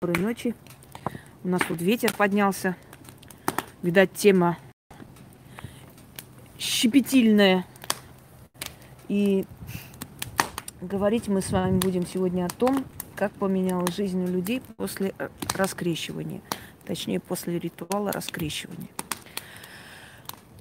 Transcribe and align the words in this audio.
доброй 0.00 0.22
ночи. 0.22 0.54
У 1.42 1.48
нас 1.48 1.60
тут 1.66 1.80
ветер 1.80 2.12
поднялся. 2.12 2.76
Видать, 3.82 4.12
тема 4.12 4.56
щепетильная. 6.56 7.66
И 9.08 9.44
говорить 10.80 11.26
мы 11.26 11.42
с 11.42 11.50
вами 11.50 11.80
будем 11.80 12.06
сегодня 12.06 12.44
о 12.44 12.48
том, 12.48 12.84
как 13.16 13.32
поменялась 13.32 13.96
жизнь 13.96 14.22
у 14.22 14.28
людей 14.28 14.62
после 14.76 15.14
э, 15.18 15.30
раскрещивания. 15.56 16.42
Точнее, 16.84 17.18
после 17.18 17.58
ритуала 17.58 18.12
раскрещивания. 18.12 18.90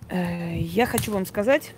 Э, 0.10 0.58
я 0.58 0.88
хочу 0.88 1.12
вам 1.12 1.28
сказать, 1.28 1.76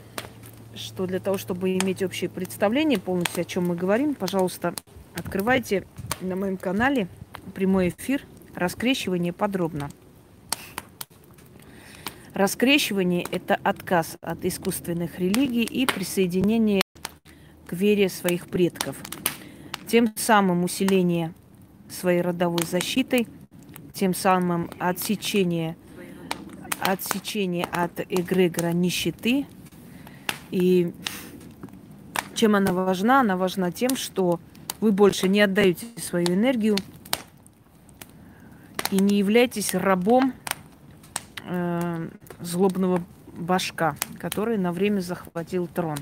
что 0.75 1.07
для 1.07 1.19
того, 1.19 1.37
чтобы 1.37 1.77
иметь 1.77 2.03
общее 2.03 2.29
представление 2.29 2.99
полностью, 2.99 3.41
о 3.41 3.43
чем 3.43 3.67
мы 3.67 3.75
говорим, 3.75 4.15
пожалуйста, 4.15 4.73
открывайте 5.13 5.85
на 6.21 6.37
моем 6.37 6.55
канале 6.55 7.09
прямой 7.49 7.89
эфир 7.89 8.23
«Раскрещивание 8.55 9.33
подробно». 9.33 9.89
Раскрещивание– 12.33 13.25
это 13.31 13.59
отказ 13.63 14.17
от 14.21 14.45
искусственных 14.45 15.19
религий 15.19 15.63
и 15.63 15.85
присоединение 15.85 16.81
к 17.67 17.73
вере 17.73 18.07
своих 18.07 18.47
предков. 18.47 18.95
Тем 19.87 20.13
самым 20.15 20.63
усиление 20.63 21.33
своей 21.89 22.21
родовой 22.21 22.63
защитой, 22.65 23.27
тем 23.93 24.13
самым 24.13 24.69
отсечение, 24.79 25.75
отсечение 26.79 27.65
от 27.65 27.99
эгрегора 28.07 28.71
нищеты. 28.71 29.45
И 30.51 30.93
чем 32.35 32.55
она 32.55 32.71
важна? 32.71 33.19
Она 33.19 33.35
важна 33.35 33.71
тем, 33.71 33.95
что 33.95 34.39
вы 34.79 34.91
больше 34.91 35.27
не 35.27 35.41
отдаете 35.41 35.87
свою 35.97 36.27
энергию 36.27 36.77
и 38.91 38.99
не 38.99 39.17
являетесь 39.17 39.75
рабом 39.75 40.33
э, 41.45 42.09
злобного 42.39 43.03
башка, 43.33 43.95
который 44.19 44.57
на 44.57 44.71
время 44.71 45.01
захватил 45.01 45.67
трон 45.67 45.97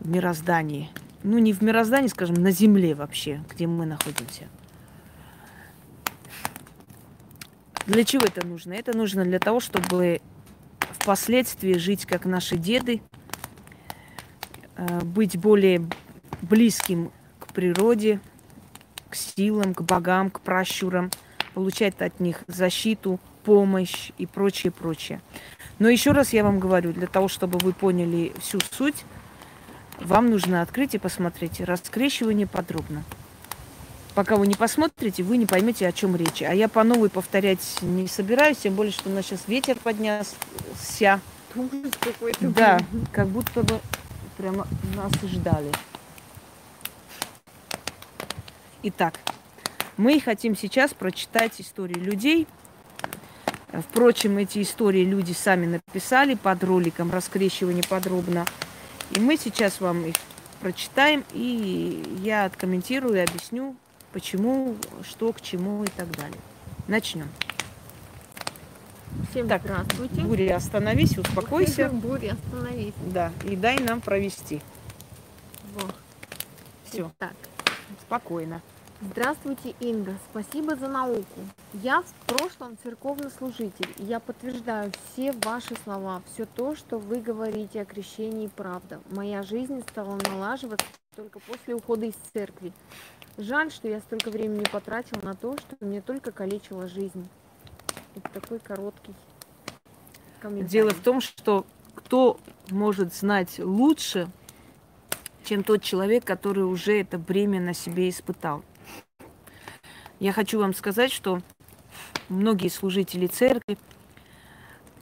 в 0.00 0.08
мироздании. 0.08 0.90
Ну, 1.22 1.38
не 1.38 1.52
в 1.52 1.62
мироздании, 1.62 2.08
скажем, 2.08 2.36
на 2.36 2.50
земле 2.50 2.94
вообще, 2.94 3.42
где 3.50 3.66
мы 3.66 3.86
находимся. 3.86 4.48
Для 7.86 8.04
чего 8.04 8.24
это 8.24 8.46
нужно? 8.46 8.74
Это 8.74 8.96
нужно 8.96 9.24
для 9.24 9.38
того, 9.38 9.60
чтобы 9.60 10.20
впоследствии 10.80 11.74
жить 11.74 12.04
как 12.04 12.26
наши 12.26 12.58
деды, 12.58 13.00
э, 14.76 15.00
быть 15.00 15.38
более 15.38 15.88
близким 16.42 17.10
к 17.40 17.52
природе, 17.52 18.20
к 19.10 19.14
силам, 19.14 19.74
к 19.74 19.82
богам, 19.82 20.30
к 20.30 20.40
пращурам, 20.40 21.10
получать 21.54 22.00
от 22.00 22.20
них 22.20 22.42
защиту, 22.46 23.18
помощь 23.44 24.12
и 24.18 24.26
прочее, 24.26 24.70
прочее. 24.70 25.20
Но 25.78 25.88
еще 25.88 26.12
раз 26.12 26.32
я 26.32 26.44
вам 26.44 26.58
говорю, 26.58 26.92
для 26.92 27.06
того, 27.06 27.28
чтобы 27.28 27.58
вы 27.58 27.72
поняли 27.72 28.32
всю 28.40 28.58
суть, 28.72 29.04
вам 30.00 30.30
нужно 30.30 30.62
открыть 30.62 30.94
и 30.94 30.98
посмотреть 30.98 31.60
раскрещивание 31.60 32.46
подробно. 32.46 33.04
Пока 34.14 34.36
вы 34.36 34.48
не 34.48 34.54
посмотрите, 34.54 35.22
вы 35.22 35.36
не 35.36 35.46
поймете, 35.46 35.86
о 35.86 35.92
чем 35.92 36.16
речь. 36.16 36.42
А 36.42 36.52
я 36.52 36.68
по 36.68 36.82
новой 36.82 37.08
повторять 37.08 37.78
не 37.82 38.08
собираюсь, 38.08 38.58
тем 38.58 38.74
более, 38.74 38.92
что 38.92 39.08
у 39.10 39.12
нас 39.12 39.26
сейчас 39.26 39.46
ветер 39.46 39.76
поднялся. 39.76 40.34
Да, 42.40 42.80
как 43.12 43.28
будто 43.28 43.62
бы 43.62 43.80
прямо 44.36 44.66
нас 44.96 45.12
ждали. 45.22 45.70
Итак, 48.80 49.18
мы 49.96 50.20
хотим 50.20 50.56
сейчас 50.56 50.94
прочитать 50.94 51.60
истории 51.60 51.98
людей. 51.98 52.46
Впрочем, 53.72 54.38
эти 54.38 54.62
истории 54.62 55.04
люди 55.04 55.32
сами 55.32 55.66
написали 55.66 56.34
под 56.34 56.62
роликом 56.62 57.10
«Раскрещивание 57.10 57.82
подробно». 57.88 58.46
И 59.10 59.18
мы 59.18 59.36
сейчас 59.36 59.80
вам 59.80 60.04
их 60.04 60.14
прочитаем, 60.60 61.24
и 61.32 62.20
я 62.22 62.44
откомментирую 62.44 63.16
и 63.16 63.18
объясню, 63.18 63.74
почему, 64.12 64.76
что, 65.02 65.32
к 65.32 65.40
чему 65.40 65.82
и 65.82 65.88
так 65.88 66.10
далее. 66.16 66.40
Начнем. 66.86 67.28
Всем 69.30 69.48
так, 69.48 69.62
здравствуйте. 69.62 70.20
Буря, 70.20 70.56
остановись, 70.56 71.18
успокойся. 71.18 71.88
Буря, 71.88 72.34
остановись. 72.34 72.94
Да, 73.06 73.32
и 73.44 73.56
дай 73.56 73.80
нам 73.80 74.00
провести. 74.00 74.60
Вот. 75.74 75.94
Все. 76.84 77.10
Так. 77.18 77.34
Спокойно. 78.02 78.62
Здравствуйте, 79.00 79.76
Инга. 79.78 80.14
Спасибо 80.30 80.74
за 80.74 80.88
науку. 80.88 81.40
Я 81.72 82.02
в 82.02 82.26
прошлом 82.26 82.76
церковный 82.82 83.30
служитель. 83.30 83.88
И 83.96 84.02
я 84.02 84.18
подтверждаю 84.18 84.90
все 85.12 85.30
ваши 85.44 85.76
слова, 85.84 86.20
все 86.32 86.46
то, 86.46 86.74
что 86.74 86.98
вы 86.98 87.20
говорите 87.20 87.80
о 87.80 87.84
крещении, 87.84 88.48
правда. 88.48 89.00
Моя 89.10 89.44
жизнь 89.44 89.84
стала 89.88 90.18
налаживаться 90.28 90.84
только 91.14 91.38
после 91.38 91.76
ухода 91.76 92.06
из 92.06 92.14
церкви. 92.32 92.72
Жаль, 93.36 93.70
что 93.70 93.86
я 93.86 94.00
столько 94.00 94.30
времени 94.30 94.64
потратил 94.64 95.20
на 95.22 95.34
то, 95.34 95.56
что 95.56 95.76
мне 95.78 96.00
только 96.00 96.32
калечило 96.32 96.88
жизнь. 96.88 97.28
Это 98.16 98.40
такой 98.40 98.58
короткий 98.58 99.14
комментарий. 100.40 100.68
Дело 100.68 100.90
в 100.90 101.00
том, 101.00 101.20
что 101.20 101.64
кто 101.94 102.40
может 102.68 103.14
знать 103.14 103.60
лучше, 103.60 104.28
чем 105.44 105.62
тот 105.62 105.84
человек, 105.84 106.24
который 106.24 106.64
уже 106.64 107.00
это 107.00 107.16
бремя 107.16 107.60
на 107.60 107.74
себе 107.74 108.08
испытал. 108.08 108.64
Я 110.20 110.32
хочу 110.32 110.58
вам 110.58 110.74
сказать, 110.74 111.12
что 111.12 111.40
многие 112.28 112.68
служители 112.68 113.28
церкви 113.28 113.78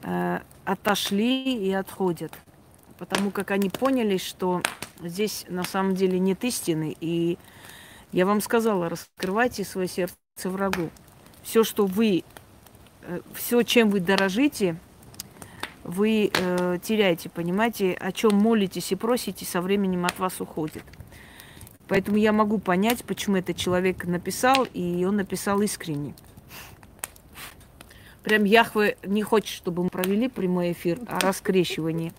э, 0.02 0.40
отошли 0.66 1.56
и 1.56 1.72
отходят, 1.72 2.32
потому 2.98 3.30
как 3.30 3.50
они 3.50 3.70
поняли, 3.70 4.18
что 4.18 4.62
здесь 5.00 5.46
на 5.48 5.64
самом 5.64 5.94
деле 5.94 6.18
нет 6.18 6.44
истины. 6.44 6.94
И 7.00 7.38
я 8.12 8.26
вам 8.26 8.42
сказала, 8.42 8.90
раскрывайте 8.90 9.64
свое 9.64 9.88
сердце 9.88 10.16
врагу. 10.44 10.90
Все, 11.42 11.64
что 11.64 11.86
вы, 11.86 12.22
э, 13.02 13.20
все, 13.34 13.62
чем 13.62 13.88
вы 13.88 14.00
дорожите, 14.00 14.76
вы 15.82 16.30
э, 16.30 16.78
теряете, 16.82 17.30
понимаете, 17.30 17.94
о 17.94 18.12
чем 18.12 18.34
молитесь 18.34 18.92
и 18.92 18.96
просите, 18.96 19.46
со 19.46 19.62
временем 19.62 20.04
от 20.04 20.18
вас 20.18 20.42
уходит. 20.42 20.84
Поэтому 21.88 22.16
я 22.16 22.32
могу 22.32 22.58
понять, 22.58 23.04
почему 23.04 23.36
этот 23.36 23.56
человек 23.56 24.04
написал, 24.04 24.66
и 24.72 25.04
он 25.04 25.16
написал 25.16 25.60
искренне. 25.62 26.14
Прям 28.24 28.42
Яхве 28.42 28.98
не 29.04 29.22
хочет, 29.22 29.54
чтобы 29.54 29.84
мы 29.84 29.88
провели 29.88 30.28
прямой 30.28 30.72
эфир 30.72 30.98
о 31.06 31.20
раскрещивании. 31.20 32.12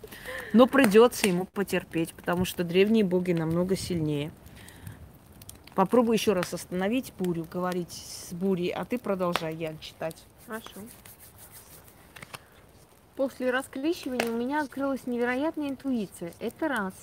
Но 0.53 0.65
придется 0.65 1.27
ему 1.27 1.45
потерпеть, 1.45 2.13
потому 2.13 2.45
что 2.45 2.63
древние 2.63 3.03
боги 3.03 3.33
намного 3.33 3.75
сильнее. 3.75 4.31
Попробуй 5.75 6.15
еще 6.15 6.31
раз 6.31 6.53
остановить 6.53 7.11
бурю, 7.19 7.45
говорить 7.51 7.91
с 7.91 8.33
бурей, 8.33 8.69
а 8.69 8.85
ты 8.85 8.97
продолжай, 8.97 9.53
я 9.55 9.75
читать. 9.81 10.15
Хорошо. 10.47 10.79
После 13.17 13.51
раскрещивания 13.51 14.31
у 14.31 14.37
меня 14.37 14.61
открылась 14.61 15.07
невероятная 15.07 15.69
интуиция. 15.69 16.31
Это 16.39 16.69
раз. 16.69 16.93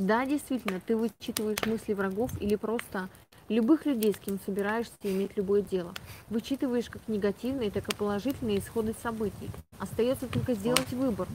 Да, 0.00 0.24
действительно, 0.24 0.80
ты 0.80 0.96
вычитываешь 0.96 1.66
мысли 1.66 1.92
врагов 1.92 2.30
или 2.40 2.56
просто 2.56 3.10
любых 3.50 3.84
людей, 3.84 4.14
с 4.14 4.18
кем 4.18 4.40
собираешься 4.46 4.94
иметь 5.02 5.36
любое 5.36 5.60
дело. 5.60 5.92
Вычитываешь 6.30 6.88
как 6.88 7.02
негативные, 7.06 7.70
так 7.70 7.86
и 7.86 7.94
положительные 7.94 8.60
исходы 8.60 8.94
событий. 9.02 9.50
Остается 9.78 10.26
только 10.26 10.54
сделать 10.54 10.90
выбор. 10.92 11.28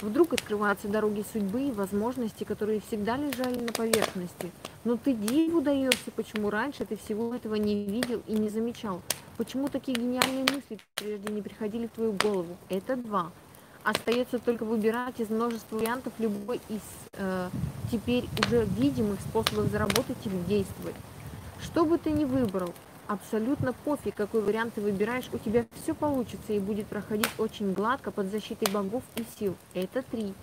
Вдруг 0.00 0.32
открываются 0.32 0.88
дороги 0.88 1.24
судьбы 1.32 1.68
и 1.68 1.70
возможности, 1.70 2.42
которые 2.42 2.80
всегда 2.80 3.16
лежали 3.16 3.60
на 3.60 3.72
поверхности. 3.72 4.50
Но 4.82 4.96
ты 4.96 5.12
диву 5.12 5.60
даешься, 5.60 6.10
почему 6.16 6.50
раньше 6.50 6.84
ты 6.84 6.96
всего 6.96 7.32
этого 7.32 7.54
не 7.54 7.84
видел 7.84 8.22
и 8.26 8.32
не 8.32 8.48
замечал. 8.48 9.02
Почему 9.36 9.68
такие 9.68 9.96
гениальные 9.96 10.46
мысли 10.52 10.80
прежде 10.96 11.32
не 11.32 11.42
приходили 11.42 11.86
в 11.86 11.90
твою 11.90 12.12
голову? 12.14 12.56
Это 12.70 12.96
два. 12.96 13.30
Остается 13.82 14.38
только 14.38 14.64
выбирать 14.64 15.20
из 15.20 15.30
множества 15.30 15.76
вариантов 15.76 16.12
любой 16.18 16.60
из 16.68 16.82
э, 17.14 17.48
теперь 17.90 18.28
уже 18.44 18.66
видимых 18.66 19.20
способов 19.20 19.70
заработать 19.70 20.18
или 20.24 20.36
действовать. 20.46 20.96
Что 21.62 21.86
бы 21.86 21.96
ты 21.96 22.10
ни 22.10 22.24
выбрал, 22.24 22.74
абсолютно 23.06 23.72
пофиг, 23.72 24.14
какой 24.14 24.42
вариант 24.42 24.74
ты 24.74 24.82
выбираешь, 24.82 25.28
у 25.32 25.38
тебя 25.38 25.64
все 25.82 25.94
получится 25.94 26.52
и 26.52 26.58
будет 26.58 26.86
проходить 26.86 27.30
очень 27.38 27.72
гладко 27.72 28.10
под 28.10 28.30
защитой 28.30 28.70
богов 28.70 29.02
и 29.16 29.24
сил. 29.38 29.56
Это 29.74 30.02
три. 30.02 30.34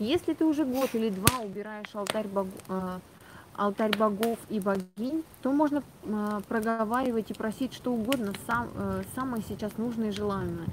Если 0.00 0.34
ты 0.34 0.44
уже 0.44 0.64
год 0.64 0.90
или 0.94 1.10
два 1.10 1.40
убираешь 1.40 1.94
алтарь, 1.94 2.26
бог, 2.26 2.46
э, 2.68 2.98
алтарь 3.54 3.96
богов 3.96 4.38
и 4.48 4.58
богинь, 4.58 5.22
то 5.42 5.52
можно 5.52 5.82
э, 6.02 6.40
проговаривать 6.48 7.30
и 7.30 7.34
просить 7.34 7.72
что 7.72 7.92
угодно, 7.92 8.32
сам, 8.46 8.68
э, 8.74 9.02
самое 9.14 9.42
сейчас 9.46 9.76
нужное 9.76 10.08
и 10.08 10.12
желаемое. 10.12 10.66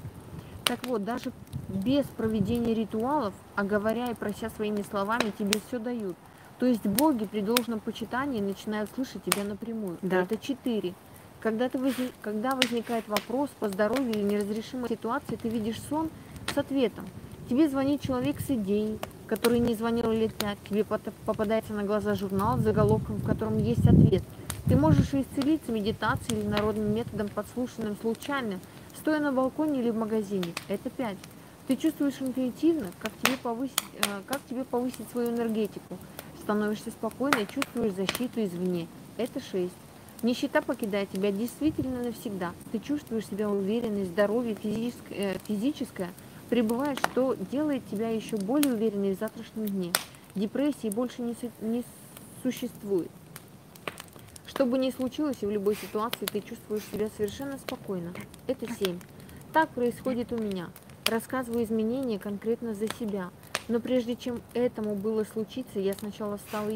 Так 0.68 0.86
вот, 0.86 1.02
даже 1.02 1.32
без 1.70 2.04
проведения 2.04 2.74
ритуалов, 2.74 3.32
а 3.56 3.64
говоря 3.64 4.10
и 4.10 4.14
прося 4.14 4.50
своими 4.50 4.82
словами, 4.82 5.32
тебе 5.38 5.60
все 5.66 5.78
дают. 5.78 6.14
То 6.58 6.66
есть 6.66 6.84
боги 6.84 7.24
при 7.24 7.40
должном 7.40 7.80
почитании 7.80 8.42
начинают 8.42 8.90
слышать 8.94 9.24
тебя 9.24 9.44
напрямую. 9.44 9.96
Да. 10.02 10.22
Это 10.22 10.36
четыре. 10.36 10.92
Когда, 11.40 11.70
ты 11.70 11.78
возник... 11.78 12.12
Когда 12.20 12.54
возникает 12.54 13.08
вопрос 13.08 13.48
по 13.58 13.70
здоровью 13.70 14.10
или 14.10 14.22
неразрешимой 14.22 14.90
ситуации, 14.90 15.36
ты 15.36 15.48
видишь 15.48 15.80
сон 15.88 16.10
с 16.52 16.58
ответом. 16.58 17.06
Тебе 17.48 17.66
звонит 17.70 18.02
человек 18.02 18.38
с 18.38 18.50
идеей, 18.50 18.98
который 19.26 19.60
не 19.60 19.74
звонил 19.74 20.10
лет 20.10 20.34
пять. 20.34 20.58
Тебе 20.68 20.84
попадается 20.84 21.72
на 21.72 21.84
глаза 21.84 22.14
журнал 22.14 22.58
с 22.58 22.62
заголовком, 22.62 23.16
в 23.16 23.24
котором 23.24 23.56
есть 23.56 23.86
ответ. 23.86 24.22
Ты 24.66 24.76
можешь 24.76 25.14
исцелиться 25.14 25.72
медитацией 25.72 26.40
или 26.40 26.46
народным 26.46 26.94
методом, 26.94 27.28
подслушанным 27.28 27.96
случайно, 28.02 28.58
стоя 28.98 29.20
на 29.20 29.32
балконе 29.32 29.80
или 29.80 29.90
в 29.90 29.96
магазине. 29.96 30.52
Это 30.68 30.90
пять. 30.90 31.18
Ты 31.66 31.76
чувствуешь 31.76 32.20
интуитивно, 32.20 32.88
как 32.98 33.12
тебе 33.22 33.36
повысить, 33.36 33.76
э, 33.94 34.22
как 34.26 34.40
тебе 34.48 34.64
повысить 34.64 35.08
свою 35.10 35.30
энергетику. 35.30 35.98
Становишься 36.42 36.90
спокойной, 36.90 37.46
чувствуешь 37.46 37.94
защиту 37.94 38.42
извне. 38.42 38.88
Это 39.16 39.40
шесть. 39.40 39.74
Нищета 40.22 40.62
покидает 40.62 41.10
тебя 41.10 41.30
действительно 41.30 42.02
навсегда. 42.02 42.52
Ты 42.72 42.80
чувствуешь 42.80 43.26
себя 43.26 43.48
уверенной, 43.48 44.04
здоровье 44.04 44.54
физическое, 44.54 45.34
э, 45.34 45.38
физическое 45.46 46.10
пребывает, 46.48 46.98
что 46.98 47.36
делает 47.52 47.82
тебя 47.90 48.08
еще 48.08 48.36
более 48.36 48.72
уверенной 48.72 49.14
в 49.14 49.18
завтрашнем 49.18 49.66
дне. 49.66 49.92
Депрессии 50.34 50.88
больше 50.88 51.22
не, 51.22 51.36
не 51.60 51.84
существует. 52.42 53.10
Что 54.48 54.64
бы 54.64 54.78
ни 54.78 54.90
случилось, 54.90 55.42
в 55.42 55.50
любой 55.50 55.76
ситуации 55.76 56.24
ты 56.24 56.40
чувствуешь 56.40 56.82
себя 56.90 57.10
совершенно 57.14 57.58
спокойно. 57.58 58.14
Это 58.46 58.66
семь. 58.74 58.98
Так 59.52 59.68
происходит 59.68 60.32
у 60.32 60.38
меня. 60.38 60.70
Рассказываю 61.04 61.64
изменения 61.64 62.18
конкретно 62.18 62.72
за 62.72 62.88
себя. 62.94 63.30
Но 63.68 63.78
прежде 63.78 64.16
чем 64.16 64.40
этому 64.54 64.94
было 64.94 65.24
случиться, 65.24 65.78
я 65.78 65.92
сначала 65.92 66.38
стала 66.38 66.72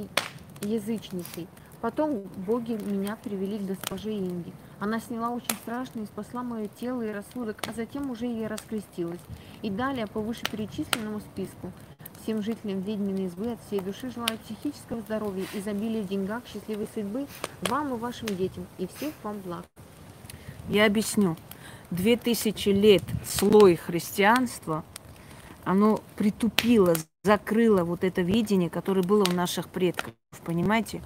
язычницей– 0.60 1.48
Потом 1.82 2.22
боги 2.46 2.78
меня 2.80 3.16
привели 3.16 3.58
к 3.58 3.62
госпоже 3.62 4.12
Инги. 4.12 4.52
Она 4.78 5.00
сняла 5.00 5.30
очень 5.30 5.56
страшно 5.62 6.02
и 6.02 6.06
спасла 6.06 6.44
мое 6.44 6.68
тело 6.68 7.02
и 7.02 7.10
рассудок, 7.10 7.60
а 7.66 7.72
затем 7.72 8.08
уже 8.08 8.28
и 8.28 8.46
раскрестилась. 8.46 9.18
И 9.62 9.68
далее 9.68 10.06
по 10.06 10.20
вышеперечисленному 10.20 11.18
списку. 11.18 11.72
Всем 12.22 12.40
жителям 12.40 12.82
ведьминой 12.82 13.24
избы 13.24 13.50
от 13.50 13.58
всей 13.66 13.80
души 13.80 14.08
желаю 14.08 14.38
психического 14.38 15.00
здоровья, 15.00 15.44
изобилия 15.54 16.02
в 16.02 16.08
деньгах, 16.08 16.44
счастливой 16.46 16.86
судьбы 16.94 17.26
вам 17.62 17.94
и 17.94 17.98
вашим 17.98 18.28
детям, 18.28 18.64
и 18.78 18.86
всех 18.86 19.12
вам 19.24 19.40
благ. 19.40 19.64
Я 20.69 20.86
объясню. 20.86 21.36
Две 21.90 22.16
тысячи 22.16 22.69
лет 22.69 23.02
слой 23.26 23.74
христианства, 23.74 24.84
оно 25.64 26.00
притупило, 26.16 26.94
закрыло 27.24 27.82
вот 27.82 28.04
это 28.04 28.22
видение, 28.22 28.70
которое 28.70 29.02
было 29.02 29.25
у 29.28 29.34
наших 29.34 29.68
предков. 29.68 30.14
Понимаете? 30.44 31.02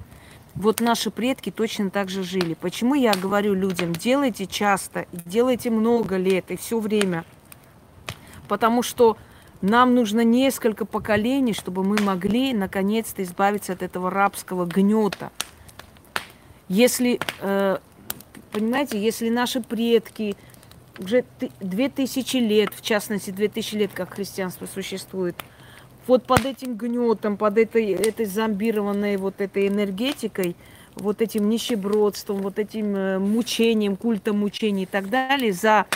Вот 0.55 0.83
наши 0.83 1.11
предки 1.11 1.51
точно 1.51 1.89
так 1.89 2.11
же 2.11 2.25
жили. 2.25 2.53
Почему 2.53 2.95
я 2.95 3.15
говорю 3.15 3.55
людям, 3.55 3.95
делайте 3.95 4.47
часто, 4.47 5.07
делайте 5.13 5.71
много 5.71 6.19
лет 6.19 6.51
и 6.51 6.59
все 6.59 6.79
время? 6.79 7.25
Потому 8.49 8.83
что 8.83 9.17
нам 9.63 9.95
нужно 9.95 10.23
несколько 10.23 10.85
поколений, 10.85 11.53
чтобы 11.53 11.83
мы 11.85 11.97
могли 12.03 12.53
наконец-то 12.53 13.23
избавиться 13.23 13.73
от 13.73 13.83
этого 13.83 14.11
рабского 14.11 14.67
гнета. 14.67 15.31
Если, 16.69 17.19
э, 17.41 17.79
понимаете, 18.53 19.01
если 19.01 19.29
наши 19.29 19.61
предки 19.61 20.37
уже 20.99 21.25
две 21.61 21.89
тысячи 21.89 22.37
лет, 22.37 22.71
в 22.75 22.83
частности, 22.83 23.31
две 23.31 23.49
тысячи 23.49 23.77
лет, 23.77 23.91
как 23.93 24.15
христианство 24.15 24.67
существует, 24.67 25.37
вот 26.07 26.25
под 26.25 26.45
этим 26.45 26.77
гнетом, 26.77 27.37
под 27.37 27.59
этой, 27.59 27.93
этой 27.93 28.27
зомбированной 28.27 29.17
вот 29.17 29.41
этой 29.41 29.69
энергетикой, 29.69 30.57
вот 30.95 31.21
этим 31.21 31.49
нищебродством, 31.49 32.39
вот 32.39 32.59
этим 32.59 32.97
э, 32.97 33.19
мучением, 33.19 33.97
культом 33.97 34.39
мучений 34.39 34.85
и 34.85 34.87
так 34.87 35.11
далее, 35.11 35.53
за 35.53 35.87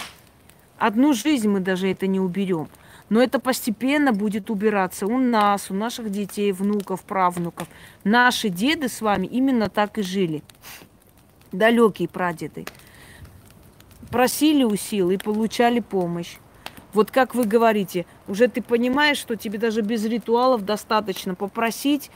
одну 0.79 1.15
жизнь 1.15 1.49
мы 1.49 1.61
даже 1.61 1.89
это 1.89 2.07
не 2.07 2.21
уберем. 2.21 2.69
Но 3.11 3.21
это 3.21 3.41
постепенно 3.41 4.13
будет 4.13 4.51
убираться 4.51 5.07
у 5.07 5.19
нас, 5.19 5.71
у 5.71 5.75
наших 5.75 6.11
детей, 6.11 6.53
внуков, 6.53 7.03
правнуков. 7.03 7.69
Наши 8.05 8.49
деды 8.49 8.89
с 8.89 9.01
вами 9.01 9.27
именно 9.27 9.69
так 9.69 9.99
и 9.99 10.03
жили. 10.03 10.43
Далекие 11.51 12.09
прадеды. 12.09 12.65
Просили 14.11 14.63
у 14.63 14.77
сил 14.77 15.11
и 15.11 15.17
получали 15.17 15.81
помощь. 15.81 16.37
Вот 16.93 17.11
как 17.11 17.35
вы 17.35 17.45
говорите, 17.45 18.07
уже 18.29 18.47
ты 18.47 18.63
понимаешь, 18.63 19.19
что 19.19 19.37
тебе 19.37 19.59
даже 19.59 19.83
без 19.83 20.05
ритуалов 20.05 20.65
достаточно 20.65 21.35
попросить. 21.35 22.11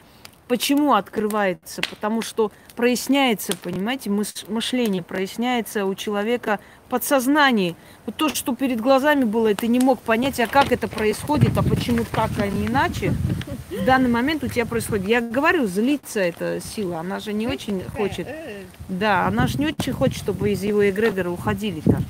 Почему 0.49 0.93
открывается? 0.93 1.81
Потому 1.89 2.21
что 2.21 2.53
проясняется, 2.77 3.57
понимаете, 3.57 4.11
мышление 4.11 5.03
проясняется 5.03 5.87
у 5.87 5.95
человека 5.95 6.61
подсознание. 6.91 7.77
Вот 8.05 8.17
то, 8.17 8.29
что 8.29 8.55
перед 8.55 8.81
глазами 8.81 9.25
было, 9.25 9.55
ты 9.55 9.69
не 9.69 9.81
мог 9.81 10.01
понять, 10.01 10.39
а 10.41 10.47
как 10.47 10.71
это 10.71 10.87
происходит, 10.87 11.57
а 11.57 11.63
почему 11.63 12.05
так, 12.05 12.31
а 12.39 12.47
не 12.47 12.67
иначе. 12.67 13.15
В 13.71 13.85
данный 13.87 14.11
момент 14.11 14.45
у 14.45 14.49
тебя 14.49 14.67
происходит. 14.67 15.09
Я 15.09 15.21
говорю, 15.23 15.67
злится 15.67 16.21
эта 16.21 16.61
сила, 16.61 17.01
она 17.01 17.21
же 17.21 17.33
не 17.33 17.49
очень 17.49 17.83
хочет. 17.97 18.29
Да, 18.89 19.27
она 19.27 19.47
же 19.47 19.59
не 19.59 19.67
очень 19.67 19.93
хочет, 19.93 20.19
чтобы 20.19 20.51
из 20.51 20.63
его 20.63 20.89
эгрегора 20.89 21.31
уходили-то. 21.31 22.03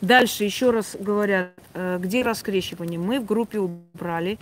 Дальше 0.00 0.44
еще 0.44 0.70
раз 0.70 0.96
говорят, 0.98 1.50
э, 1.74 1.98
где 2.00 2.22
раскрещивание. 2.22 3.00
Мы 3.00 3.18
в 3.18 3.24
группе 3.24 3.58
убрали. 3.58 4.38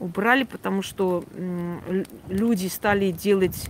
Убрали, 0.00 0.44
потому 0.44 0.82
что 0.82 1.24
люди 2.28 2.66
стали 2.68 3.12
делать 3.12 3.68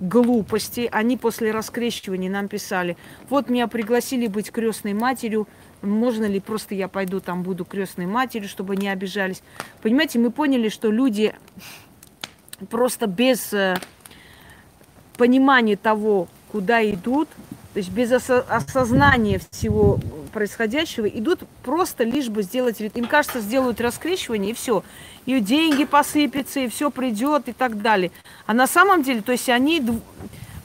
глупости. 0.00 0.88
Они 0.90 1.16
после 1.16 1.50
раскрещивания 1.50 2.30
нам 2.30 2.48
писали, 2.48 2.96
вот 3.30 3.48
меня 3.48 3.68
пригласили 3.68 4.26
быть 4.26 4.50
крестной 4.50 4.94
матерью, 4.94 5.46
можно 5.82 6.24
ли 6.24 6.40
просто 6.40 6.74
я 6.74 6.88
пойду 6.88 7.20
там 7.20 7.42
буду 7.42 7.64
крестной 7.64 8.06
матерью, 8.06 8.48
чтобы 8.48 8.76
не 8.76 8.88
обижались. 8.88 9.42
Понимаете, 9.82 10.18
мы 10.18 10.30
поняли, 10.30 10.68
что 10.68 10.90
люди 10.90 11.34
просто 12.70 13.06
без 13.06 13.52
э, 13.52 13.76
понимания 15.16 15.76
того, 15.76 16.28
куда 16.50 16.82
идут, 16.90 17.28
то 17.74 17.78
есть 17.78 17.90
без 17.90 18.10
осознания 18.10 19.40
всего 19.50 20.00
происходящего, 20.32 21.06
идут 21.06 21.40
просто 21.62 22.04
лишь 22.04 22.28
бы 22.28 22.42
сделать. 22.42 22.80
Им 22.80 23.06
кажется, 23.06 23.40
сделают 23.40 23.80
раскрещивание, 23.80 24.52
и 24.52 24.54
все. 24.54 24.82
И 25.26 25.40
деньги 25.40 25.84
посыпятся, 25.84 26.60
и 26.60 26.68
все 26.68 26.90
придет, 26.90 27.48
и 27.48 27.52
так 27.52 27.82
далее. 27.82 28.12
А 28.46 28.54
на 28.54 28.66
самом 28.66 29.02
деле, 29.02 29.20
то 29.20 29.32
есть 29.32 29.48
они 29.48 29.80
дв... 29.80 30.00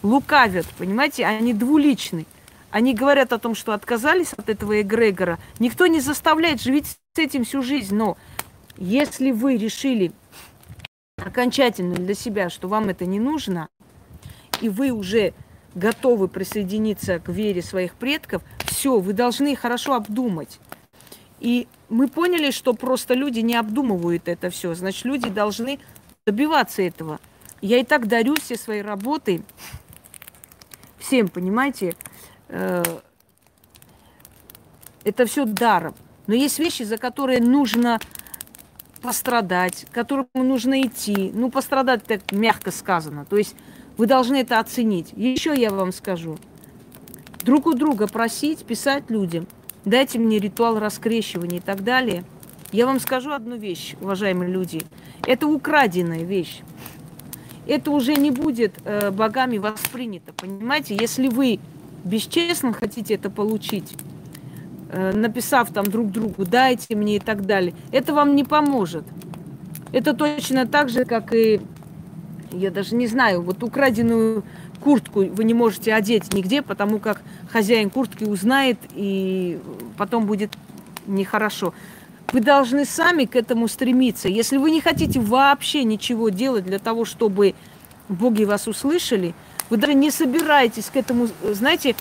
лукавят, 0.04 0.68
понимаете, 0.78 1.26
они 1.26 1.54
двуличны. 1.54 2.26
Они 2.70 2.94
говорят 2.94 3.34
о 3.34 3.40
том, 3.40 3.54
что 3.54 3.74
отказались 3.74 4.34
от 4.34 4.48
этого 4.50 4.82
эгрегора. 4.82 5.40
Никто 5.60 5.88
не 5.88 6.00
заставляет 6.00 6.62
жить 6.62 6.88
с 6.88 7.20
этим 7.20 7.44
всю 7.44 7.64
жизнь. 7.64 7.94
Но 7.94 8.18
если 8.78 9.32
вы 9.32 9.58
решили 9.58 10.14
окончательно 11.18 11.96
для 11.96 12.14
себя, 12.14 12.50
что 12.50 12.68
вам 12.68 12.90
это 12.90 13.06
не 13.06 13.20
нужно, 13.20 13.68
и 14.62 14.70
вы 14.70 14.92
уже 14.92 15.34
готовы 15.76 16.28
присоединиться 16.28 17.20
к 17.20 17.30
вере 17.30 17.62
своих 17.62 17.96
предков, 17.96 18.42
все, 18.66 19.00
вы 19.00 19.14
должны 19.14 19.56
хорошо 19.56 19.96
обдумать. 19.96 20.60
И 21.40 21.68
мы 21.92 22.08
поняли, 22.08 22.52
что 22.52 22.74
просто 22.74 23.14
люди 23.14 23.42
не 23.42 23.56
обдумывают 23.56 24.28
это 24.28 24.50
все. 24.50 24.74
Значит, 24.74 25.06
люди 25.06 25.30
должны 25.30 25.80
добиваться 26.26 26.82
этого. 26.82 27.20
Я 27.62 27.78
и 27.80 27.84
так 27.84 28.08
дарю 28.08 28.36
все 28.40 28.56
свои 28.56 28.82
работы 28.82 29.44
всем, 30.98 31.28
понимаете? 31.28 31.96
Э, 32.48 32.84
это 35.04 35.26
все 35.26 35.46
даром. 35.46 35.94
Но 36.28 36.34
есть 36.34 36.60
вещи, 36.60 36.84
за 36.84 36.98
которые 36.98 37.42
нужно 37.42 38.00
пострадать, 39.02 39.86
к 39.92 39.94
которым 39.94 40.28
нужно 40.34 40.82
идти. 40.82 41.32
Ну, 41.34 41.52
пострадать 41.52 42.04
так 42.06 42.32
мягко 42.32 42.72
сказано. 42.72 43.26
То 43.26 43.36
есть 43.36 43.56
вы 43.98 44.06
должны 44.06 44.38
это 44.38 44.60
оценить. 44.60 45.12
Еще 45.14 45.54
я 45.60 45.72
вам 45.72 45.92
скажу. 45.92 46.38
Друг 47.44 47.66
у 47.66 47.74
друга 47.74 48.08
просить, 48.08 48.64
писать 48.64 49.10
людям. 49.10 49.48
Дайте 49.86 50.20
мне 50.20 50.38
ритуал 50.38 50.80
раскрещивания 50.80 51.58
и 51.58 51.62
так 51.62 51.84
далее. 51.84 52.24
Я 52.72 52.86
вам 52.86 53.00
скажу 53.00 53.32
одну 53.32 53.58
вещь, 53.58 53.96
уважаемые 54.00 54.52
люди. 54.52 54.82
Это 55.26 55.48
украденная 55.48 56.24
вещь. 56.24 56.62
Это 57.68 57.92
уже 57.92 58.16
не 58.16 58.32
будет 58.32 58.76
э, 58.86 59.12
богами 59.12 59.58
воспринято. 59.58 60.34
Понимаете, 60.34 60.96
если 60.96 61.28
вы 61.28 61.60
бесчестно 62.04 62.74
хотите 62.74 63.16
это 63.16 63.30
получить, 63.30 63.94
э, 64.90 65.14
написав 65.14 65.72
там 65.72 65.86
друг 65.86 66.12
другу, 66.12 66.46
дайте 66.46 66.96
мне 66.96 67.18
и 67.18 67.20
так 67.20 67.46
далее, 67.46 67.74
это 67.92 68.14
вам 68.14 68.36
не 68.36 68.44
поможет. 68.44 69.04
Это 69.92 70.14
точно 70.14 70.66
так 70.68 70.90
же, 70.90 71.06
как 71.06 71.34
и 71.34 71.60
я 72.52 72.72
даже 72.72 72.96
не 72.96 73.08
знаю, 73.08 73.42
вот 73.42 73.64
украденную 73.64 74.44
куртку 74.84 75.24
вы 75.24 75.44
не 75.44 75.54
можете 75.54 75.94
одеть 75.94 76.34
нигде, 76.34 76.62
потому 76.62 77.00
как 77.00 77.22
хозяин 77.50 77.90
куртки 77.90 78.26
узнает, 78.26 78.78
и 78.94 79.60
потом 79.98 80.26
будет 80.26 80.52
нехорошо. 81.08 81.74
Вы 82.34 82.42
должны 82.42 82.86
сами 82.86 83.26
к 83.26 83.36
этому 83.36 83.68
стремиться. 83.68 84.28
Если 84.28 84.58
вы 84.58 84.72
не 84.72 84.82
хотите 84.82 85.20
вообще 85.20 85.84
ничего 85.84 86.30
делать 86.30 86.66
для 86.66 86.80
того, 86.80 87.06
чтобы 87.06 87.56
боги 88.10 88.44
вас 88.44 88.68
услышали, 88.68 89.34
Вы 89.72 89.78
даже 89.78 89.94
не 89.94 90.12
собираетесь 90.12 90.88
к 90.94 90.98
этому, 90.98 91.30
знаете, 91.54 91.96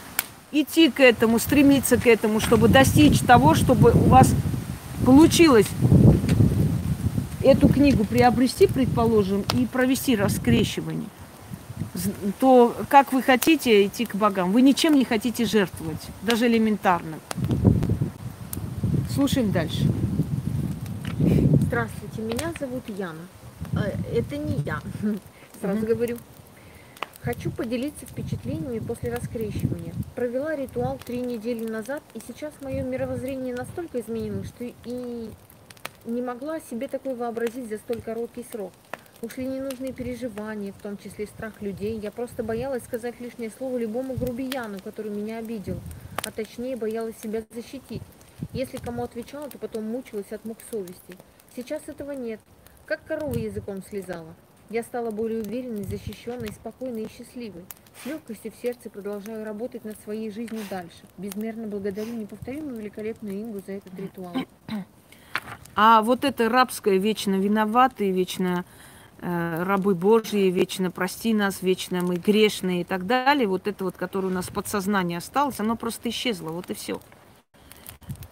идти 0.50 0.90
к 0.90 0.98
этому, 0.98 1.38
стремиться 1.38 1.96
к 1.96 2.06
этому, 2.08 2.40
чтобы 2.40 2.66
достичь 2.66 3.20
того, 3.20 3.54
чтобы 3.54 3.92
у 3.92 4.08
вас 4.08 4.34
получилось 5.06 5.68
эту 7.44 7.68
книгу 7.68 8.04
приобрести, 8.04 8.66
предположим, 8.66 9.44
и 9.56 9.66
провести 9.66 10.16
раскрещивание, 10.16 11.06
то 12.38 12.74
как 12.88 13.12
вы 13.12 13.22
хотите 13.22 13.86
идти 13.86 14.06
к 14.06 14.14
богам? 14.14 14.52
Вы 14.52 14.62
ничем 14.62 14.94
не 14.94 15.04
хотите 15.04 15.44
жертвовать, 15.44 16.08
даже 16.22 16.46
элементарно. 16.46 17.18
Слушаем 19.10 19.52
дальше. 19.52 19.86
Здравствуйте, 21.62 22.22
меня 22.22 22.52
зовут 22.58 22.88
Яна. 22.88 23.26
Э, 23.72 23.92
это 24.14 24.36
не 24.36 24.56
я, 24.62 24.80
сразу 25.60 25.86
говорю. 25.86 26.18
Хочу 27.22 27.50
поделиться 27.50 28.06
впечатлениями 28.06 28.78
после 28.78 29.14
раскрещивания. 29.14 29.92
Провела 30.14 30.56
ритуал 30.56 30.98
три 31.04 31.20
недели 31.20 31.68
назад, 31.68 32.02
и 32.14 32.20
сейчас 32.26 32.54
мое 32.62 32.82
мировоззрение 32.82 33.54
настолько 33.54 34.00
изменилось, 34.00 34.48
что 34.48 34.64
и 34.64 35.30
не 36.06 36.22
могла 36.22 36.60
себе 36.60 36.88
такое 36.88 37.14
вообразить 37.14 37.68
за 37.68 37.76
столь 37.76 38.00
короткий 38.00 38.44
срок. 38.50 38.72
Ушли 39.22 39.44
ненужные 39.44 39.92
переживания, 39.92 40.72
в 40.72 40.80
том 40.80 40.96
числе 40.96 41.26
страх 41.26 41.60
людей. 41.60 41.98
Я 41.98 42.10
просто 42.10 42.42
боялась 42.42 42.82
сказать 42.84 43.20
лишнее 43.20 43.50
слово 43.50 43.76
любому 43.76 44.14
грубияну, 44.14 44.78
который 44.82 45.10
меня 45.10 45.38
обидел, 45.38 45.78
а 46.24 46.30
точнее 46.30 46.74
боялась 46.76 47.18
себя 47.22 47.42
защитить. 47.50 48.02
Если 48.54 48.78
кому 48.78 49.02
отвечала, 49.02 49.50
то 49.50 49.58
потом 49.58 49.84
мучилась 49.84 50.32
от 50.32 50.46
мук 50.46 50.56
совести. 50.70 51.18
Сейчас 51.54 51.82
этого 51.86 52.12
нет. 52.12 52.40
Как 52.86 53.04
корова 53.04 53.36
языком 53.36 53.82
слезала. 53.82 54.34
Я 54.70 54.82
стала 54.82 55.10
более 55.10 55.42
уверенной, 55.42 55.84
защищенной, 55.84 56.48
спокойной 56.54 57.02
и 57.02 57.10
счастливой. 57.10 57.64
С 58.02 58.06
легкостью 58.06 58.52
в 58.52 58.62
сердце 58.62 58.88
продолжаю 58.88 59.44
работать 59.44 59.84
над 59.84 60.00
своей 60.00 60.30
жизнью 60.30 60.62
дальше. 60.70 61.02
Безмерно 61.18 61.66
благодарю 61.66 62.14
неповторимую 62.14 62.76
великолепную 62.76 63.42
Ингу 63.42 63.60
за 63.66 63.72
этот 63.72 63.92
ритуал. 63.98 64.34
А 65.74 66.02
вот 66.02 66.24
это 66.24 66.48
рабское, 66.48 66.98
вечно 66.98 67.34
виноватые, 67.34 68.12
вечно 68.12 68.64
рабы 69.20 69.94
Божьи, 69.94 70.50
вечно 70.50 70.90
прости 70.90 71.34
нас, 71.34 71.62
вечно 71.62 72.00
мы 72.00 72.16
грешные 72.16 72.82
и 72.82 72.84
так 72.84 73.06
далее, 73.06 73.46
вот 73.46 73.66
это 73.66 73.84
вот, 73.84 73.96
которое 73.96 74.28
у 74.28 74.30
нас 74.30 74.46
в 74.46 74.52
подсознании 74.52 75.16
осталось, 75.16 75.60
оно 75.60 75.76
просто 75.76 76.08
исчезло, 76.08 76.50
вот 76.50 76.70
и 76.70 76.74
все. 76.74 77.00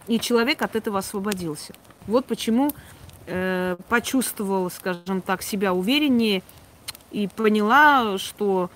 И 0.07 0.19
человек 0.19 0.63
от 0.63 0.75
этого 0.75 0.99
освободился. 0.99 1.73
Вот 2.07 2.25
почему 2.25 2.71
э, 3.27 3.77
почувствовала, 3.87 4.69
скажем 4.69 5.21
так, 5.21 5.43
себя 5.43 5.73
увереннее 5.73 6.41
и 7.11 7.27
поняла, 7.27 8.17
что 8.17 8.71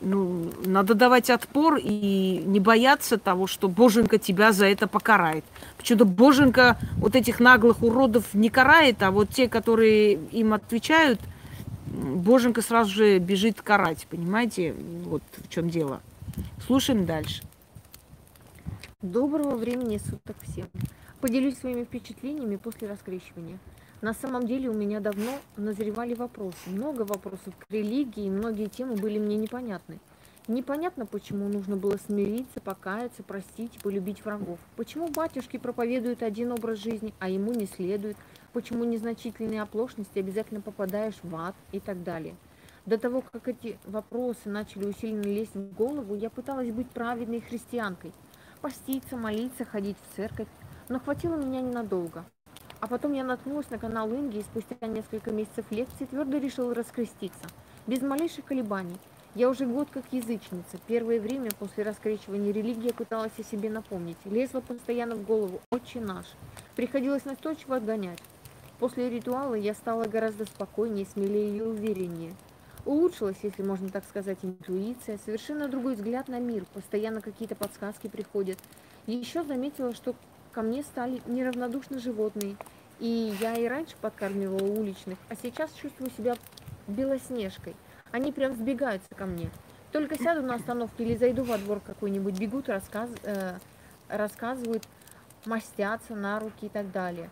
ну, 0.00 0.50
надо 0.66 0.94
давать 0.94 1.30
отпор 1.30 1.78
и 1.82 2.42
не 2.44 2.60
бояться 2.60 3.16
того, 3.16 3.46
что 3.46 3.68
Боженька 3.68 4.18
тебя 4.18 4.52
за 4.52 4.66
это 4.66 4.86
покарает. 4.86 5.44
Почему-то 5.78 6.04
Боженька 6.04 6.76
вот 6.98 7.16
этих 7.16 7.40
наглых 7.40 7.82
уродов 7.82 8.34
не 8.34 8.50
карает, 8.50 9.02
а 9.02 9.10
вот 9.10 9.30
те, 9.30 9.48
которые 9.48 10.14
им 10.14 10.52
отвечают, 10.52 11.20
Боженька 11.94 12.60
сразу 12.60 12.90
же 12.90 13.18
бежит 13.18 13.62
карать, 13.62 14.06
понимаете? 14.10 14.74
Вот 15.04 15.22
в 15.36 15.48
чем 15.48 15.70
дело. 15.70 16.00
Слушаем 16.66 17.06
дальше. 17.06 17.42
Доброго 19.00 19.56
времени 19.56 19.98
суток 19.98 20.36
всем. 20.42 20.66
Поделюсь 21.20 21.58
своими 21.58 21.84
впечатлениями 21.84 22.56
после 22.56 22.88
раскрещивания. 22.88 23.58
На 24.00 24.12
самом 24.12 24.46
деле 24.46 24.68
у 24.68 24.74
меня 24.74 25.00
давно 25.00 25.38
назревали 25.56 26.14
вопросы, 26.14 26.58
много 26.66 27.02
вопросов 27.02 27.54
к 27.56 27.70
религии, 27.72 28.28
многие 28.28 28.66
темы 28.66 28.96
были 28.96 29.18
мне 29.18 29.36
непонятны. 29.36 29.98
Непонятно, 30.46 31.06
почему 31.06 31.48
нужно 31.48 31.76
было 31.76 31.96
смириться, 32.06 32.60
покаяться, 32.60 33.22
простить 33.22 33.78
полюбить 33.82 34.22
врагов. 34.24 34.58
Почему 34.76 35.08
батюшки 35.08 35.56
проповедуют 35.56 36.22
один 36.22 36.52
образ 36.52 36.80
жизни, 36.80 37.14
а 37.18 37.30
ему 37.30 37.54
не 37.54 37.66
следует. 37.66 38.18
Почему 38.54 38.84
незначительные 38.84 39.62
оплошности 39.62 40.20
обязательно 40.20 40.60
попадаешь 40.60 41.18
в 41.24 41.34
ад 41.34 41.56
и 41.72 41.80
так 41.80 42.04
далее. 42.04 42.36
До 42.86 42.96
того, 42.96 43.20
как 43.32 43.48
эти 43.48 43.76
вопросы 43.84 44.48
начали 44.48 44.86
усиленно 44.86 45.24
лезть 45.24 45.56
в 45.56 45.74
голову, 45.74 46.14
я 46.14 46.30
пыталась 46.30 46.70
быть 46.70 46.88
праведной 46.88 47.40
христианкой. 47.40 48.12
Поститься, 48.60 49.16
молиться, 49.16 49.64
ходить 49.64 49.96
в 49.98 50.14
церковь. 50.14 50.46
Но 50.88 51.00
хватило 51.00 51.34
меня 51.34 51.62
ненадолго. 51.62 52.24
А 52.78 52.86
потом 52.86 53.12
я 53.14 53.24
наткнулась 53.24 53.70
на 53.70 53.78
канал 53.78 54.08
Инги 54.10 54.38
и 54.38 54.42
спустя 54.42 54.76
несколько 54.86 55.32
месяцев 55.32 55.64
лекций 55.70 56.06
твердо 56.06 56.38
решила 56.38 56.72
раскреститься. 56.76 57.48
Без 57.88 58.02
малейших 58.02 58.44
колебаний. 58.44 58.98
Я 59.34 59.50
уже 59.50 59.66
год 59.66 59.88
как 59.90 60.04
язычница. 60.12 60.78
Первое 60.86 61.18
время 61.18 61.50
после 61.58 61.82
раскрещивания 61.82 62.52
религии 62.52 62.86
я 62.86 62.94
пыталась 62.94 63.36
о 63.36 63.42
себе 63.42 63.68
напомнить. 63.68 64.18
Лезла 64.24 64.60
постоянно 64.60 65.16
в 65.16 65.24
голову 65.24 65.60
«Отче 65.70 66.00
наш». 66.00 66.26
Приходилось 66.76 67.24
настойчиво 67.24 67.74
отгонять. 67.74 68.20
После 68.78 69.08
ритуала 69.08 69.54
я 69.54 69.74
стала 69.74 70.04
гораздо 70.04 70.44
спокойнее, 70.46 71.06
смелее 71.06 71.58
и 71.58 71.62
увереннее. 71.62 72.34
Улучшилась, 72.84 73.38
если 73.42 73.62
можно 73.62 73.88
так 73.88 74.04
сказать, 74.04 74.38
интуиция, 74.42 75.18
совершенно 75.24 75.68
другой 75.68 75.94
взгляд 75.94 76.28
на 76.28 76.38
мир, 76.38 76.66
постоянно 76.74 77.20
какие-то 77.20 77.54
подсказки 77.54 78.08
приходят. 78.08 78.58
Еще 79.06 79.42
заметила, 79.42 79.94
что 79.94 80.14
ко 80.52 80.62
мне 80.62 80.82
стали 80.82 81.22
неравнодушны 81.26 81.98
животные, 81.98 82.56
и 83.00 83.34
я 83.40 83.56
и 83.56 83.66
раньше 83.66 83.94
подкармливала 84.00 84.66
уличных, 84.66 85.18
а 85.28 85.34
сейчас 85.34 85.72
чувствую 85.72 86.10
себя 86.10 86.36
белоснежкой. 86.86 87.74
Они 88.10 88.32
прям 88.32 88.54
сбегаются 88.54 89.08
ко 89.16 89.24
мне. 89.26 89.50
Только 89.90 90.16
сяду 90.18 90.42
на 90.42 90.56
остановке 90.56 91.04
или 91.04 91.16
зайду 91.16 91.44
во 91.44 91.56
двор 91.56 91.80
какой-нибудь, 91.80 92.38
бегут, 92.38 92.68
рассказ, 92.68 93.08
э, 93.22 93.54
рассказывают, 94.08 94.86
мастятся 95.46 96.14
на 96.14 96.38
руки 96.40 96.66
и 96.66 96.68
так 96.68 96.90
далее. 96.92 97.30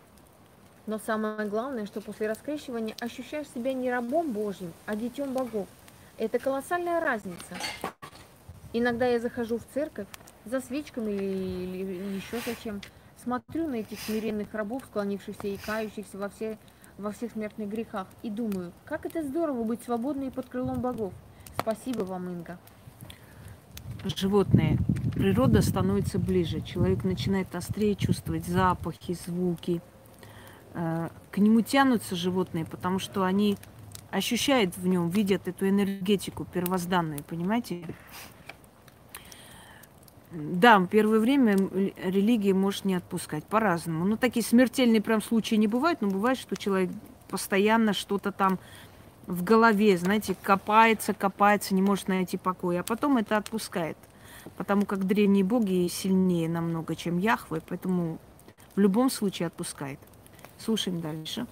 Но 0.86 0.98
самое 0.98 1.48
главное, 1.48 1.86
что 1.86 2.00
после 2.00 2.28
раскрещивания 2.28 2.94
ощущаешь 3.00 3.48
себя 3.54 3.72
не 3.72 3.90
рабом 3.90 4.32
Божьим, 4.32 4.72
а 4.86 4.96
детем 4.96 5.32
богов. 5.32 5.68
Это 6.18 6.38
колоссальная 6.38 7.00
разница. 7.00 7.56
Иногда 8.72 9.06
я 9.06 9.20
захожу 9.20 9.58
в 9.58 9.64
церковь 9.74 10.08
за 10.44 10.60
свечками 10.60 11.12
или, 11.12 11.78
или 11.78 12.16
еще 12.16 12.40
зачем, 12.44 12.80
Смотрю 13.22 13.68
на 13.68 13.76
этих 13.76 14.00
смиренных 14.00 14.52
рабов, 14.52 14.82
склонившихся 14.84 15.46
и 15.46 15.56
кающихся 15.56 16.18
во, 16.18 16.28
все, 16.28 16.58
во 16.98 17.12
всех 17.12 17.30
смертных 17.30 17.68
грехах, 17.68 18.08
и 18.24 18.30
думаю, 18.30 18.72
как 18.84 19.06
это 19.06 19.22
здорово 19.22 19.62
быть 19.62 19.84
свободной 19.84 20.32
под 20.32 20.48
крылом 20.48 20.80
богов. 20.80 21.12
Спасибо 21.60 22.02
вам, 22.02 22.28
Инга. 22.28 22.58
Животные. 24.04 24.76
Природа 25.14 25.62
становится 25.62 26.18
ближе. 26.18 26.62
Человек 26.62 27.04
начинает 27.04 27.54
острее 27.54 27.94
чувствовать 27.94 28.44
запахи, 28.44 29.14
звуки. 29.14 29.80
Э, 30.74 31.08
к 31.30 31.38
нему 31.38 31.60
тянутся 31.60 32.16
животные, 32.16 32.64
потому 32.64 32.98
что 32.98 33.24
они 33.24 33.56
ощущают 34.10 34.76
в 34.76 34.86
нем, 34.86 35.08
видят 35.08 35.48
эту 35.48 35.68
энергетику 35.68 36.44
первозданную, 36.44 37.22
понимаете? 37.24 37.84
Да, 40.30 40.86
первое 40.90 41.18
время 41.18 41.56
религия 42.02 42.54
может 42.54 42.86
не 42.86 42.94
отпускать 42.94 43.44
по-разному. 43.44 44.04
Ну, 44.04 44.16
такие 44.16 44.44
смертельные 44.44 45.02
прям 45.02 45.20
случаи 45.20 45.56
не 45.56 45.66
бывают, 45.66 46.00
но 46.00 46.08
бывает, 46.08 46.38
что 46.38 46.56
человек 46.56 46.90
постоянно 47.28 47.92
что-то 47.92 48.32
там 48.32 48.58
в 49.26 49.44
голове, 49.44 49.96
знаете, 49.98 50.34
копается, 50.42 51.12
копается, 51.12 51.74
не 51.74 51.82
может 51.82 52.08
найти 52.08 52.38
покоя, 52.38 52.80
а 52.80 52.82
потом 52.82 53.18
это 53.18 53.36
отпускает. 53.36 53.96
Потому 54.56 54.86
как 54.86 55.06
древние 55.06 55.44
боги 55.44 55.86
сильнее 55.88 56.48
намного, 56.48 56.96
чем 56.96 57.18
Яхве, 57.18 57.60
поэтому 57.66 58.18
в 58.74 58.80
любом 58.80 59.10
случае 59.10 59.46
отпускает. 59.46 60.00
Слушаем 60.64 61.00
дальше. 61.00 61.46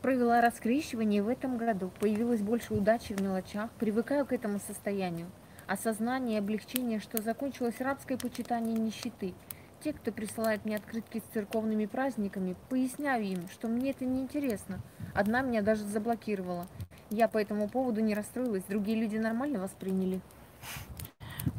Провела 0.00 0.40
раскрещивание 0.40 1.22
в 1.22 1.28
этом 1.28 1.56
году. 1.56 1.90
Появилось 1.98 2.40
больше 2.40 2.74
удачи 2.74 3.14
в 3.14 3.20
мелочах. 3.20 3.70
Привыкаю 3.78 4.24
к 4.26 4.32
этому 4.32 4.60
состоянию 4.60 5.26
осознание 5.66 6.36
и 6.36 6.38
облегчение, 6.38 7.00
что 7.00 7.22
закончилось 7.22 7.80
рабское 7.80 8.18
почитание 8.18 8.76
нищеты. 8.76 9.34
Те, 9.82 9.92
кто 9.92 10.12
присылает 10.12 10.64
мне 10.64 10.76
открытки 10.76 11.18
с 11.18 11.34
церковными 11.34 11.86
праздниками, 11.86 12.56
поясняю 12.68 13.24
им, 13.24 13.48
что 13.50 13.68
мне 13.68 13.90
это 13.90 14.04
не 14.04 14.20
интересно. 14.20 14.80
Одна 15.14 15.42
меня 15.42 15.62
даже 15.62 15.84
заблокировала. 15.84 16.66
Я 17.10 17.28
по 17.28 17.38
этому 17.38 17.68
поводу 17.68 18.00
не 18.00 18.14
расстроилась, 18.14 18.64
другие 18.64 18.98
люди 18.98 19.16
нормально 19.16 19.60
восприняли. 19.60 20.20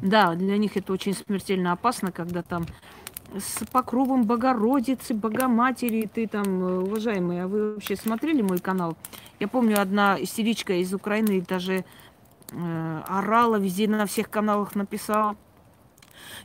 Да, 0.02 0.34
для 0.34 0.56
них 0.56 0.76
это 0.76 0.92
очень 0.92 1.14
смертельно 1.14 1.72
опасно, 1.72 2.10
когда 2.10 2.42
там 2.42 2.66
с 3.38 3.64
покровом 3.66 4.24
Богородицы, 4.24 5.14
Богоматери, 5.14 6.08
ты 6.12 6.26
там, 6.26 6.44
э, 6.44 6.78
уважаемые, 6.80 7.44
а 7.44 7.48
вы 7.48 7.74
вообще 7.74 7.96
смотрели 7.96 8.42
мой 8.42 8.58
канал? 8.58 8.96
Я 9.40 9.48
помню, 9.48 9.80
одна 9.80 10.16
истеричка 10.20 10.74
из 10.74 10.94
Украины 10.94 11.40
даже 11.40 11.84
э, 12.52 13.02
орала, 13.06 13.56
везде 13.56 13.88
на 13.88 14.06
всех 14.06 14.30
каналах 14.30 14.74
написала. 14.74 15.36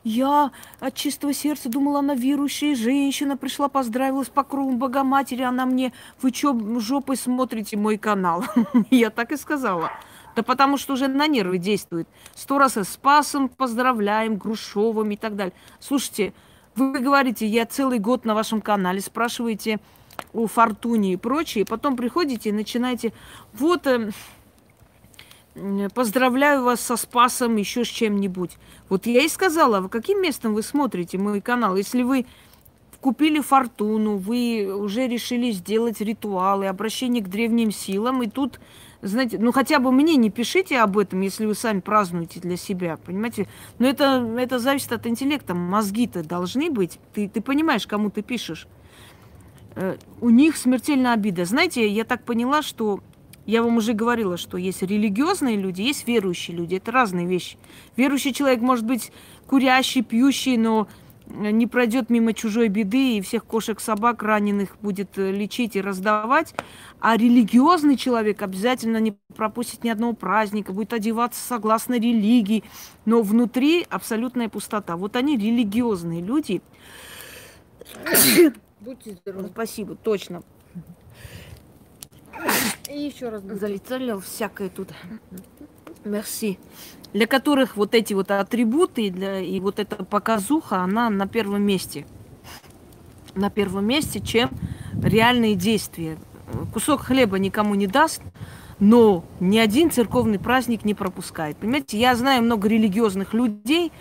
Я 0.03 0.51
от 0.79 0.95
чистого 0.95 1.33
сердца 1.33 1.69
думала, 1.69 1.99
она 1.99 2.15
верующая 2.15 2.75
женщина, 2.75 3.37
пришла, 3.37 3.67
поздравила 3.67 4.23
с 4.23 4.29
покровом 4.29 4.77
Богоматери, 4.77 5.43
она 5.43 5.65
мне, 5.65 5.93
вы 6.21 6.31
что, 6.31 6.57
жопой 6.79 7.15
смотрите 7.15 7.77
мой 7.77 7.97
канал? 7.97 8.43
Я 8.89 9.09
так 9.09 9.31
и 9.31 9.37
сказала. 9.37 9.91
Да 10.35 10.43
потому 10.43 10.77
что 10.77 10.93
уже 10.93 11.07
на 11.07 11.27
нервы 11.27 11.57
действует. 11.57 12.07
Сто 12.35 12.57
раз 12.57 12.77
с 12.77 12.85
Спасом 12.85 13.49
поздравляем, 13.49 14.37
Грушовым 14.37 15.11
и 15.11 15.17
так 15.17 15.35
далее. 15.35 15.53
Слушайте, 15.79 16.33
вы 16.75 16.99
говорите, 16.99 17.45
я 17.45 17.65
целый 17.65 17.99
год 17.99 18.25
на 18.25 18.33
вашем 18.33 18.61
канале, 18.61 19.01
спрашиваете 19.01 19.79
о 20.33 20.47
Фортуне 20.47 21.13
и 21.13 21.17
прочее, 21.17 21.65
потом 21.65 21.95
приходите 21.95 22.49
и 22.49 22.53
начинаете, 22.53 23.13
вот, 23.53 23.87
э, 23.87 24.11
поздравляю 25.93 26.63
вас 26.63 26.81
со 26.81 26.95
Спасом, 26.95 27.57
еще 27.57 27.83
с 27.83 27.87
чем-нибудь. 27.87 28.57
Вот 28.89 29.05
я 29.05 29.23
и 29.23 29.29
сказала, 29.29 29.87
каким 29.87 30.21
местом 30.21 30.53
вы 30.53 30.63
смотрите 30.63 31.17
мой 31.17 31.41
канал? 31.41 31.75
Если 31.75 32.03
вы 32.03 32.25
купили 33.01 33.39
фортуну, 33.39 34.17
вы 34.17 34.71
уже 34.73 35.07
решили 35.07 35.51
сделать 35.51 35.99
ритуалы, 36.01 36.67
обращение 36.67 37.23
к 37.23 37.27
древним 37.27 37.71
силам, 37.71 38.21
и 38.21 38.27
тут, 38.27 38.59
знаете, 39.01 39.39
ну 39.39 39.51
хотя 39.51 39.79
бы 39.79 39.91
мне 39.91 40.15
не 40.15 40.29
пишите 40.29 40.79
об 40.79 40.97
этом, 40.97 41.21
если 41.21 41.45
вы 41.47 41.55
сами 41.55 41.79
празднуете 41.79 42.39
для 42.39 42.57
себя, 42.57 42.97
понимаете? 42.97 43.47
Но 43.79 43.87
это, 43.87 44.23
это 44.37 44.59
зависит 44.59 44.91
от 44.91 45.07
интеллекта, 45.07 45.55
мозги-то 45.55 46.23
должны 46.23 46.69
быть, 46.69 46.99
ты, 47.13 47.27
ты 47.27 47.41
понимаешь, 47.41 47.87
кому 47.87 48.11
ты 48.11 48.21
пишешь. 48.21 48.67
Э, 49.75 49.97
у 50.19 50.29
них 50.29 50.55
смертельная 50.55 51.13
обида. 51.13 51.45
Знаете, 51.45 51.87
я 51.87 52.03
так 52.03 52.23
поняла, 52.23 52.61
что 52.61 53.01
я 53.47 53.63
вам 53.63 53.77
уже 53.77 53.93
говорила, 53.93 54.37
что 54.37 54.57
есть 54.57 54.83
религиозные 54.83 55.57
люди, 55.57 55.81
есть 55.81 56.07
верующие 56.07 56.55
люди. 56.55 56.75
Это 56.75 56.91
разные 56.91 57.25
вещи. 57.25 57.57
Верующий 57.97 58.33
человек 58.33 58.61
может 58.61 58.85
быть 58.85 59.11
курящий, 59.47 60.03
пьющий, 60.03 60.57
но 60.57 60.87
не 61.31 61.67
пройдет 61.67 62.09
мимо 62.09 62.33
чужой 62.33 62.67
беды 62.67 63.17
и 63.17 63.21
всех 63.21 63.45
кошек, 63.45 63.79
собак 63.79 64.23
раненых 64.23 64.77
будет 64.81 65.17
э, 65.17 65.31
лечить 65.31 65.75
и 65.75 65.81
раздавать. 65.81 66.53
А 66.99 67.17
религиозный 67.17 67.97
человек 67.97 68.41
обязательно 68.41 68.97
не 68.97 69.17
пропустит 69.35 69.83
ни 69.83 69.89
одного 69.89 70.13
праздника, 70.13 70.73
будет 70.73 70.93
одеваться 70.93 71.39
согласно 71.41 71.95
религии, 71.95 72.63
но 73.05 73.21
внутри 73.21 73.85
абсолютная 73.89 74.49
пустота. 74.49 74.95
Вот 74.97 75.15
они 75.15 75.37
религиозные 75.37 76.21
люди. 76.21 76.61
Будьте 78.79 79.13
здоровы. 79.13 79.49
Спасибо, 79.49 79.95
точно. 79.95 80.43
И 82.89 82.99
еще 82.99 83.29
раз. 83.29 83.43
Залетали 83.43 84.19
всякое 84.19 84.69
тут. 84.69 84.89
Мерси 86.03 86.59
для 87.13 87.27
которых 87.27 87.75
вот 87.75 87.93
эти 87.93 88.13
вот 88.13 88.31
атрибуты 88.31 89.09
для, 89.09 89.39
и 89.39 89.59
вот 89.59 89.79
эта 89.79 90.03
показуха, 90.03 90.77
она 90.81 91.09
на 91.09 91.27
первом 91.27 91.63
месте. 91.63 92.05
На 93.35 93.49
первом 93.49 93.85
месте, 93.85 94.19
чем 94.19 94.49
реальные 95.01 95.55
действия. 95.55 96.17
Кусок 96.73 97.01
хлеба 97.01 97.39
никому 97.39 97.75
не 97.75 97.87
даст, 97.87 98.21
но 98.79 99.23
ни 99.39 99.57
один 99.57 99.91
церковный 99.91 100.39
праздник 100.39 100.85
не 100.85 100.93
пропускает. 100.93 101.57
Понимаете, 101.57 101.97
я 101.97 102.15
знаю 102.15 102.43
много 102.43 102.67
религиозных 102.67 103.33
людей, 103.33 103.91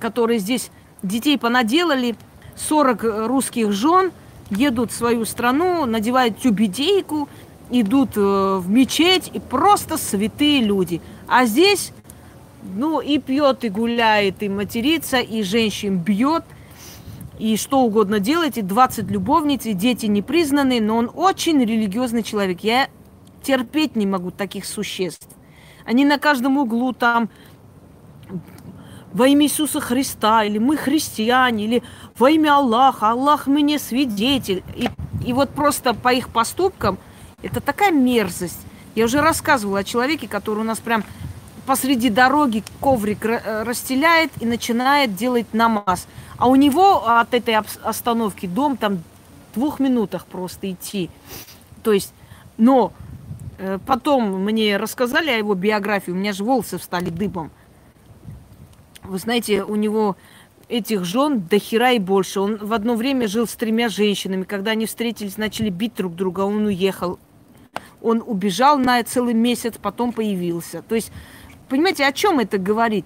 которые 0.00 0.38
здесь 0.38 0.70
детей 1.02 1.38
понаделали, 1.38 2.16
40 2.56 3.26
русских 3.28 3.72
жен 3.72 4.12
едут 4.50 4.92
в 4.92 4.94
свою 4.94 5.24
страну, 5.24 5.86
надевают 5.86 6.38
тюбидейку, 6.38 7.28
идут 7.70 8.10
э, 8.16 8.20
в 8.60 8.68
мечеть, 8.68 9.30
и 9.32 9.40
просто 9.40 9.96
святые 9.96 10.62
люди. 10.62 11.00
А 11.26 11.46
здесь 11.46 11.92
ну, 12.64 13.00
и 13.00 13.18
пьет, 13.18 13.64
и 13.64 13.68
гуляет, 13.68 14.42
и 14.42 14.48
матерится, 14.48 15.18
и 15.18 15.42
женщин 15.42 15.98
бьет, 15.98 16.44
и 17.38 17.56
что 17.56 17.80
угодно 17.80 18.20
делает, 18.20 18.56
и 18.56 18.62
20 18.62 19.10
любовниц, 19.10 19.66
и 19.66 19.72
дети 19.72 20.06
не 20.06 20.22
признаны, 20.22 20.80
но 20.80 20.96
он 20.96 21.10
очень 21.14 21.60
религиозный 21.60 22.22
человек. 22.22 22.60
Я 22.60 22.88
терпеть 23.42 23.96
не 23.96 24.06
могу 24.06 24.30
таких 24.30 24.64
существ. 24.64 25.28
Они 25.84 26.04
на 26.04 26.18
каждом 26.18 26.58
углу 26.58 26.92
там 26.92 27.28
во 29.12 29.28
имя 29.28 29.46
Иисуса 29.46 29.80
Христа, 29.80 30.44
или 30.44 30.58
мы 30.58 30.76
христиане, 30.76 31.64
или 31.64 31.82
во 32.18 32.30
имя 32.30 32.56
Аллаха, 32.56 33.10
Аллах 33.10 33.46
мне 33.46 33.78
свидетель. 33.78 34.64
И, 34.74 34.88
и 35.24 35.32
вот 35.32 35.50
просто 35.50 35.94
по 35.94 36.12
их 36.12 36.30
поступкам 36.30 36.98
это 37.42 37.60
такая 37.60 37.92
мерзость. 37.92 38.58
Я 38.94 39.04
уже 39.04 39.20
рассказывала 39.20 39.80
о 39.80 39.84
человеке, 39.84 40.26
который 40.28 40.60
у 40.60 40.64
нас 40.64 40.78
прям 40.78 41.04
посреди 41.66 42.10
дороги 42.10 42.62
коврик 42.80 43.24
э, 43.24 43.62
расстеляет 43.62 44.30
и 44.40 44.46
начинает 44.46 45.14
делать 45.14 45.46
намаз. 45.52 46.06
А 46.36 46.48
у 46.48 46.56
него 46.56 47.06
от 47.06 47.34
этой 47.34 47.56
остановки 47.56 48.46
дом 48.46 48.76
там 48.76 49.02
в 49.52 49.54
двух 49.54 49.80
минутах 49.80 50.26
просто 50.26 50.70
идти. 50.70 51.10
То 51.82 51.92
есть, 51.92 52.12
но 52.56 52.92
э, 53.58 53.78
потом 53.86 54.44
мне 54.44 54.76
рассказали 54.76 55.30
о 55.30 55.36
его 55.36 55.54
биографии, 55.54 56.10
у 56.10 56.16
меня 56.16 56.32
же 56.32 56.44
волосы 56.44 56.78
встали 56.78 57.10
дыбом. 57.10 57.50
Вы 59.02 59.18
знаете, 59.18 59.62
у 59.62 59.76
него 59.76 60.16
этих 60.68 61.04
жен 61.04 61.40
до 61.40 61.58
хера 61.58 61.92
и 61.92 61.98
больше. 61.98 62.40
Он 62.40 62.56
в 62.56 62.72
одно 62.72 62.94
время 62.94 63.28
жил 63.28 63.46
с 63.46 63.54
тремя 63.54 63.88
женщинами. 63.88 64.44
Когда 64.44 64.72
они 64.72 64.86
встретились, 64.86 65.36
начали 65.36 65.68
бить 65.68 65.94
друг 65.94 66.14
друга, 66.14 66.40
он 66.40 66.66
уехал. 66.66 67.18
Он 68.00 68.22
убежал 68.24 68.78
на 68.78 69.02
целый 69.04 69.34
месяц, 69.34 69.74
потом 69.80 70.12
появился. 70.12 70.82
То 70.82 70.94
есть 70.94 71.12
Понимаете, 71.68 72.06
о 72.06 72.12
чем 72.12 72.38
это 72.38 72.58
говорит? 72.58 73.04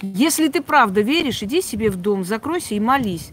Если 0.00 0.48
ты 0.48 0.62
правда 0.62 1.00
веришь, 1.00 1.42
иди 1.42 1.62
себе 1.62 1.90
в 1.90 1.96
дом, 1.96 2.24
закройся 2.24 2.74
и 2.74 2.80
молись. 2.80 3.32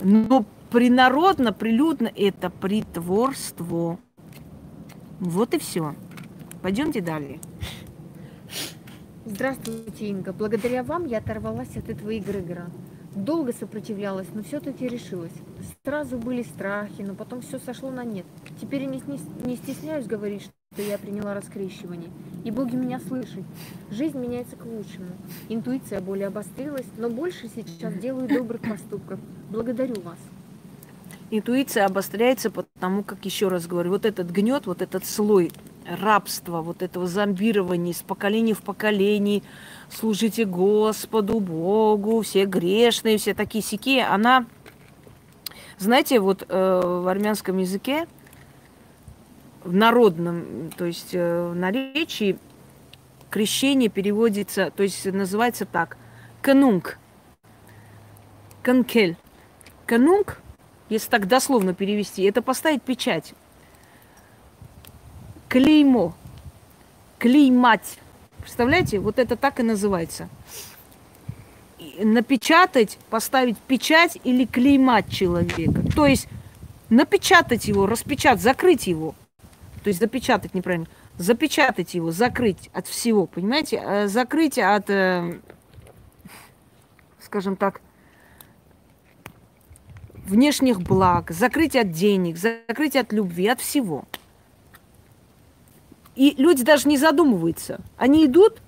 Но 0.00 0.44
принародно, 0.70 1.52
прилюдно 1.52 2.10
это 2.14 2.50
притворство. 2.50 3.98
Вот 5.18 5.54
и 5.54 5.58
все. 5.58 5.94
Пойдемте 6.62 7.00
далее. 7.00 7.40
Здравствуйте, 9.24 10.06
Инга. 10.06 10.32
Благодаря 10.32 10.84
вам 10.84 11.06
я 11.06 11.18
оторвалась 11.18 11.76
от 11.76 11.88
этого 11.88 12.16
эгрегора. 12.16 12.70
Долго 13.14 13.52
сопротивлялась, 13.52 14.28
но 14.34 14.42
все-таки 14.42 14.86
решилась. 14.86 15.32
Сразу 15.84 16.18
были 16.18 16.42
страхи, 16.42 17.02
но 17.02 17.14
потом 17.14 17.40
все 17.40 17.58
сошло 17.58 17.90
на 17.90 18.04
нет. 18.04 18.26
Теперь 18.60 18.82
я 18.82 18.88
не, 18.88 19.56
стесняюсь 19.56 20.06
говорить, 20.06 20.42
что 20.72 20.82
я 20.82 20.96
приняла 20.96 21.34
раскрещивание. 21.34 22.10
И 22.44 22.50
боги 22.50 22.74
меня 22.74 23.00
слышат. 23.00 23.44
Жизнь 23.90 24.18
меняется 24.18 24.56
к 24.56 24.64
лучшему. 24.64 25.10
Интуиция 25.48 26.00
более 26.00 26.28
обострилась, 26.28 26.86
но 26.96 27.10
больше 27.10 27.48
сейчас 27.54 27.92
делаю 27.94 28.28
добрых 28.28 28.62
поступков. 28.62 29.20
Благодарю 29.50 30.00
вас. 30.00 30.18
Интуиция 31.30 31.86
обостряется, 31.86 32.50
потому 32.50 33.02
как, 33.02 33.24
еще 33.24 33.48
раз 33.48 33.66
говорю, 33.66 33.90
вот 33.90 34.06
этот 34.06 34.30
гнет, 34.30 34.66
вот 34.66 34.80
этот 34.80 35.04
слой 35.04 35.50
рабства, 35.84 36.62
вот 36.62 36.82
этого 36.82 37.06
зомбирования 37.06 37.92
с 37.92 38.02
поколения 38.02 38.54
в 38.54 38.62
поколение, 38.62 39.42
служите 39.90 40.44
Господу, 40.44 41.40
Богу, 41.40 42.22
все 42.22 42.44
грешные, 42.44 43.18
все 43.18 43.34
такие 43.34 43.62
сики, 43.62 43.98
она, 43.98 44.46
знаете, 45.78 46.20
вот 46.20 46.44
э, 46.48 46.80
в 46.84 47.08
армянском 47.08 47.58
языке 47.58 48.06
в 49.66 49.74
народном, 49.74 50.70
то 50.76 50.84
есть 50.84 51.10
э, 51.12 51.52
наречии 51.54 52.38
крещение 53.30 53.88
переводится, 53.88 54.70
то 54.70 54.82
есть 54.82 55.04
называется 55.04 55.66
так, 55.66 55.96
канунг, 56.40 56.98
канкель. 58.62 59.16
Канунг, 59.84 60.40
если 60.88 61.10
так 61.10 61.26
дословно 61.28 61.74
перевести, 61.74 62.22
это 62.22 62.42
поставить 62.42 62.82
печать. 62.82 63.34
Клеймо, 65.48 66.14
клеймать. 67.18 67.98
Представляете, 68.38 69.00
вот 69.00 69.18
это 69.18 69.36
так 69.36 69.60
и 69.60 69.62
называется. 69.62 70.28
Напечатать, 71.98 72.98
поставить 73.10 73.58
печать 73.58 74.18
или 74.22 74.44
клеймать 74.44 75.10
человека. 75.10 75.82
То 75.94 76.06
есть 76.06 76.28
напечатать 76.88 77.66
его, 77.66 77.86
распечатать, 77.86 78.42
закрыть 78.42 78.86
его– 78.86 79.14
то 79.86 79.90
есть 79.90 80.00
запечатать 80.00 80.52
неправильно, 80.52 80.88
запечатать 81.16 81.94
его, 81.94 82.10
закрыть 82.10 82.70
от 82.72 82.88
всего, 82.88 83.26
понимаете? 83.26 83.80
Э, 83.80 84.08
закрыть 84.08 84.58
от, 84.58 84.90
э, 84.90 85.38
скажем 87.20 87.54
так, 87.54 87.80
внешних 90.12 90.80
благ, 90.80 91.30
закрыть 91.30 91.76
от 91.76 91.92
денег, 91.92 92.36
закрыть 92.36 92.96
от 92.96 93.12
любви, 93.12 93.46
от 93.46 93.60
всего. 93.60 94.06
И 96.16 96.34
люди 96.36 96.64
даже 96.64 96.88
не 96.88 96.98
задумываются. 96.98 97.78
Они 97.96 98.26
идут, 98.26 98.62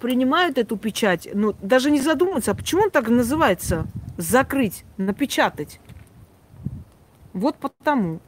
принимают 0.00 0.58
эту 0.58 0.76
печать, 0.76 1.28
но 1.32 1.52
даже 1.62 1.92
не 1.92 2.00
задумываются, 2.00 2.50
а 2.50 2.54
почему 2.56 2.82
он 2.82 2.90
так 2.90 3.08
называется? 3.08 3.86
Закрыть, 4.18 4.84
напечатать. 4.96 5.78
Вот 7.34 7.54
потому. 7.54 8.18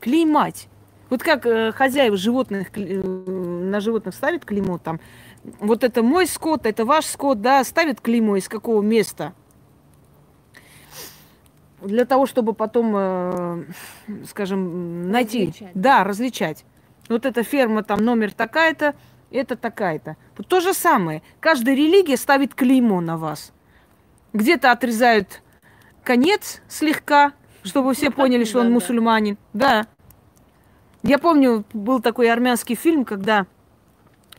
Клеймать. 0.00 0.68
Вот 1.12 1.22
как 1.22 1.44
э, 1.44 1.72
хозяева 1.72 2.16
животных 2.16 2.68
э, 2.74 3.02
на 3.02 3.80
животных 3.80 4.14
ставят 4.14 4.46
клеймо 4.46 4.78
там, 4.78 4.98
вот 5.60 5.84
это 5.84 6.02
мой 6.02 6.26
скот, 6.26 6.64
это 6.64 6.86
ваш 6.86 7.04
скот, 7.04 7.42
да, 7.42 7.62
ставят 7.64 8.00
клеймо 8.00 8.36
из 8.36 8.48
какого 8.48 8.80
места. 8.80 9.34
Для 11.82 12.06
того, 12.06 12.24
чтобы 12.24 12.54
потом, 12.54 12.94
э, 12.96 13.64
скажем, 14.26 15.10
найти, 15.10 15.48
различать. 15.48 15.72
да, 15.74 16.02
различать. 16.02 16.64
Вот 17.10 17.26
эта 17.26 17.42
ферма 17.42 17.82
там 17.82 18.02
номер 18.02 18.32
такая-то, 18.32 18.94
это 19.30 19.54
такая-то. 19.54 20.16
То 20.48 20.60
же 20.60 20.72
самое. 20.72 21.20
Каждая 21.40 21.74
религия 21.74 22.16
ставит 22.16 22.54
клеймо 22.54 23.02
на 23.02 23.18
вас. 23.18 23.52
Где-то 24.32 24.72
отрезают 24.72 25.42
конец 26.04 26.62
слегка, 26.68 27.34
чтобы 27.64 27.92
все 27.92 28.10
поняли, 28.10 28.44
что 28.44 28.60
он 28.60 28.72
мусульманин. 28.72 29.36
Да. 29.52 29.86
Я 31.02 31.18
помню, 31.18 31.64
был 31.72 32.00
такой 32.00 32.30
армянский 32.30 32.76
фильм, 32.76 33.04
когда 33.04 33.46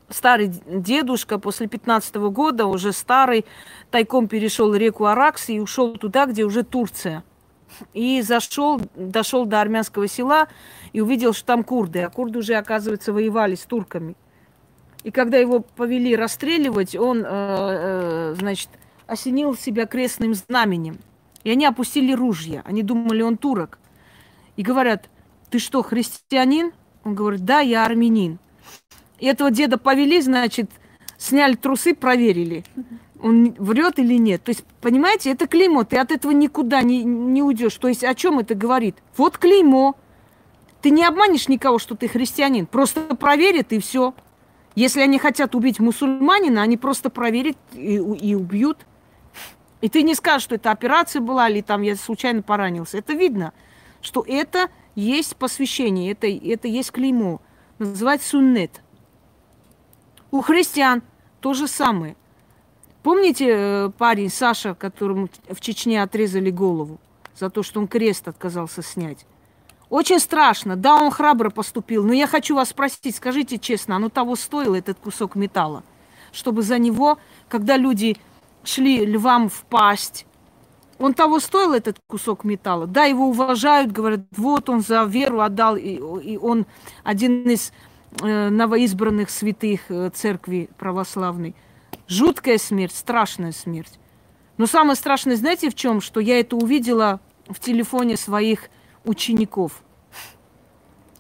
старый 0.10 0.48
дедушка 0.48 1.38
после 1.38 1.68
15 1.68 2.16
-го 2.16 2.30
года, 2.30 2.68
уже 2.68 2.94
старый, 2.94 3.46
тайком 3.92 4.28
перешел 4.28 4.74
реку 4.74 5.06
Аракс 5.06 5.50
и 5.50 5.60
ушел 5.60 5.98
туда, 5.98 6.26
где 6.26 6.44
уже 6.44 6.64
Турция. 6.64 7.24
И 7.94 8.22
зашел, 8.22 8.80
дошел 8.96 9.46
до 9.46 9.60
армянского 9.60 10.08
села 10.08 10.48
и 10.94 11.02
увидел, 11.02 11.34
что 11.34 11.46
там 11.46 11.64
курды. 11.64 12.02
А 12.02 12.10
курды 12.10 12.40
уже, 12.40 12.54
оказывается, 12.54 13.12
воевали 13.12 13.56
с 13.56 13.64
турками. 13.66 14.16
И 15.04 15.12
когда 15.12 15.38
его 15.38 15.60
повели 15.60 16.16
расстреливать, 16.16 16.96
он, 16.96 17.24
э, 17.26 17.26
э, 17.26 18.36
значит, 18.38 18.70
осенил 19.08 19.56
себя 19.56 19.86
крестным 19.86 20.34
знаменем. 20.34 21.00
И 21.44 21.52
они 21.52 21.66
опустили 21.66 22.14
ружья. 22.14 22.62
Они 22.64 22.84
думали, 22.84 23.22
он 23.22 23.38
турок. 23.38 23.80
И 24.56 24.62
говорят, 24.62 25.10
ты 25.54 25.60
что, 25.60 25.84
христианин? 25.84 26.72
Он 27.04 27.14
говорит, 27.14 27.46
да, 27.46 27.60
я 27.60 27.86
армянин. 27.86 28.40
И 29.20 29.28
этого 29.28 29.52
деда 29.52 29.78
повели, 29.78 30.20
значит, 30.20 30.72
сняли 31.20 31.54
трусы, 31.54 31.94
проверили, 31.94 32.66
он 33.22 33.52
врет 33.60 34.00
или 34.00 34.16
нет. 34.16 34.44
То 34.44 34.50
есть, 34.50 34.64
понимаете, 34.82 35.30
это 35.30 35.46
клеймо, 35.46 35.84
ты 35.84 35.98
от 35.98 36.12
этого 36.12 36.32
никуда 36.32 36.82
не, 36.82 37.04
не 37.04 37.44
уйдешь. 37.44 37.76
То 37.76 37.88
есть, 37.88 38.04
о 38.04 38.16
чем 38.16 38.40
это 38.40 38.56
говорит? 38.56 38.96
Вот 39.16 39.38
клеймо. 39.38 39.96
Ты 40.82 40.90
не 40.90 41.06
обманешь 41.06 41.48
никого, 41.48 41.78
что 41.78 41.96
ты 41.96 42.08
христианин. 42.08 42.66
Просто 42.66 43.02
проверят 43.16 43.74
и 43.74 43.80
все. 43.80 44.16
Если 44.74 45.02
они 45.02 45.20
хотят 45.20 45.54
убить 45.54 45.80
мусульманина, 45.80 46.64
они 46.64 46.78
просто 46.78 47.12
проверят 47.12 47.58
и, 47.74 47.98
и 47.98 48.34
убьют. 48.34 48.88
И 49.82 49.90
ты 49.90 50.02
не 50.02 50.16
скажешь, 50.16 50.46
что 50.46 50.56
это 50.56 50.72
операция 50.72 51.22
была, 51.22 51.48
или 51.48 51.62
там 51.62 51.84
я 51.84 51.96
случайно 51.96 52.42
поранился. 52.42 52.98
Это 52.98 53.14
видно, 53.14 53.54
что 54.02 54.26
это 54.28 54.72
есть 54.96 55.36
посвящение, 55.36 56.12
это, 56.12 56.28
это 56.28 56.68
есть 56.68 56.92
клеймо. 56.92 57.42
Называется 57.80 58.30
суннет. 58.30 58.82
У 60.32 60.42
христиан 60.42 61.02
то 61.42 61.54
же 61.54 61.68
самое. 61.68 62.16
Помните 63.02 63.48
э, 63.50 63.90
парень 63.98 64.30
Саша, 64.30 64.76
которому 64.76 65.30
в 65.50 65.60
Чечне 65.60 66.02
отрезали 66.02 66.50
голову 66.50 67.00
за 67.36 67.50
то, 67.50 67.64
что 67.64 67.80
он 67.80 67.88
крест 67.88 68.28
отказался 68.28 68.82
снять? 68.82 69.26
Очень 69.90 70.20
страшно. 70.20 70.76
Да, 70.76 70.96
он 70.96 71.12
храбро 71.12 71.50
поступил. 71.50 72.04
Но 72.04 72.14
я 72.14 72.28
хочу 72.28 72.56
вас 72.56 72.70
спросить, 72.70 73.16
скажите 73.16 73.60
честно, 73.60 73.98
оно 73.98 74.10
того 74.10 74.36
стоило, 74.36 74.76
этот 74.76 74.98
кусок 75.00 75.36
металла? 75.36 75.84
Чтобы 76.32 76.64
за 76.64 76.80
него, 76.80 77.20
когда 77.50 77.78
люди 77.78 78.18
шли 78.64 79.06
львам 79.06 79.50
в 79.50 79.64
пасть, 79.66 80.26
он 81.04 81.14
того 81.14 81.40
стоил, 81.40 81.74
этот 81.74 81.98
кусок 82.08 82.46
металла? 82.46 82.88
Да, 82.88 83.04
его 83.04 83.28
уважают, 83.28 83.92
говорят, 83.92 84.22
вот 84.38 84.70
он 84.70 84.82
за 84.82 85.04
веру 85.04 85.42
отдал, 85.42 85.76
и, 85.76 86.00
и 86.24 86.38
он 86.38 86.66
один 87.04 87.44
из 87.50 87.74
э, 88.22 88.50
новоизбранных 88.50 89.30
святых 89.30 89.82
э, 89.90 90.10
церкви 90.14 90.70
православной. 90.78 91.56
Жуткая 92.08 92.58
смерть, 92.58 92.96
страшная 92.96 93.52
смерть. 93.52 94.00
Но 94.58 94.66
самое 94.66 94.96
страшное, 94.96 95.36
знаете, 95.36 95.70
в 95.70 95.76
чем? 95.76 96.00
Что 96.00 96.22
я 96.22 96.40
это 96.40 96.56
увидела 96.56 97.20
в 97.50 97.60
телефоне 97.60 98.16
своих 98.16 98.70
учеников. 99.04 99.84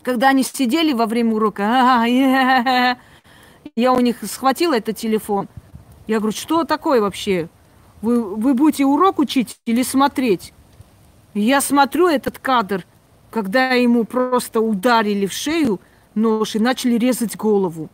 Когда 0.01 0.29
они 0.29 0.43
сидели 0.43 0.93
во 0.93 1.07
время 1.07 1.35
урока, 1.35 2.03
а, 2.03 2.05
я, 2.05 2.97
я 3.75 3.91
у 3.91 3.99
них 3.99 4.17
схватила 4.23 4.77
этот 4.77 4.95
телефон. 4.95 5.49
Я 6.07 6.19
говорю, 6.19 6.35
что 6.37 6.63
такое 6.63 7.01
вообще? 7.01 7.49
Вы, 8.03 8.21
вы 8.21 8.53
будете 8.53 8.85
урок 8.85 9.17
учить 9.19 9.57
или 9.65 9.81
смотреть? 9.81 10.53
я 11.33 11.61
смотрю 11.61 12.07
этот 12.09 12.37
кадр, 12.37 12.85
когда 13.31 13.69
ему 13.69 14.03
просто 14.03 14.59
ударили 14.59 15.25
в 15.25 15.31
шею 15.31 15.79
нож 16.13 16.55
и 16.55 16.59
начали 16.59 16.97
резать 16.97 17.37
голову. 17.37 17.89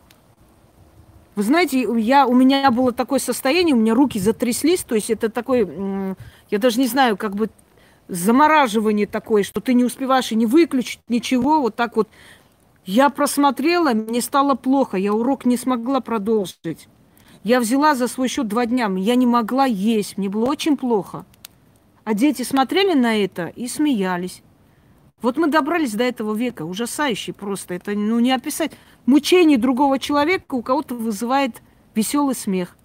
Вы 1.36 1.44
знаете, 1.44 1.86
я, 1.96 2.26
у 2.26 2.34
меня 2.34 2.70
было 2.72 2.92
такое 2.92 3.20
состояние, 3.20 3.74
у 3.74 3.78
меня 3.78 3.94
руки 3.94 4.18
затряслись, 4.18 4.82
то 4.82 4.96
есть 4.96 5.10
это 5.10 5.28
такой, 5.28 5.66
я 6.50 6.58
даже 6.58 6.80
не 6.80 6.88
знаю, 6.88 7.16
как 7.16 7.36
бы 7.36 7.48
замораживание 8.08 9.06
такое, 9.06 9.44
что 9.44 9.60
ты 9.60 9.74
не 9.74 9.84
успеваешь 9.84 10.32
и 10.32 10.34
не 10.34 10.44
выключить 10.44 11.00
ничего, 11.08 11.62
вот 11.62 11.76
так 11.76 11.94
вот. 11.94 12.08
Я 12.84 13.10
просмотрела, 13.10 13.94
мне 13.94 14.20
стало 14.20 14.56
плохо, 14.56 14.96
я 14.96 15.14
урок 15.14 15.44
не 15.44 15.56
смогла 15.56 16.00
продолжить. 16.00 16.88
Я 17.42 17.60
взяла 17.60 17.94
за 17.94 18.06
свой 18.06 18.28
счет 18.28 18.48
два 18.48 18.66
дня, 18.66 18.90
я 18.96 19.14
не 19.14 19.26
могла 19.26 19.64
есть, 19.64 20.18
мне 20.18 20.28
было 20.28 20.46
очень 20.46 20.76
плохо. 20.76 21.24
А 22.04 22.14
дети 22.14 22.42
смотрели 22.42 22.92
на 22.92 23.16
это 23.16 23.46
и 23.46 23.66
смеялись. 23.66 24.42
Вот 25.22 25.36
мы 25.36 25.48
добрались 25.48 25.92
до 25.92 26.04
этого 26.04 26.34
века, 26.34 26.64
ужасающий 26.64 27.32
просто. 27.32 27.74
Это 27.74 27.92
ну, 27.92 28.18
не 28.20 28.32
описать. 28.32 28.72
Мучение 29.06 29.58
другого 29.58 29.98
человека 29.98 30.54
у 30.54 30.62
кого-то 30.62 30.94
вызывает 30.94 31.62
веселый 31.94 32.34
смех. 32.34 32.76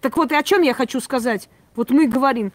Так 0.00 0.16
вот, 0.16 0.32
и 0.32 0.34
о 0.34 0.42
чем 0.42 0.62
я 0.62 0.74
хочу 0.74 1.00
сказать? 1.00 1.48
Вот 1.74 1.90
мы 1.90 2.06
говорим, 2.06 2.52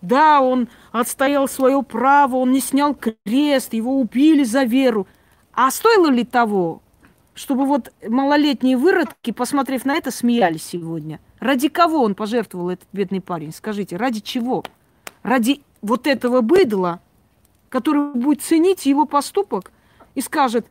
да, 0.00 0.40
он 0.40 0.68
отстоял 0.92 1.48
свое 1.48 1.82
право, 1.82 2.36
он 2.36 2.52
не 2.52 2.60
снял 2.60 2.94
крест, 2.94 3.72
его 3.72 3.98
убили 4.00 4.44
за 4.44 4.64
веру. 4.64 5.06
А 5.52 5.70
стоило 5.70 6.08
ли 6.08 6.24
того, 6.24 6.82
чтобы 7.34 7.66
вот 7.66 7.92
малолетние 8.06 8.76
выродки, 8.76 9.32
посмотрев 9.32 9.84
на 9.84 9.96
это, 9.96 10.10
смеялись 10.10 10.64
сегодня? 10.64 11.20
Ради 11.40 11.68
кого 11.68 12.02
он 12.02 12.14
пожертвовал 12.14 12.70
этот 12.70 12.88
бедный 12.92 13.20
парень? 13.20 13.52
Скажите, 13.52 13.96
ради 13.96 14.20
чего? 14.20 14.64
Ради 15.22 15.62
вот 15.82 16.06
этого 16.06 16.40
быдла, 16.40 17.00
который 17.68 18.14
будет 18.14 18.42
ценить 18.42 18.86
его 18.86 19.04
поступок 19.04 19.72
и 20.14 20.20
скажет, 20.20 20.66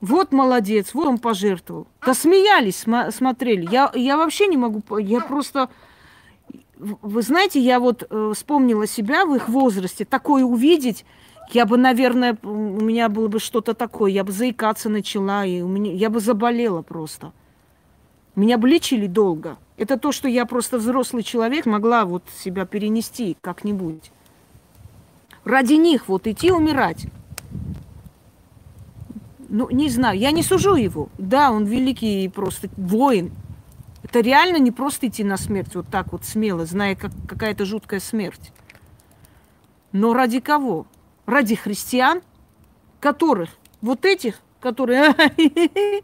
вот 0.00 0.32
молодец, 0.32 0.94
вот 0.94 1.06
он 1.06 1.18
пожертвовал. 1.18 1.86
Да 2.04 2.12
смеялись, 2.12 2.78
см- 2.78 3.12
смотрели. 3.12 3.68
Я, 3.70 3.90
я 3.94 4.16
вообще 4.16 4.48
не 4.48 4.56
могу, 4.56 4.82
я 4.98 5.20
просто 5.20 5.70
вы 6.82 7.22
знаете, 7.22 7.60
я 7.60 7.78
вот 7.78 8.04
э, 8.08 8.32
вспомнила 8.34 8.88
себя 8.88 9.24
в 9.24 9.34
их 9.36 9.48
возрасте, 9.48 10.04
такое 10.04 10.42
увидеть, 10.42 11.04
я 11.54 11.66
бы, 11.66 11.76
наверное, 11.76 12.36
у 12.42 12.80
меня 12.80 13.08
было 13.08 13.28
бы 13.28 13.38
что-то 13.38 13.74
такое, 13.74 14.10
я 14.10 14.24
бы 14.24 14.32
заикаться 14.32 14.88
начала, 14.88 15.44
и 15.44 15.60
у 15.60 15.68
меня, 15.68 15.92
я 15.92 16.10
бы 16.10 16.20
заболела 16.20 16.82
просто. 16.82 17.32
Меня 18.34 18.58
бы 18.58 18.68
лечили 18.68 19.06
долго. 19.06 19.58
Это 19.76 19.98
то, 19.98 20.12
что 20.12 20.28
я 20.28 20.46
просто 20.46 20.78
взрослый 20.78 21.22
человек 21.22 21.66
могла 21.66 22.04
вот 22.04 22.22
себя 22.34 22.64
перенести 22.64 23.36
как-нибудь. 23.40 24.10
Ради 25.44 25.74
них 25.74 26.08
вот 26.08 26.26
идти 26.26 26.50
умирать. 26.50 27.06
Ну, 29.48 29.68
не 29.70 29.90
знаю, 29.90 30.18
я 30.18 30.30
не 30.30 30.42
сужу 30.42 30.76
его. 30.76 31.08
Да, 31.18 31.50
он 31.50 31.64
великий 31.64 32.28
просто 32.28 32.68
воин, 32.76 33.32
это 34.02 34.20
реально 34.20 34.56
не 34.56 34.70
просто 34.70 35.08
идти 35.08 35.24
на 35.24 35.36
смерть 35.36 35.74
вот 35.74 35.88
так 35.88 36.12
вот 36.12 36.24
смело, 36.24 36.66
зная, 36.66 36.96
как 36.96 37.12
какая-то 37.28 37.64
жуткая 37.64 38.00
смерть. 38.00 38.52
Но 39.92 40.12
ради 40.14 40.40
кого? 40.40 40.86
Ради 41.26 41.54
христиан, 41.54 42.22
которых, 43.00 43.50
вот 43.80 44.04
этих, 44.04 44.40
которые... 44.60 45.14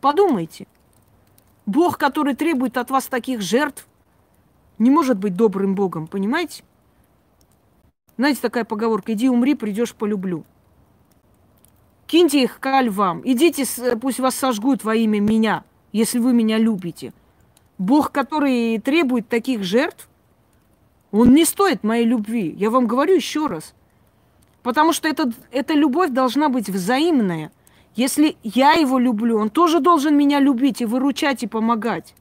Подумайте. 0.00 0.66
Бог, 1.66 1.98
который 1.98 2.34
требует 2.34 2.76
от 2.76 2.90
вас 2.90 3.06
таких 3.06 3.42
жертв, 3.42 3.86
не 4.78 4.90
может 4.90 5.18
быть 5.18 5.36
добрым 5.36 5.74
Богом, 5.74 6.06
понимаете? 6.06 6.64
Знаете, 8.16 8.40
такая 8.40 8.64
поговорка, 8.64 9.12
иди 9.12 9.28
умри, 9.28 9.54
придешь 9.54 9.94
полюблю. 9.94 10.44
Киньте 12.06 12.42
их 12.42 12.58
ко 12.60 12.80
львам, 12.80 13.22
идите, 13.24 13.64
пусть 14.00 14.20
вас 14.20 14.34
сожгут 14.34 14.84
во 14.84 14.94
имя 14.94 15.20
меня– 15.20 15.64
если 15.92 16.18
вы 16.18 16.32
меня 16.32 16.58
любите. 16.58 17.12
Бог, 17.78 18.12
который 18.12 18.78
требует 18.78 19.28
таких 19.28 19.64
жертв, 19.64 20.08
он 21.12 21.34
не 21.34 21.44
стоит 21.44 21.82
моей 21.82 22.04
любви. 22.04 22.54
Я 22.56 22.70
вам 22.70 22.86
говорю 22.86 23.14
еще 23.14 23.46
раз. 23.46 23.74
Потому 24.62 24.92
что 24.92 25.08
это, 25.08 25.32
эта 25.50 25.74
любовь 25.74 26.10
должна 26.10 26.48
быть 26.48 26.68
взаимная. 26.68 27.50
Если 27.96 28.36
я 28.42 28.72
его 28.72 28.98
люблю, 28.98 29.38
он 29.38 29.50
тоже 29.50 29.80
должен 29.80 30.16
меня 30.16 30.38
любить 30.38 30.80
и 30.80 30.84
выручать 30.84 31.42
и 31.42 31.46
помогать. 31.46 32.14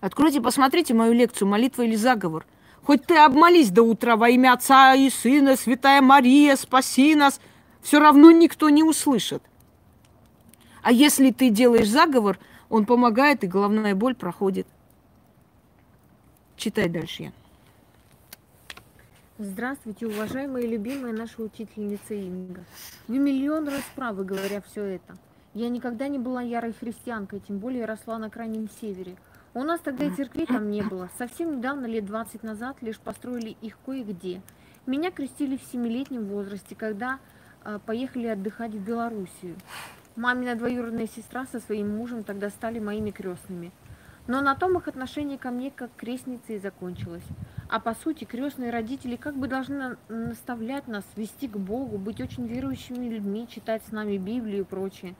Откройте, 0.00 0.40
посмотрите 0.40 0.94
мою 0.94 1.12
лекцию 1.12 1.48
«Молитва 1.48 1.82
или 1.82 1.96
заговор». 1.96 2.46
Хоть 2.84 3.04
ты 3.04 3.18
обмолись 3.18 3.68
до 3.68 3.82
утра 3.82 4.16
во 4.16 4.30
имя 4.30 4.54
Отца 4.54 4.94
и 4.94 5.10
Сына, 5.10 5.56
Святая 5.56 6.00
Мария, 6.00 6.56
спаси 6.56 7.14
нас, 7.14 7.38
все 7.82 7.98
равно 7.98 8.30
никто 8.30 8.70
не 8.70 8.82
услышит. 8.82 9.42
А 10.82 10.90
если 10.90 11.30
ты 11.30 11.50
делаешь 11.50 11.88
заговор, 11.88 12.38
он 12.70 12.86
помогает, 12.86 13.44
и 13.44 13.46
головная 13.46 13.94
боль 13.94 14.14
проходит. 14.14 14.66
Читай 16.56 16.88
дальше, 16.88 17.24
я. 17.24 17.32
Здравствуйте, 19.40 20.08
уважаемая 20.08 20.64
и 20.64 20.66
любимая 20.66 21.12
наша 21.12 21.40
учительница 21.40 22.12
Инга. 22.12 22.64
Вы 23.06 23.18
миллион 23.18 23.68
раз 23.68 23.84
правы, 23.94 24.24
говоря 24.24 24.60
все 24.60 24.82
это. 24.82 25.16
Я 25.54 25.68
никогда 25.68 26.08
не 26.08 26.18
была 26.18 26.42
ярой 26.42 26.72
христианкой, 26.72 27.38
тем 27.38 27.58
более 27.58 27.84
росла 27.84 28.18
на 28.18 28.30
крайнем 28.30 28.68
севере. 28.80 29.14
У 29.54 29.62
нас 29.62 29.78
тогда 29.78 30.06
и 30.06 30.10
церкви 30.10 30.44
там 30.44 30.72
не 30.72 30.82
было. 30.82 31.08
Совсем 31.18 31.58
недавно, 31.58 31.86
лет 31.86 32.04
20 32.04 32.42
назад, 32.42 32.78
лишь 32.80 32.98
построили 32.98 33.56
их 33.60 33.78
кое-где. 33.86 34.42
Меня 34.86 35.12
крестили 35.12 35.56
в 35.56 35.62
семилетнем 35.62 36.24
возрасте, 36.24 36.74
когда 36.74 37.20
э, 37.62 37.78
поехали 37.86 38.26
отдыхать 38.26 38.72
в 38.72 38.84
Белоруссию. 38.84 39.54
Мамина 40.16 40.56
двоюродная 40.56 41.06
сестра 41.06 41.46
со 41.46 41.60
своим 41.60 41.96
мужем 41.96 42.24
тогда 42.24 42.50
стали 42.50 42.80
моими 42.80 43.12
крестными. 43.12 43.70
Но 44.28 44.42
на 44.42 44.54
том 44.54 44.76
их 44.76 44.86
отношение 44.86 45.38
ко 45.38 45.50
мне 45.50 45.70
как 45.70 45.90
крестнице 45.96 46.56
и 46.56 46.58
закончилось. 46.58 47.24
А 47.70 47.80
по 47.80 47.94
сути, 47.94 48.24
крестные 48.24 48.70
родители 48.70 49.16
как 49.16 49.34
бы 49.34 49.48
должны 49.48 49.96
наставлять 50.08 50.86
нас, 50.86 51.04
вести 51.16 51.48
к 51.48 51.56
Богу, 51.56 51.96
быть 51.96 52.20
очень 52.20 52.46
верующими 52.46 53.08
людьми, 53.08 53.48
читать 53.48 53.82
с 53.88 53.90
нами 53.90 54.18
Библию 54.18 54.60
и 54.60 54.64
прочее. 54.64 55.14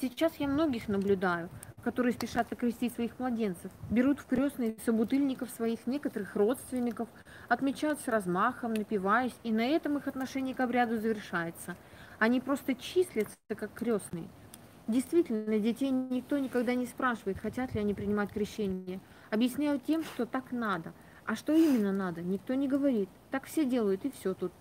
Сейчас 0.00 0.36
я 0.36 0.46
многих 0.46 0.86
наблюдаю, 0.86 1.50
которые 1.82 2.12
спешат 2.12 2.52
окрестить 2.52 2.94
своих 2.94 3.18
младенцев, 3.18 3.72
берут 3.90 4.20
в 4.20 4.26
крестные 4.26 4.76
собутыльников 4.86 5.50
своих 5.50 5.84
некоторых 5.88 6.36
родственников, 6.36 7.08
отмечают 7.48 7.98
с 7.98 8.06
размахом, 8.06 8.74
напиваясь, 8.74 9.34
и 9.42 9.50
на 9.50 9.66
этом 9.66 9.98
их 9.98 10.06
отношение 10.06 10.54
к 10.54 10.60
обряду 10.60 11.00
завершается. 11.00 11.74
Они 12.20 12.40
просто 12.40 12.76
числятся 12.76 13.36
как 13.48 13.72
крестные– 13.74 14.28
Действительно, 14.88 15.58
детей 15.58 15.90
никто 15.90 16.38
никогда 16.38 16.74
не 16.74 16.86
спрашивает, 16.86 17.38
хотят 17.38 17.74
ли 17.74 17.80
они 17.80 17.94
принимать 17.94 18.32
крещение. 18.32 19.00
Объясняют 19.30 19.84
тем, 19.84 20.02
что 20.02 20.26
так 20.26 20.50
надо. 20.52 20.92
А 21.24 21.36
что 21.36 21.52
именно 21.52 21.92
надо, 21.92 22.22
никто 22.22 22.54
не 22.54 22.66
говорит. 22.66 23.08
Так 23.30 23.44
все 23.44 23.64
делают, 23.64 24.04
и 24.04 24.10
все 24.10 24.34
тут. 24.34 24.52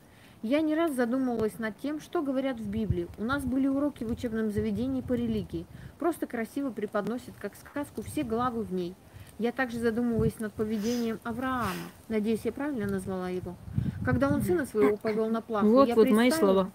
Я 0.43 0.61
не 0.61 0.73
раз 0.73 0.93
задумывалась 0.93 1.59
над 1.59 1.77
тем, 1.77 1.99
что 1.99 2.21
говорят 2.21 2.59
в 2.59 2.67
Библии. 2.67 3.07
У 3.17 3.23
нас 3.23 3.43
были 3.43 3.67
уроки 3.67 4.03
в 4.03 4.11
учебном 4.11 4.49
заведении 4.49 5.01
по 5.01 5.13
религии. 5.13 5.67
Просто 5.99 6.25
красиво 6.25 6.71
преподносят, 6.71 7.35
как 7.39 7.55
сказку, 7.55 8.01
все 8.01 8.23
главы 8.23 8.63
в 8.63 8.73
ней. 8.73 8.95
Я 9.37 9.51
также 9.51 9.79
задумываюсь 9.79 10.39
над 10.39 10.53
поведением 10.53 11.19
Авраама. 11.23 11.71
Надеюсь, 12.09 12.41
я 12.43 12.51
правильно 12.51 12.87
назвала 12.87 13.29
его. 13.29 13.55
Когда 14.03 14.29
он 14.29 14.41
сына 14.41 14.65
своего 14.65 14.97
повел 14.97 15.29
на 15.29 15.41
плаху, 15.41 15.67
вот, 15.67 15.87
я 15.87 15.95
вот 15.95 16.09
мои 16.09 16.31
слова. 16.31 16.71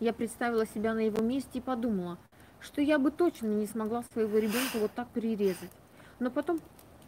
Я 0.00 0.12
представила 0.12 0.66
себя 0.66 0.94
на 0.94 1.00
его 1.00 1.22
месте 1.22 1.58
и 1.58 1.60
подумала, 1.60 2.18
что 2.64 2.80
я 2.80 2.98
бы 2.98 3.10
точно 3.10 3.48
не 3.48 3.66
смогла 3.66 4.02
своего 4.12 4.38
ребенка 4.38 4.78
вот 4.80 4.92
так 4.92 5.08
перерезать. 5.08 5.70
Но 6.18 6.30
потом 6.30 6.60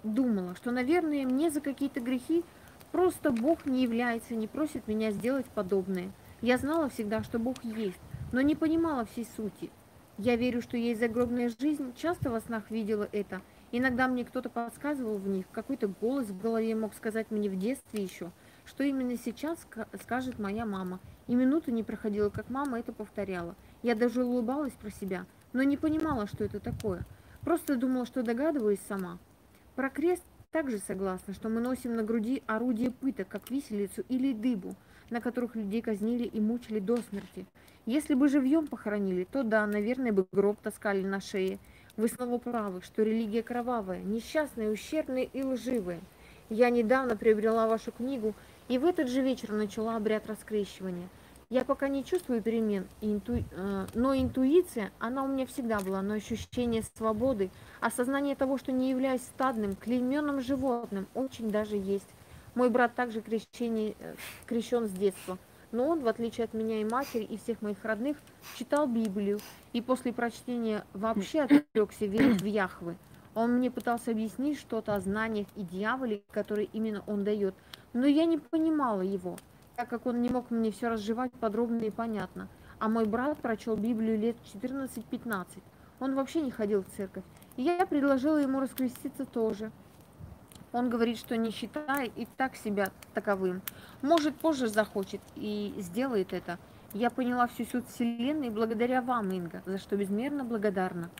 думала, 0.02 0.54
что, 0.54 0.70
наверное, 0.70 1.24
мне 1.24 1.50
за 1.50 1.60
какие-то 1.60 2.00
грехи 2.00 2.44
просто 2.92 3.30
Бог 3.30 3.64
не 3.64 3.82
является, 3.82 4.34
не 4.34 4.46
просит 4.46 4.86
меня 4.86 5.10
сделать 5.10 5.46
подобное. 5.46 6.12
Я 6.42 6.58
знала 6.58 6.90
всегда, 6.90 7.22
что 7.22 7.38
Бог 7.38 7.64
есть, 7.64 8.00
но 8.32 8.42
не 8.42 8.54
понимала 8.54 9.06
всей 9.06 9.26
сути. 9.36 9.70
Я 10.18 10.36
верю, 10.36 10.60
что 10.62 10.76
есть 10.76 11.00
загробная 11.00 11.50
жизнь, 11.58 11.94
часто 11.96 12.30
во 12.30 12.40
снах 12.40 12.70
видела 12.70 13.08
это. 13.12 13.40
Иногда 13.72 14.06
мне 14.08 14.24
кто-то 14.24 14.48
подсказывал 14.48 15.18
в 15.18 15.26
них, 15.26 15.46
какой-то 15.50 15.88
голос 15.88 16.26
в 16.26 16.40
голове 16.40 16.74
мог 16.74 16.94
сказать 16.94 17.30
мне 17.30 17.48
в 17.48 17.58
детстве 17.58 18.02
еще, 18.02 18.30
что 18.64 18.84
именно 18.84 19.16
сейчас 19.16 19.66
скажет 20.02 20.38
моя 20.38 20.64
мама. 20.64 21.00
И 21.26 21.34
минуты 21.34 21.72
не 21.72 21.82
проходила, 21.82 22.30
как 22.30 22.48
мама 22.48 22.78
это 22.78 22.92
повторяла. 22.92 23.56
Я 23.82 23.94
даже 23.94 24.24
улыбалась 24.24 24.74
про 24.74 24.90
себя– 24.90 25.24
но 25.56 25.62
не 25.62 25.78
понимала, 25.78 26.26
что 26.26 26.44
это 26.44 26.60
такое. 26.60 27.06
Просто 27.40 27.76
думала, 27.76 28.04
что 28.04 28.22
догадываюсь 28.22 28.80
сама. 28.88 29.18
Про 29.74 29.88
крест 29.88 30.22
также 30.52 30.78
согласна, 30.78 31.32
что 31.32 31.48
мы 31.48 31.62
носим 31.62 31.96
на 31.96 32.02
груди 32.02 32.42
орудие 32.46 32.90
пыток, 32.90 33.28
как 33.28 33.50
виселицу 33.50 34.04
или 34.10 34.34
дыбу, 34.34 34.74
на 35.08 35.22
которых 35.22 35.56
людей 35.56 35.80
казнили 35.80 36.24
и 36.24 36.40
мучили 36.40 36.78
до 36.78 36.98
смерти. 36.98 37.46
Если 37.86 38.12
бы 38.12 38.28
живьем 38.28 38.66
похоронили, 38.66 39.24
то 39.24 39.42
да, 39.42 39.66
наверное, 39.66 40.12
бы 40.12 40.26
гроб 40.30 40.60
таскали 40.60 41.02
на 41.02 41.20
шее. 41.20 41.58
Вы 41.96 42.08
снова 42.08 42.36
правы, 42.36 42.82
что 42.82 43.02
религия 43.02 43.42
кровавая, 43.42 44.02
несчастная, 44.02 44.70
ущербная 44.70 45.22
и 45.22 45.42
лживая. 45.42 46.00
Я 46.50 46.68
недавно 46.68 47.16
приобрела 47.16 47.66
вашу 47.66 47.92
книгу 47.92 48.34
и 48.68 48.76
в 48.76 48.84
этот 48.84 49.08
же 49.08 49.22
вечер 49.22 49.52
начала 49.52 49.96
обряд 49.96 50.26
раскрещивания– 50.26 51.08
я 51.48 51.64
пока 51.64 51.88
не 51.88 52.04
чувствую 52.04 52.42
перемен, 52.42 52.88
инту... 53.00 53.44
Э, 53.52 53.86
но 53.94 54.16
интуиция, 54.16 54.90
она 54.98 55.22
у 55.22 55.28
меня 55.28 55.46
всегда 55.46 55.78
была, 55.78 56.02
но 56.02 56.14
ощущение 56.14 56.82
свободы, 56.96 57.50
осознание 57.80 58.34
того, 58.34 58.58
что 58.58 58.72
не 58.72 58.90
являюсь 58.90 59.22
стадным, 59.22 59.76
клейменным 59.76 60.40
животным, 60.40 61.06
очень 61.14 61.50
даже 61.50 61.76
есть. 61.76 62.08
Мой 62.56 62.68
брат 62.68 62.94
также 62.96 63.20
крещение, 63.20 63.94
э, 64.00 64.14
крещен 64.46 64.88
с 64.88 64.90
детства, 64.90 65.38
но 65.70 65.86
он, 65.86 66.00
в 66.00 66.08
отличие 66.08 66.44
от 66.44 66.52
меня 66.52 66.80
и 66.80 66.84
матери, 66.84 67.22
и 67.22 67.36
всех 67.36 67.62
моих 67.62 67.84
родных, 67.84 68.16
читал 68.56 68.88
Библию, 68.88 69.38
и 69.72 69.80
после 69.80 70.12
прочтения 70.12 70.84
вообще 70.94 71.42
отрекся 71.42 72.06
верить 72.06 72.42
в 72.42 72.46
Яхвы. 72.46 72.96
Он 73.36 73.52
мне 73.52 73.70
пытался 73.70 74.10
объяснить 74.10 74.58
что-то 74.58 74.96
о 74.96 75.00
знаниях 75.00 75.46
и 75.54 75.62
дьяволе, 75.62 76.22
которые 76.32 76.68
именно 76.72 77.04
он 77.06 77.22
дает, 77.22 77.54
но 77.92 78.06
я 78.06 78.24
не 78.24 78.38
понимала 78.38 79.02
его 79.02 79.36
так 79.76 79.90
как 79.90 80.06
он 80.06 80.22
не 80.22 80.30
мог 80.30 80.50
мне 80.50 80.70
все 80.70 80.88
разжевать 80.88 81.32
подробно 81.32 81.82
и 81.82 81.90
понятно. 81.90 82.48
А 82.78 82.88
мой 82.88 83.04
брат 83.04 83.38
прочел 83.38 83.76
Библию 83.76 84.18
лет 84.18 84.36
14-15. 84.54 85.46
Он 86.00 86.14
вообще 86.14 86.40
не 86.40 86.50
ходил 86.50 86.82
в 86.82 86.96
церковь. 86.96 87.24
И 87.56 87.62
я 87.62 87.86
предложила 87.86 88.38
ему 88.38 88.60
раскреститься 88.60 89.24
тоже. 89.24 89.70
Он 90.72 90.90
говорит, 90.90 91.18
что 91.18 91.36
не 91.36 91.50
считает 91.50 92.12
и 92.16 92.26
так 92.36 92.56
себя 92.56 92.90
таковым. 93.14 93.62
Может, 94.02 94.36
позже 94.36 94.68
захочет 94.68 95.20
и 95.36 95.74
сделает 95.78 96.32
это. 96.32 96.58
Я 96.92 97.10
поняла 97.10 97.46
всю 97.46 97.64
суть 97.64 97.88
Вселенной 97.88 98.50
благодаря 98.50 99.00
вам, 99.02 99.30
Инга, 99.30 99.62
за 99.66 99.78
что 99.78 99.96
безмерно 99.96 100.44
благодарна. 100.44 101.10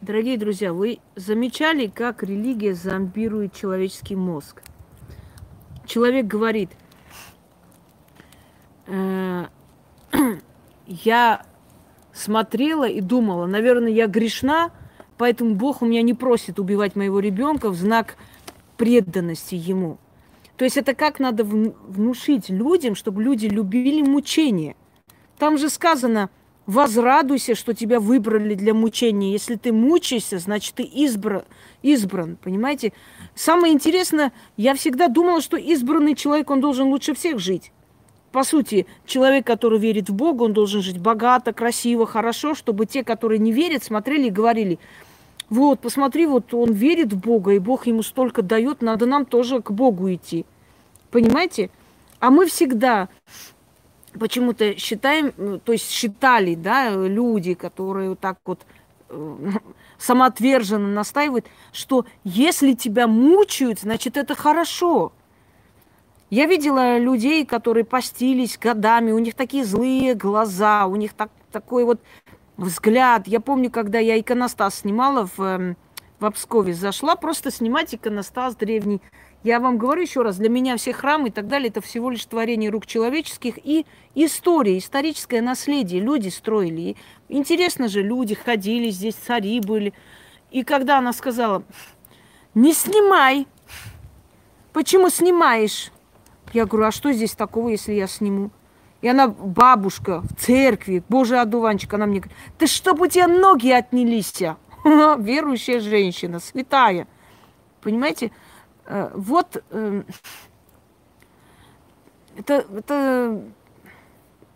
Дорогие 0.00 0.38
друзья, 0.38 0.72
вы 0.72 1.00
замечали, 1.16 1.88
как 1.88 2.22
религия 2.22 2.74
зомбирует 2.74 3.52
человеческий 3.52 4.14
мозг? 4.14 4.62
Человек 5.86 6.26
говорит– 6.26 6.70
я 10.86 11.42
смотрела 12.12 12.88
и 12.88 13.00
думала, 13.00 13.46
наверное, 13.46 13.92
я 13.92 14.06
грешна, 14.06 14.70
поэтому 15.18 15.54
Бог 15.54 15.82
у 15.82 15.86
меня 15.86 16.02
не 16.02 16.14
просит 16.14 16.58
убивать 16.58 16.96
моего 16.96 17.20
ребенка 17.20 17.68
в 17.70 17.76
знак 17.76 18.16
преданности 18.76 19.54
ему. 19.54 19.98
То 20.56 20.64
есть 20.64 20.76
это 20.76 20.94
как 20.94 21.20
надо 21.20 21.44
внушить 21.44 22.48
людям, 22.48 22.94
чтобы 22.94 23.22
люди 23.22 23.46
любили 23.46 24.02
мучение. 24.02 24.74
Там 25.38 25.56
же 25.56 25.68
сказано, 25.68 26.30
возрадуйся, 26.66 27.54
что 27.54 27.74
тебя 27.74 28.00
выбрали 28.00 28.54
для 28.54 28.74
мучения. 28.74 29.30
Если 29.30 29.54
ты 29.54 29.72
мучаешься, 29.72 30.38
значит, 30.38 30.74
ты 30.74 30.82
избран, 30.82 31.44
избран, 31.82 32.36
понимаете? 32.42 32.92
Самое 33.36 33.72
интересное, 33.72 34.32
я 34.56 34.74
всегда 34.74 35.08
думала, 35.08 35.40
что 35.40 35.56
избранный 35.56 36.16
человек, 36.16 36.50
он 36.50 36.60
должен 36.60 36.88
лучше 36.88 37.14
всех 37.14 37.38
жить 37.38 37.70
по 38.32 38.44
сути, 38.44 38.86
человек, 39.06 39.46
который 39.46 39.78
верит 39.78 40.08
в 40.10 40.14
Бога, 40.14 40.42
он 40.42 40.52
должен 40.52 40.82
жить 40.82 40.98
богато, 40.98 41.52
красиво, 41.52 42.06
хорошо, 42.06 42.54
чтобы 42.54 42.86
те, 42.86 43.02
которые 43.02 43.38
не 43.38 43.52
верят, 43.52 43.82
смотрели 43.82 44.26
и 44.26 44.30
говорили, 44.30 44.78
вот, 45.48 45.80
посмотри, 45.80 46.26
вот 46.26 46.52
он 46.52 46.72
верит 46.72 47.12
в 47.12 47.18
Бога, 47.18 47.52
и 47.52 47.58
Бог 47.58 47.86
ему 47.86 48.02
столько 48.02 48.42
дает, 48.42 48.82
надо 48.82 49.06
нам 49.06 49.24
тоже 49.24 49.62
к 49.62 49.70
Богу 49.70 50.12
идти. 50.12 50.44
Понимаете? 51.10 51.70
А 52.20 52.30
мы 52.30 52.46
всегда 52.46 53.08
почему-то 54.18 54.76
считаем, 54.76 55.32
ну, 55.36 55.58
то 55.58 55.72
есть 55.72 55.90
считали, 55.90 56.54
да, 56.54 56.90
люди, 56.90 57.54
которые 57.54 58.10
вот 58.10 58.20
так 58.20 58.38
вот 58.44 58.60
э, 59.08 59.36
самоотверженно 59.98 60.88
настаивают, 60.88 61.46
что 61.72 62.04
если 62.24 62.74
тебя 62.74 63.06
мучают, 63.06 63.80
значит 63.80 64.16
это 64.16 64.34
хорошо. 64.34 65.12
Я 66.30 66.44
видела 66.44 66.98
людей, 66.98 67.46
которые 67.46 67.84
постились 67.84 68.58
годами, 68.58 69.12
у 69.12 69.18
них 69.18 69.34
такие 69.34 69.64
злые 69.64 70.14
глаза, 70.14 70.86
у 70.86 70.96
них 70.96 71.14
так, 71.14 71.30
такой 71.50 71.84
вот 71.84 72.00
взгляд. 72.58 73.26
Я 73.26 73.40
помню, 73.40 73.70
когда 73.70 73.98
я 73.98 74.20
иконостас 74.20 74.80
снимала 74.80 75.26
в, 75.26 75.40
эм, 75.40 75.76
в 76.20 76.26
Обскове, 76.26 76.74
зашла 76.74 77.16
просто 77.16 77.50
снимать 77.50 77.94
иконостас 77.94 78.56
древний. 78.56 79.00
Я 79.42 79.58
вам 79.58 79.78
говорю 79.78 80.02
еще 80.02 80.20
раз, 80.20 80.36
для 80.36 80.50
меня 80.50 80.76
все 80.76 80.92
храмы 80.92 81.28
и 81.28 81.30
так 81.30 81.46
далее, 81.46 81.68
это 81.70 81.80
всего 81.80 82.10
лишь 82.10 82.26
творение 82.26 82.68
рук 82.68 82.84
человеческих 82.84 83.54
и 83.64 83.86
история, 84.14 84.76
историческое 84.76 85.40
наследие. 85.40 86.02
Люди 86.02 86.28
строили. 86.28 86.96
И 87.28 87.36
интересно 87.38 87.88
же, 87.88 88.02
люди 88.02 88.34
ходили, 88.34 88.90
здесь 88.90 89.14
цари 89.14 89.60
были. 89.60 89.94
И 90.50 90.62
когда 90.62 90.98
она 90.98 91.14
сказала, 91.14 91.62
не 92.54 92.74
снимай, 92.74 93.46
почему 94.74 95.08
снимаешь? 95.08 95.90
Я 96.52 96.66
говорю, 96.66 96.86
а 96.86 96.92
что 96.92 97.12
здесь 97.12 97.32
такого, 97.32 97.68
если 97.68 97.92
я 97.92 98.06
сниму? 98.06 98.50
И 99.00 99.08
она, 99.08 99.28
бабушка, 99.28 100.22
в 100.22 100.34
церкви, 100.36 101.02
божий 101.08 101.40
одуванчик, 101.40 101.92
она 101.94 102.06
мне 102.06 102.20
говорит, 102.20 102.38
да 102.58 102.66
чтоб 102.66 103.00
у 103.00 103.06
тебя 103.06 103.28
ноги 103.28 103.70
отнялись, 103.70 104.42
верующая 104.84 105.80
женщина, 105.80 106.40
святая. 106.40 107.06
Понимаете? 107.80 108.32
Э, 108.86 109.10
вот 109.14 109.62
эм, 109.70 110.04
это, 112.36 112.66
это, 112.76 113.42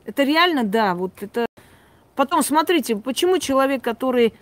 это 0.04 0.22
реально, 0.24 0.64
да, 0.64 0.94
вот 0.94 1.12
это 1.22 1.46
Потом 2.14 2.42
смотрите, 2.42 2.96
почему 2.96 3.38
человек, 3.38 3.82
который 3.82 4.34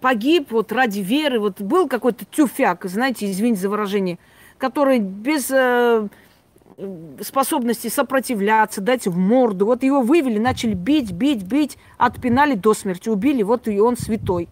погиб 0.00 0.50
вот 0.50 0.72
ради 0.72 1.00
веры, 1.00 1.38
вот 1.38 1.60
был 1.60 1.88
какой-то 1.88 2.24
тюфяк, 2.24 2.84
знаете, 2.86 3.30
извините 3.30 3.60
за 3.60 3.68
выражение, 3.68 4.18
который 4.58 4.98
без 4.98 5.50
э, 5.50 6.08
способности 7.20 7.88
сопротивляться, 7.88 8.80
дать 8.80 9.06
в 9.06 9.16
морду, 9.16 9.66
вот 9.66 9.82
его 9.82 10.00
вывели, 10.00 10.38
начали 10.38 10.74
бить, 10.74 11.12
бить, 11.12 11.42
бить, 11.42 11.78
отпинали 11.96 12.54
до 12.54 12.74
смерти, 12.74 13.08
убили, 13.08 13.42
вот 13.42 13.68
и 13.68 13.80
он 13.80 13.96
святой. 13.96 14.48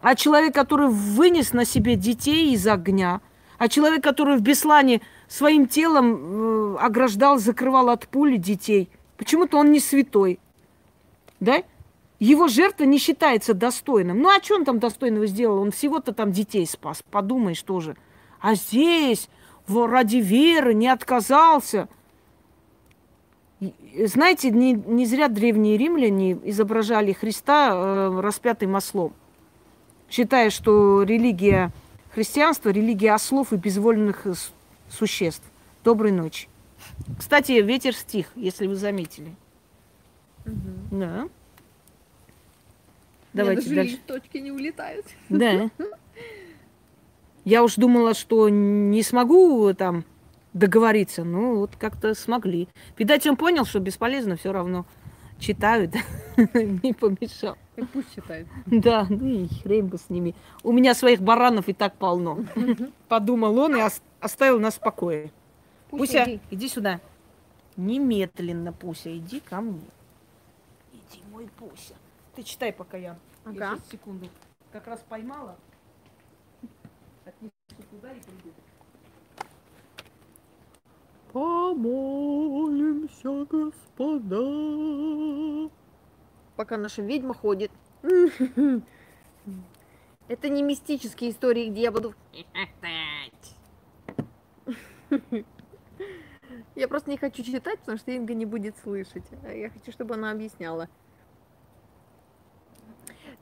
А 0.00 0.14
человек, 0.14 0.54
который 0.54 0.88
вынес 0.88 1.52
на 1.52 1.64
себе 1.64 1.96
детей 1.96 2.52
из 2.52 2.66
огня, 2.66 3.20
а 3.58 3.68
человек, 3.68 4.04
который 4.04 4.36
в 4.36 4.42
Беслане 4.42 5.00
своим 5.28 5.66
телом 5.66 6.76
э, 6.76 6.76
ограждал, 6.80 7.38
закрывал 7.38 7.88
от 7.88 8.06
пули 8.06 8.36
детей, 8.36 8.90
почему-то 9.16 9.58
он 9.58 9.72
не 9.72 9.80
святой. 9.80 10.38
Да? 11.40 11.62
Его 12.18 12.48
жертва 12.48 12.84
не 12.84 12.98
считается 12.98 13.54
достойным. 13.54 14.20
Ну, 14.20 14.28
а 14.28 14.42
что 14.42 14.56
он 14.56 14.64
там 14.64 14.78
достойного 14.78 15.26
сделал? 15.26 15.58
Он 15.58 15.70
всего-то 15.70 16.12
там 16.12 16.32
детей 16.32 16.66
спас. 16.66 17.02
Подумаешь 17.10 17.62
тоже. 17.62 17.96
А 18.40 18.54
здесь 18.54 19.28
ради 19.68 20.16
веры 20.16 20.74
не 20.74 20.88
отказался. 20.88 21.88
Знаете, 24.04 24.50
не, 24.50 24.72
не 24.72 25.06
зря 25.06 25.28
древние 25.28 25.76
римляне 25.76 26.38
изображали 26.44 27.12
Христа 27.12 27.72
э, 27.72 28.20
распятым 28.20 28.74
ослом, 28.74 29.14
считая, 30.10 30.50
что 30.50 31.02
религия 31.02 31.72
христианства– 32.12 32.68
религия 32.70 33.12
ослов 33.12 33.52
и 33.52 33.56
безвольных 33.56 34.26
существ. 34.90 35.44
Доброй 35.84 36.12
ночи. 36.12 36.48
Кстати, 37.18 37.52
ветер 37.52 37.94
стих, 37.94 38.30
если 38.36 38.66
вы 38.66 38.76
заметили. 38.76 39.34
Угу. 40.44 40.98
Да. 40.98 41.28
Давайте 43.32 43.62
даже 43.62 43.74
дальше. 43.74 43.98
точки 44.06 44.38
не 44.38 44.50
улетают. 44.50 45.06
Да. 45.28 45.70
Я 47.46 47.62
уж 47.62 47.76
думала, 47.76 48.12
что 48.12 48.48
не 48.48 49.04
смогу 49.04 49.72
там 49.72 50.04
договориться. 50.52 51.22
Ну, 51.22 51.58
вот 51.58 51.76
как-то 51.76 52.12
смогли. 52.14 52.68
Видать, 52.98 53.24
он 53.24 53.36
понял, 53.36 53.64
что 53.64 53.78
бесполезно 53.78 54.36
все 54.36 54.50
равно. 54.50 54.84
Читают. 55.38 55.94
Не 56.36 56.92
помешал. 56.92 57.56
И 57.76 57.82
пусть 57.82 58.12
читают. 58.16 58.48
Да, 58.66 59.06
ну 59.08 59.28
и 59.28 59.46
хрен 59.62 59.86
бы 59.86 59.96
с 59.96 60.10
ними. 60.10 60.34
У 60.64 60.72
меня 60.72 60.92
своих 60.92 61.20
баранов 61.20 61.68
и 61.68 61.72
так 61.72 61.94
полно. 61.94 62.44
Подумал 63.08 63.56
он 63.58 63.76
и 63.76 63.80
оставил 64.18 64.58
нас 64.58 64.74
в 64.74 64.80
покое. 64.80 65.30
Пуся, 65.88 66.24
иди. 66.24 66.40
иди 66.50 66.68
сюда. 66.68 67.00
Немедленно, 67.76 68.72
Пуся, 68.72 69.16
иди 69.16 69.38
ко 69.38 69.60
мне. 69.60 69.86
Иди, 70.92 71.22
мой 71.30 71.48
Пуся. 71.56 71.94
Ты 72.34 72.42
читай, 72.42 72.72
пока 72.72 72.96
я. 72.96 73.16
Ага. 73.44 73.74
Я 73.74 73.78
секунду. 73.88 74.26
Как 74.72 74.88
раз 74.88 75.04
поймала. 75.08 75.56
Отнесу 77.26 77.52
туда 77.90 78.12
и 78.12 78.20
приду. 78.20 78.52
Помолимся, 81.32 82.54
господа. 83.46 84.40
Пока 86.54 86.76
наша 86.76 87.02
ведьма 87.02 87.34
ходит. 87.34 87.72
Это 90.28 90.48
не 90.48 90.62
мистические 90.62 91.32
истории, 91.32 91.68
где 91.70 91.82
я 91.82 91.90
буду... 91.90 92.14
Я 96.74 96.88
просто 96.88 97.10
не 97.10 97.18
хочу 97.18 97.42
читать, 97.42 97.80
потому 97.80 97.98
что 97.98 98.12
Инга 98.12 98.34
не 98.34 98.46
будет 98.46 98.76
слышать. 98.78 99.24
Я 99.42 99.70
хочу, 99.70 99.90
чтобы 99.92 100.14
она 100.14 100.30
объясняла. 100.30 100.88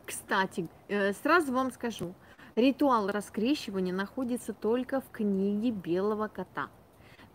Кстати, 0.06 0.68
э, 0.88 1.12
сразу 1.14 1.52
вам 1.52 1.70
скажу, 1.72 2.14
ритуал 2.56 3.08
раскрещивания 3.08 3.92
находится 3.92 4.52
только 4.52 5.00
в 5.00 5.10
книге 5.10 5.70
Белого 5.70 6.28
кота. 6.28 6.68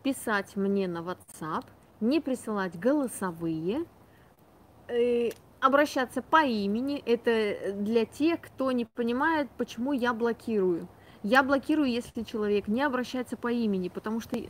Писать 0.03 0.55
мне 0.55 0.87
на 0.87 0.99
WhatsApp, 0.99 1.65
не 1.99 2.21
присылать 2.21 2.79
голосовые, 2.79 3.85
э, 4.87 5.29
обращаться 5.59 6.21
по 6.21 6.43
имени. 6.43 7.03
Это 7.05 7.73
для 7.73 8.05
тех, 8.05 8.41
кто 8.41 8.71
не 8.71 8.85
понимает, 8.85 9.49
почему 9.57 9.93
я 9.93 10.13
блокирую. 10.13 10.87
Я 11.21 11.43
блокирую, 11.43 11.89
если 11.89 12.23
человек 12.23 12.69
не 12.69 12.81
обращается 12.81 13.35
по 13.35 13.51
имени, 13.51 13.89
потому 13.89 14.21
что 14.21 14.37
э, 14.37 14.47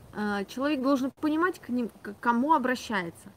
человек 0.47 0.83
должен 0.83 1.11
понимать, 1.19 1.59
к, 1.59 1.69
ним, 1.69 1.89
к 2.01 2.13
кому 2.19 2.53
обращается. 2.53 3.29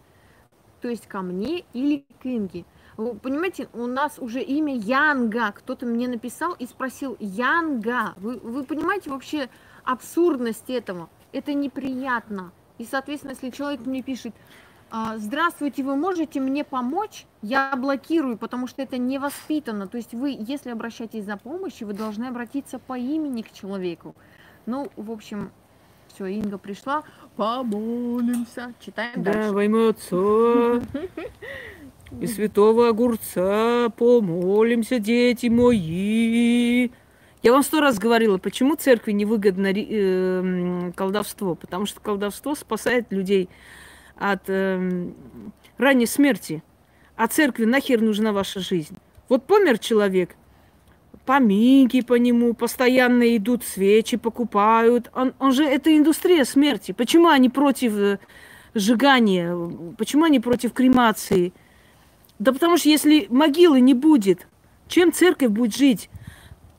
То 0.83 0.89
есть 0.89 1.07
ко 1.07 1.23
мне 1.23 1.65
или 1.73 2.05
к 2.21 2.27
Инге. 2.27 2.67
Вы 2.97 3.15
понимаете, 3.15 3.69
у 3.73 3.87
нас 3.87 4.19
уже 4.19 4.43
имя 4.43 4.77
Янга. 4.77 5.53
Кто-то 5.53 5.87
мне 5.87 6.09
написал 6.09 6.55
и 6.55 6.67
спросил 6.67 7.17
Янга. 7.21 8.15
Вы, 8.17 8.39
вы 8.39 8.65
понимаете 8.65 9.11
вообще 9.11 9.49
абсурдность 9.85 10.69
этого? 10.69 11.09
Это 11.33 11.55
неприятно. 11.55 12.53
И, 12.79 12.85
соответственно, 12.85 13.33
если 13.33 13.51
человек 13.51 13.87
мне 13.87 14.03
пишет, 14.03 14.35
«А, 14.95 15.17
здравствуйте, 15.17 15.83
вы 15.83 15.97
можете 15.97 16.39
мне 16.39 16.65
помочь? 16.65 17.25
Я 17.41 17.75
блокирую, 17.77 18.37
потому 18.37 18.67
что 18.67 18.83
это 18.83 18.99
невоспитанно. 18.99 19.87
То 19.87 19.97
есть 19.97 20.13
вы, 20.13 20.37
если 20.39 20.69
обращаетесь 20.69 21.25
за 21.25 21.39
помощью, 21.39 21.87
вы 21.87 21.95
должны 21.95 22.27
обратиться 22.27 22.79
по 22.79 22.99
имени 22.99 23.41
к 23.41 23.51
человеку. 23.53 24.15
Ну, 24.67 24.91
в 24.97 25.11
общем, 25.11 25.51
все, 26.09 26.27
Инга 26.27 26.59
пришла. 26.59 27.05
Помолимся. 27.37 28.75
Читаем 28.81 29.23
да, 29.23 29.33
дальше. 29.33 29.49
Да, 29.49 29.55
во 29.55 29.65
имя 29.65 29.89
Отца 29.89 30.83
и 32.21 32.27
святого 32.27 32.89
огурца 32.89 33.89
помолимся, 33.97 34.99
дети 34.99 35.47
мои. 35.47 36.91
Я 37.43 37.53
вам 37.53 37.63
сто 37.63 37.81
раз 37.81 37.99
говорила, 37.99 38.39
почему 38.39 38.77
церкви 38.77 39.13
невыгодно 39.13 39.73
э, 39.75 40.93
колдовство. 40.95 41.55
Потому 41.57 41.87
что 41.87 42.01
колдовство 42.01 42.55
спасает 42.55 43.07
людей 43.11 43.49
от 44.17 44.43
э, 44.47 45.09
ранней 45.79 46.07
смерти. 46.07 46.63
А 47.17 47.27
церкви 47.27 47.65
нахер 47.65 48.01
нужна 48.01 48.33
ваша 48.33 48.61
жизнь? 48.61 48.97
Вот 49.29 49.45
помер 49.47 49.79
человек, 49.79 50.37
поминки 51.27 52.03
по 52.03 52.15
нему, 52.15 52.55
постоянно 52.55 53.37
идут 53.37 53.65
свечи, 53.65 54.17
покупают. 54.17 55.11
Он, 55.15 55.35
он 55.41 55.53
же, 55.53 55.65
это 55.65 55.97
индустрия 55.97 56.45
смерти. 56.45 56.93
Почему 56.93 57.29
они 57.29 57.49
против 57.49 57.97
э, 57.97 58.19
сжигания? 58.75 59.57
Почему 59.99 60.25
они 60.25 60.39
против 60.39 60.73
кремации? 60.73 61.53
Да 62.43 62.53
потому 62.53 62.77
что 62.77 62.89
если 62.89 63.29
могилы 63.31 63.81
не 63.81 63.95
будет, 63.95 64.49
чем 64.89 65.13
церковь 65.13 65.51
будет 65.51 65.77
жить? 65.77 66.11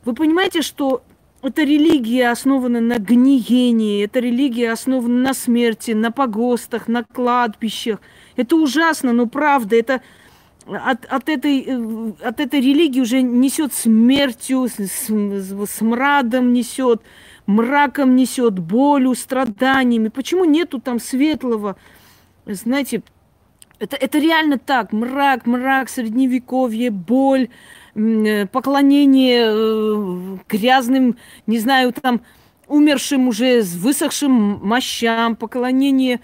Вы 0.03 0.13
понимаете, 0.13 0.61
что 0.61 1.03
эта 1.41 1.63
религия 1.63 2.31
основана 2.31 2.81
на 2.81 2.97
гниении, 2.97 4.03
эта 4.03 4.19
религия 4.19 4.73
основана 4.73 5.29
на 5.29 5.33
смерти, 5.33 5.91
на 5.91 6.11
погостах, 6.11 6.89
на 6.89 7.05
кладбищах. 7.05 8.01
Это 8.35 8.57
ужасно, 8.57 9.13
но 9.13 9.25
правда, 9.25 9.77
это 9.77 10.01
от, 10.65 11.05
от, 11.05 11.29
этой, 11.29 11.63
э, 11.65 12.11
от 12.21 12.41
этой 12.41 12.59
религии 12.59 12.99
уже 12.99 13.21
несет 13.21 13.73
смертью, 13.73 14.67
смрадом 14.67 16.51
несет, 16.51 17.01
мраком 17.45 18.17
несет, 18.17 18.59
болью, 18.59 19.15
страданиями. 19.15 20.09
Почему 20.09 20.43
нету 20.43 20.81
там 20.81 20.99
светлого, 20.99 21.77
знаете, 22.45 23.01
это, 23.83 23.95
это 23.95 24.19
реально 24.19 24.57
так. 24.57 24.93
Мрак, 24.93 25.45
мрак, 25.45 25.89
средневековье, 25.89 26.89
боль, 26.91 27.49
э, 27.95 28.47
поклонение 28.47 29.45
э, 29.47 30.37
грязным, 30.49 31.17
не 31.47 31.59
знаю, 31.59 31.93
там, 31.93 32.21
умершим 32.67 33.27
уже, 33.27 33.61
с 33.61 33.75
высохшим 33.75 34.59
мощам, 34.61 35.35
поклонение 35.35 36.19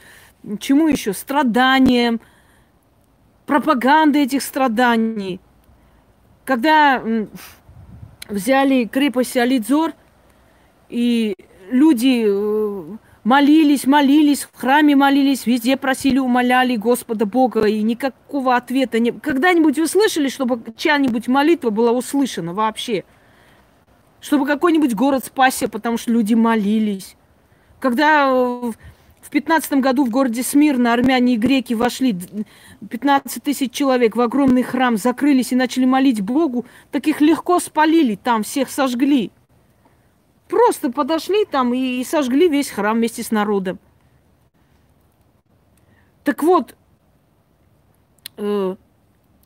чему 0.60 0.88
еще? 0.88 1.14
Страданиям, 1.14 2.22
пропаганда 3.46 4.20
этих 4.20 4.42
страданий. 4.42 5.40
Когда 6.46 7.04
взяли 8.28 8.86
крепость 8.86 9.38
Алидзор, 9.38 9.94
и 10.90 11.36
люди 11.70 12.26
э, 12.26 12.98
Молились, 13.30 13.86
молились, 13.86 14.42
в 14.52 14.58
храме 14.58 14.96
молились, 14.96 15.46
везде 15.46 15.78
просили, 15.78 16.18
умоляли 16.18 16.76
Господа 16.76 17.28
Бога, 17.28 17.64
и 17.66 17.84
никакого 17.84 18.56
ответа 18.56 18.98
не... 18.98 19.12
Когда-нибудь 19.12 19.78
вы 19.78 19.86
слышали, 19.86 20.30
чтобы 20.30 20.60
чья-нибудь 20.76 21.28
молитва 21.28 21.70
была 21.70 21.92
услышана 21.92 22.56
вообще? 22.56 23.04
Чтобы 24.20 24.48
какой-нибудь 24.48 24.96
город 24.96 25.26
спасся, 25.26 25.68
потому 25.68 26.00
что 26.00 26.12
люди 26.12 26.34
молились. 26.34 27.16
Когда 27.80 28.32
э, 28.32 28.72
в 29.22 29.30
пятнадцатом 29.30 29.82
году 29.82 30.06
в 30.06 30.10
городе 30.10 30.42
Смирно 30.42 30.92
армяне 30.92 31.36
и 31.36 31.38
греки 31.38 31.76
вошли, 31.76 32.18
15 32.90 33.44
тысяч 33.44 33.72
человек 33.72 34.16
в 34.16 34.22
огромный 34.22 34.64
храм, 34.64 34.98
закрылись 34.98 35.52
и 35.52 35.56
начали 35.56 35.86
молить 35.86 36.22
Богу, 36.22 36.66
так 36.90 37.06
их 37.06 37.22
легко 37.22 37.60
спалили, 37.60 38.16
там 38.16 38.42
всех 38.42 38.72
сожгли. 38.72 39.30
Просто 40.50 40.92
подошли 40.92 41.46
там 41.46 41.74
и, 41.74 42.02
и 42.02 42.04
сожгли 42.04 42.50
весь 42.50 42.70
храм 42.72 42.98
вместе 42.98 43.24
с 43.24 43.32
народом. 43.32 43.80
Так 46.24 46.44
вот, 46.44 46.76
э, 48.38 48.76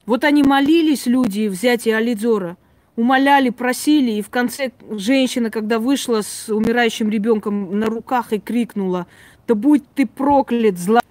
Вот 0.05 0.23
они 0.25 0.43
молились, 0.43 1.05
люди, 1.05 1.47
взятие 1.47 1.95
Алидзора, 1.95 2.57
умоляли, 2.97 3.49
просили, 3.49 4.11
и 4.11 4.21
в 4.21 4.29
конце 4.29 4.71
женщина, 4.89 5.49
когда 5.49 5.79
вышла 5.79 6.21
с 6.21 6.49
умирающим 6.49 7.09
ребенком 7.09 7.79
на 7.79 7.85
руках 7.87 8.33
и 8.33 8.39
крикнула, 8.39 9.07
да 9.47 9.55
будь 9.55 9.87
ты 9.95 10.05
проклят, 10.05 10.77
зла, 10.77 11.01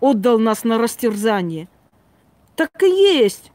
отдал 0.00 0.38
нас 0.38 0.64
на 0.64 0.78
растерзание. 0.78 1.68
Так 2.56 2.82
и 2.82 2.88
есть. 2.88 3.52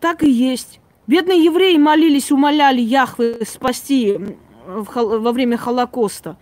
Так 0.00 0.22
и 0.22 0.30
есть. 0.30 0.79
Бедные 1.10 1.42
евреи 1.42 1.76
молились, 1.76 2.30
умоляли 2.30 2.80
Яхвы 2.80 3.40
спасти 3.44 4.16
во 4.64 5.32
время 5.32 5.56
Холокоста. 5.56 6.36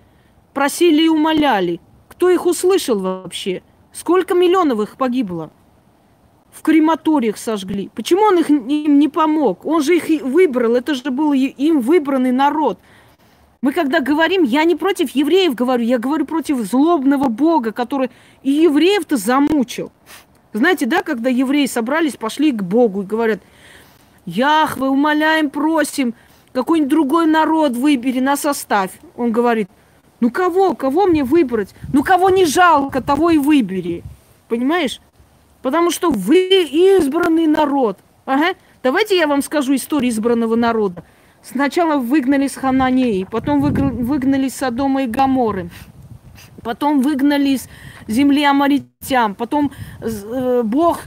Просили 0.53 1.05
и 1.05 1.09
умоляли. 1.09 1.81
Кто 2.07 2.29
их 2.29 2.45
услышал 2.45 2.99
вообще? 2.99 3.63
Сколько 3.95 4.35
миллионов 4.35 4.81
их 4.81 4.99
погибло? 4.99 5.51
В 6.53 6.61
крематориях 6.61 7.39
сожгли. 7.39 7.91
Почему 7.95 8.21
он 8.21 8.41
их, 8.41 8.51
им 8.51 8.99
не 8.99 9.09
помог? 9.09 9.65
Он 9.65 9.81
же 9.81 9.97
их 9.97 10.23
выбрал. 10.23 10.75
Это 10.75 10.93
же 10.93 11.11
был 11.11 11.33
им 11.33 11.81
выбранный 11.81 12.33
народ. 12.33 12.79
Мы 13.63 13.73
когда 13.73 14.01
говорим, 14.01 14.43
я 14.43 14.65
не 14.65 14.77
против 14.77 15.13
евреев 15.13 15.55
говорю, 15.55 15.83
я 15.83 15.97
говорю 15.97 16.27
против 16.27 16.59
злобного 16.59 17.31
Бога, 17.31 17.73
который 17.73 18.11
и 18.43 18.51
евреев-то 18.51 19.17
замучил. 19.17 19.93
Знаете, 20.53 20.85
да, 20.85 21.03
когда 21.03 21.31
евреи 21.31 21.65
собрались, 21.65 22.17
пошли 22.17 22.53
к 22.53 22.63
Богу 22.63 23.01
и 23.01 23.07
говорят, 23.07 23.41
Яхве, 24.29 24.89
умоляем, 24.89 25.49
просим, 25.49 26.15
какой-нибудь 26.53 26.91
другой 26.91 27.27
народ 27.27 27.73
выбери, 27.73 28.21
нас 28.21 28.45
оставь. 28.45 28.91
Он 29.17 29.33
говорит, 29.33 29.71
ну 30.21 30.31
кого, 30.31 30.75
кого 30.75 31.07
мне 31.07 31.25
выбрать? 31.25 31.75
Ну 31.95 32.03
кого 32.03 32.29
не 32.29 32.45
жалко, 32.45 33.01
того 33.01 33.31
и 33.31 33.39
выбери. 33.39 34.05
Понимаешь? 34.49 35.01
Потому 35.63 35.91
что 35.91 36.11
вы 36.11 36.47
избранный 36.71 37.47
народ. 37.47 37.99
Ага. 38.27 38.55
Давайте 38.83 39.17
я 39.17 39.27
вам 39.27 39.43
скажу 39.43 39.75
историю 39.75 40.11
избранного 40.11 40.57
народа. 40.57 41.05
Сначала 41.43 41.99
выгнали 41.99 42.49
с 42.49 42.55
Хананеи, 42.55 43.27
потом 43.31 43.61
выгнали 43.61 44.49
с 44.49 44.57
Содома 44.57 45.05
и 45.05 45.07
Гаморы, 45.07 45.71
потом 46.63 47.01
выгнали 47.01 47.51
из 47.51 47.69
земли 48.07 48.45
амаритян, 48.45 49.35
потом 49.35 49.73
э, 50.01 50.63
Бог 50.65 51.01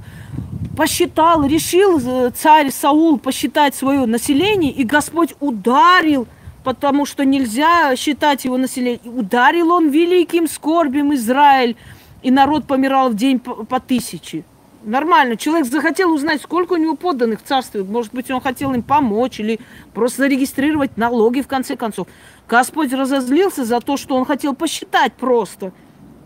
посчитал, 0.75 1.45
решил 1.45 1.99
э, 1.99 2.31
царь 2.31 2.71
Саул 2.71 3.19
посчитать 3.19 3.75
свое 3.75 4.05
население, 4.05 4.71
и 4.71 4.83
Господь 4.83 5.33
ударил, 5.39 6.27
потому 6.63 7.05
что 7.05 7.25
нельзя 7.25 7.95
считать 7.95 8.45
его 8.45 8.57
население. 8.57 8.99
Ударил 9.05 9.71
он 9.71 9.89
великим 9.89 10.47
скорбем 10.47 11.13
Израиль, 11.13 11.75
и 12.23 12.31
народ 12.31 12.65
помирал 12.65 13.09
в 13.09 13.15
день 13.15 13.39
по, 13.39 13.63
по 13.65 13.79
тысяче. 13.79 14.43
Нормально. 14.83 15.37
Человек 15.37 15.67
захотел 15.67 16.11
узнать, 16.11 16.41
сколько 16.41 16.73
у 16.73 16.77
него 16.77 16.95
подданных 16.95 17.43
царствует. 17.43 17.87
Может 17.87 18.13
быть, 18.13 18.31
он 18.31 18.41
хотел 18.41 18.73
им 18.73 18.81
помочь 18.81 19.39
или 19.39 19.59
просто 19.93 20.23
зарегистрировать 20.23 20.97
налоги, 20.97 21.41
в 21.41 21.47
конце 21.47 21.75
концов. 21.75 22.07
Господь 22.47 22.91
разозлился 22.91 23.63
за 23.63 23.79
то, 23.79 23.95
что 23.95 24.15
он 24.15 24.25
хотел 24.25 24.55
посчитать 24.55 25.13
просто. 25.13 25.71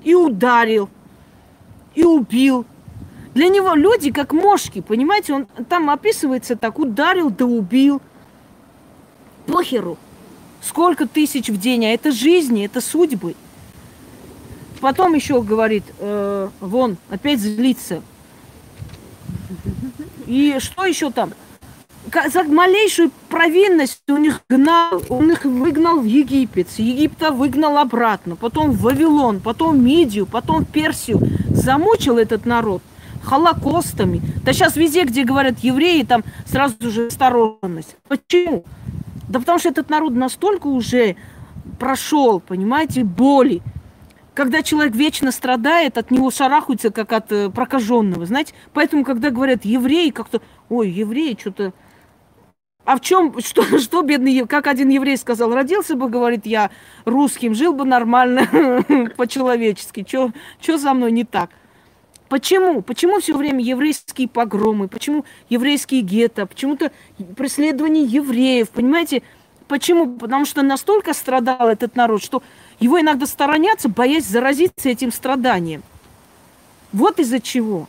И 0.03 0.15
ударил. 0.15 0.89
И 1.95 2.03
убил. 2.03 2.65
Для 3.35 3.49
него 3.49 3.75
люди 3.75 4.11
как 4.11 4.31
мошки, 4.31 4.79
понимаете? 4.79 5.33
Он 5.33 5.45
там 5.67 5.89
описывается 5.89 6.55
так, 6.55 6.79
ударил 6.79 7.29
да 7.29 7.45
убил. 7.45 8.01
Похеру. 9.45 9.97
Сколько 10.61 11.05
тысяч 11.05 11.49
в 11.49 11.57
день, 11.59 11.85
а 11.85 11.89
это 11.89 12.11
жизни, 12.13 12.65
это 12.65 12.79
судьбы. 12.79 13.35
Потом 14.79 15.13
еще 15.13 15.41
говорит, 15.41 15.83
э, 15.99 16.49
вон, 16.61 16.95
опять 17.09 17.41
злится. 17.41 18.01
И 20.25 20.55
что 20.59 20.85
еще 20.85 21.11
там? 21.11 21.33
За 22.31 22.43
малейшую 22.43 23.11
провинность 23.27 24.01
у 24.07 24.17
них 24.17 24.41
гнал, 24.47 25.03
он 25.09 25.29
их 25.31 25.43
выгнал 25.43 25.99
в 25.99 26.05
Египет, 26.05 26.69
с 26.69 26.79
Египта 26.79 27.31
выгнал 27.31 27.79
обратно, 27.79 28.37
потом 28.37 28.71
в 28.71 28.81
Вавилон, 28.81 29.41
потом 29.41 29.77
в 29.77 29.81
Мидию, 29.81 30.25
потом 30.25 30.63
в 30.63 30.67
Персию. 30.69 31.19
Замучил 31.49 32.17
этот 32.17 32.45
народ 32.45 32.81
холокостами. 33.25 34.21
Да 34.43 34.53
сейчас 34.53 34.75
везде, 34.75 35.03
где 35.03 35.23
говорят 35.23 35.59
евреи, 35.59 36.03
там 36.03 36.23
сразу 36.45 36.75
же 36.89 37.07
осторожность. 37.07 37.95
Почему? 38.07 38.63
Да 39.27 39.39
потому 39.39 39.59
что 39.59 39.69
этот 39.69 39.89
народ 39.89 40.13
настолько 40.13 40.67
уже 40.67 41.15
прошел, 41.79 42.39
понимаете, 42.39 43.03
боли, 43.03 43.61
когда 44.35 44.61
человек 44.61 44.93
вечно 44.93 45.31
страдает, 45.31 45.97
от 45.97 46.11
него 46.11 46.29
шарахаются, 46.29 46.91
как 46.91 47.11
от 47.13 47.31
э, 47.31 47.49
прокаженного, 47.49 48.25
знаете. 48.25 48.53
Поэтому, 48.73 49.03
когда 49.03 49.29
говорят 49.29 49.65
евреи, 49.65 50.09
как-то, 50.09 50.41
ой, 50.69 50.89
евреи, 50.89 51.37
что-то... 51.39 51.73
А 52.83 52.97
в 52.97 53.01
чем, 53.01 53.39
что, 53.45 53.79
что 53.79 54.01
бедный, 54.03 54.45
как 54.45 54.67
один 54.67 54.89
еврей 54.89 55.17
сказал, 55.17 55.53
родился 55.53 55.95
бы, 55.95 56.09
говорит, 56.09 56.45
я 56.45 56.69
русским, 57.05 57.55
жил 57.55 57.73
бы 57.73 57.85
нормально, 57.85 58.83
по-человечески, 59.17 60.05
что 60.07 60.77
за 60.77 60.93
мной 60.93 61.11
не 61.13 61.23
так? 61.23 61.49
Почему? 62.29 62.81
Почему 62.81 63.19
все 63.19 63.37
время 63.37 63.63
еврейские 63.63 64.27
погромы? 64.27 64.87
Почему 64.87 65.25
еврейские 65.49 66.01
гетто? 66.01 66.45
Почему-то 66.45 66.91
преследование 67.37 68.03
евреев? 68.03 68.69
Понимаете? 68.69 69.21
Почему? 69.67 70.17
Потому 70.17 70.45
что 70.45 70.61
настолько 70.61 71.13
страдал 71.13 71.69
этот 71.69 71.95
народ, 71.95 72.23
что 72.23 72.43
его 72.79 72.99
иногда 72.99 73.25
сторонятся, 73.25 73.89
боясь 73.89 74.25
заразиться 74.25 74.89
этим 74.89 75.11
страданием. 75.11 75.83
Вот 76.93 77.19
из-за 77.19 77.39
чего. 77.39 77.87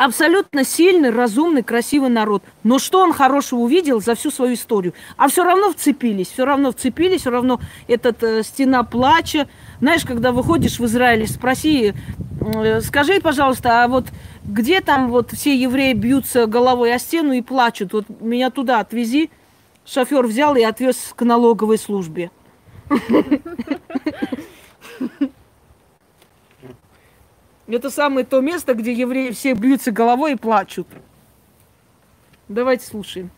Абсолютно 0.00 0.64
сильный, 0.64 1.10
разумный, 1.10 1.62
красивый 1.62 2.08
народ. 2.08 2.42
Но 2.64 2.78
что 2.78 3.02
он 3.02 3.12
хорошего 3.12 3.60
увидел 3.60 4.00
за 4.00 4.14
всю 4.14 4.30
свою 4.30 4.54
историю? 4.54 4.94
А 5.18 5.28
все 5.28 5.44
равно 5.44 5.72
вцепились, 5.72 6.28
все 6.28 6.46
равно 6.46 6.72
вцепились, 6.72 7.20
все 7.20 7.28
равно 7.28 7.60
этот 7.86 8.22
э, 8.22 8.42
стена 8.42 8.82
плача. 8.82 9.46
Знаешь, 9.78 10.06
когда 10.06 10.32
выходишь 10.32 10.78
в 10.78 10.86
Израиль, 10.86 11.28
спроси, 11.28 11.92
э, 12.40 12.80
скажи, 12.80 13.20
пожалуйста, 13.20 13.84
а 13.84 13.88
вот 13.88 14.06
где 14.42 14.80
там 14.80 15.10
вот 15.10 15.32
все 15.32 15.54
евреи 15.54 15.92
бьются 15.92 16.46
головой 16.46 16.94
о 16.94 16.98
стену 16.98 17.34
и 17.34 17.42
плачут? 17.42 17.92
Вот 17.92 18.06
меня 18.22 18.48
туда 18.48 18.80
отвези. 18.80 19.28
Шофер 19.84 20.26
взял 20.26 20.56
и 20.56 20.62
отвез 20.62 21.12
к 21.14 21.22
налоговой 21.26 21.76
службе. 21.76 22.30
Это 27.70 27.88
самое 27.88 28.26
то 28.26 28.40
место, 28.40 28.74
где 28.74 28.92
евреи 28.92 29.30
все 29.30 29.54
бьются 29.54 29.92
головой 29.92 30.32
и 30.32 30.36
плачут. 30.36 30.88
Давайте 32.48 32.84
слушаем. 32.84 33.30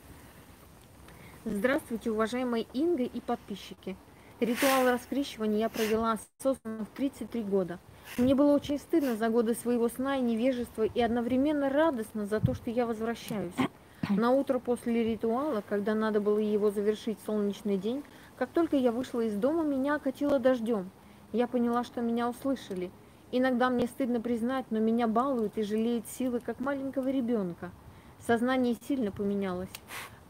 Здравствуйте, 1.45 2.11
уважаемые 2.11 2.67
Инга 2.73 3.03
и 3.03 3.21
подписчики. 3.21 3.95
Ритуал 4.41 4.91
раскрещивания 4.91 5.59
я 5.59 5.69
провела 5.69 6.17
осознанно 6.39 6.87
в 6.87 6.97
33 6.97 7.43
года. 7.43 7.79
Мне 8.17 8.35
было 8.35 8.55
очень 8.55 8.79
стыдно 8.79 9.17
за 9.17 9.29
годы 9.29 9.55
своего 9.55 9.91
сна 9.91 10.17
и 10.17 10.23
невежества, 10.23 10.85
и 10.85 11.01
одновременно 11.03 11.69
радостно 11.69 12.25
за 12.25 12.41
то, 12.41 12.55
что 12.55 12.71
я 12.71 12.87
возвращаюсь. 12.87 13.53
На 14.09 14.31
утро 14.31 14.59
после 14.59 15.05
ритуала, 15.05 15.63
когда 15.69 15.95
надо 15.95 16.23
было 16.23 16.39
его 16.39 16.71
завершить 16.71 17.19
солнечный 17.27 17.77
день, 17.77 18.03
как 18.39 18.49
только 18.49 18.77
я 18.77 18.93
вышла 18.93 19.21
из 19.21 19.35
дома, 19.35 19.63
меня 19.63 19.97
окатило 19.97 20.39
дождем. 20.39 20.91
Я 21.33 21.47
поняла, 21.47 21.85
что 21.85 22.01
меня 22.01 22.31
услышали. 22.31 22.91
Иногда 23.35 23.71
мне 23.71 23.87
стыдно 23.87 24.21
признать, 24.21 24.67
но 24.71 24.79
меня 24.79 25.09
балуют 25.09 25.57
и 25.57 25.63
жалеют 25.63 26.07
силы, 26.07 26.41
как 26.41 26.61
маленького 26.61 27.09
ребенка. 27.09 27.71
Сознание 28.21 28.77
сильно 28.87 29.11
поменялось. 29.11 29.71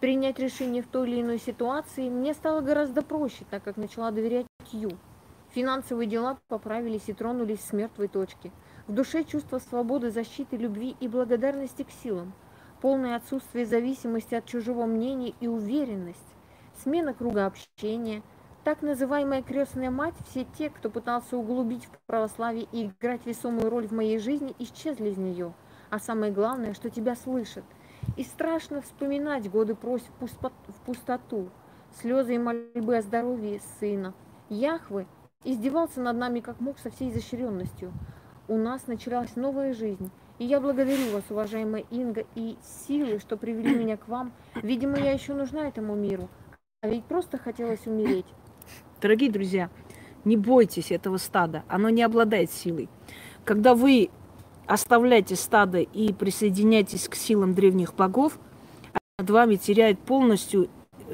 Принять 0.01 0.39
решение 0.39 0.83
в 0.83 0.87
той 0.87 1.11
или 1.11 1.21
иной 1.21 1.39
ситуации 1.39 2.09
мне 2.09 2.33
стало 2.33 2.61
гораздо 2.61 3.03
проще, 3.03 3.45
так 3.51 3.65
как 3.65 3.77
начала 3.77 4.13
доверять 4.13 4.47
Ю. 4.71 4.91
Финансовые 5.51 6.09
дела 6.09 6.39
поправились 6.47 7.09
и 7.09 7.13
тронулись 7.13 7.61
с 7.61 7.73
мертвой 7.73 8.07
точки. 8.07 8.53
В 8.87 8.93
душе 8.95 9.25
чувство 9.25 9.59
свободы, 9.59 10.11
защиты, 10.11 10.57
любви 10.57 10.97
и 11.01 11.09
благодарности 11.09 11.83
к 11.83 11.91
силам. 11.91 12.33
Полное 12.81 13.17
отсутствие 13.17 13.67
зависимости 13.67 14.35
от 14.35 14.47
чужого 14.47 14.87
мнения 14.87 15.35
и 15.41 15.49
уверенность 15.49 16.19
смена 16.83 17.15
круга 17.15 17.47
общения, 17.47 18.23
так 18.65 18.83
называемая 18.83 19.43
крестная 19.43 19.91
мать, 19.91 20.15
все 20.29 20.47
те, 20.57 20.71
кто 20.71 20.89
пытался 20.89 21.37
углубить 21.37 21.87
в 21.87 21.91
православие 22.07 22.69
и 22.71 22.87
играть 22.87 23.27
весомую 23.27 23.71
роль 23.71 23.89
в 23.89 23.93
моей 23.93 24.19
жизни, 24.19 24.55
исчезли 24.59 25.09
из 25.09 25.17
нее. 25.17 25.53
А 25.91 25.99
самое 25.99 26.33
главное, 26.33 26.75
что 26.75 26.89
тебя 26.89 27.17
слышат. 27.17 27.65
И 28.17 28.25
страшно 28.25 28.81
вспоминать 28.81 29.51
годы 29.51 29.75
просьб 29.75 30.07
в 30.21 30.81
пустоту, 30.87 31.51
слезы 32.01 32.37
и 32.37 32.39
мольбы 32.39 32.97
о 32.97 33.03
здоровье 33.03 33.61
сына. 33.81 34.15
Яхвы 34.49 35.07
издевался 35.45 36.01
над 36.01 36.17
нами 36.17 36.41
как 36.41 36.61
мог 36.61 36.79
со 36.79 36.91
всей 36.91 37.11
изощренностью. 37.11 37.93
У 38.49 38.57
нас 38.57 38.87
началась 38.87 39.37
новая 39.37 39.73
жизнь. 39.73 40.11
И 40.39 40.45
я 40.45 40.61
благодарю 40.61 41.13
вас, 41.13 41.25
уважаемая 41.31 41.85
Инга, 41.91 42.25
и 42.35 42.57
силы, 42.63 43.19
что 43.19 43.37
привели 43.37 43.75
меня 43.75 43.97
к 43.97 44.09
вам. 44.09 44.33
Видимо, 44.55 44.99
я 44.99 45.13
еще 45.13 45.35
нужна 45.35 45.69
этому 45.69 45.95
миру. 45.95 46.29
А 46.81 46.89
ведь 46.89 47.05
просто 47.05 47.39
хотелось 47.39 47.87
умереть. 47.87 48.27
Дорогие 49.03 49.33
друзья, 49.33 49.69
не 50.25 50.37
бойтесь 50.37 50.93
этого 50.93 51.17
стада, 51.17 51.65
оно 51.67 51.89
не 51.89 52.05
обладает 52.05 52.53
силой. 52.53 52.89
Когда 53.45 53.75
вы 53.75 54.11
оставляйте 54.69 55.35
стадо 55.35 55.81
и 55.81 56.13
присоединяйтесь 56.13 57.09
к 57.09 57.17
силам 57.17 57.53
древних 57.53 57.95
богов, 57.95 58.39
над 59.19 59.29
вами 59.29 59.57
теряет 59.57 59.99
полностью 59.99 60.69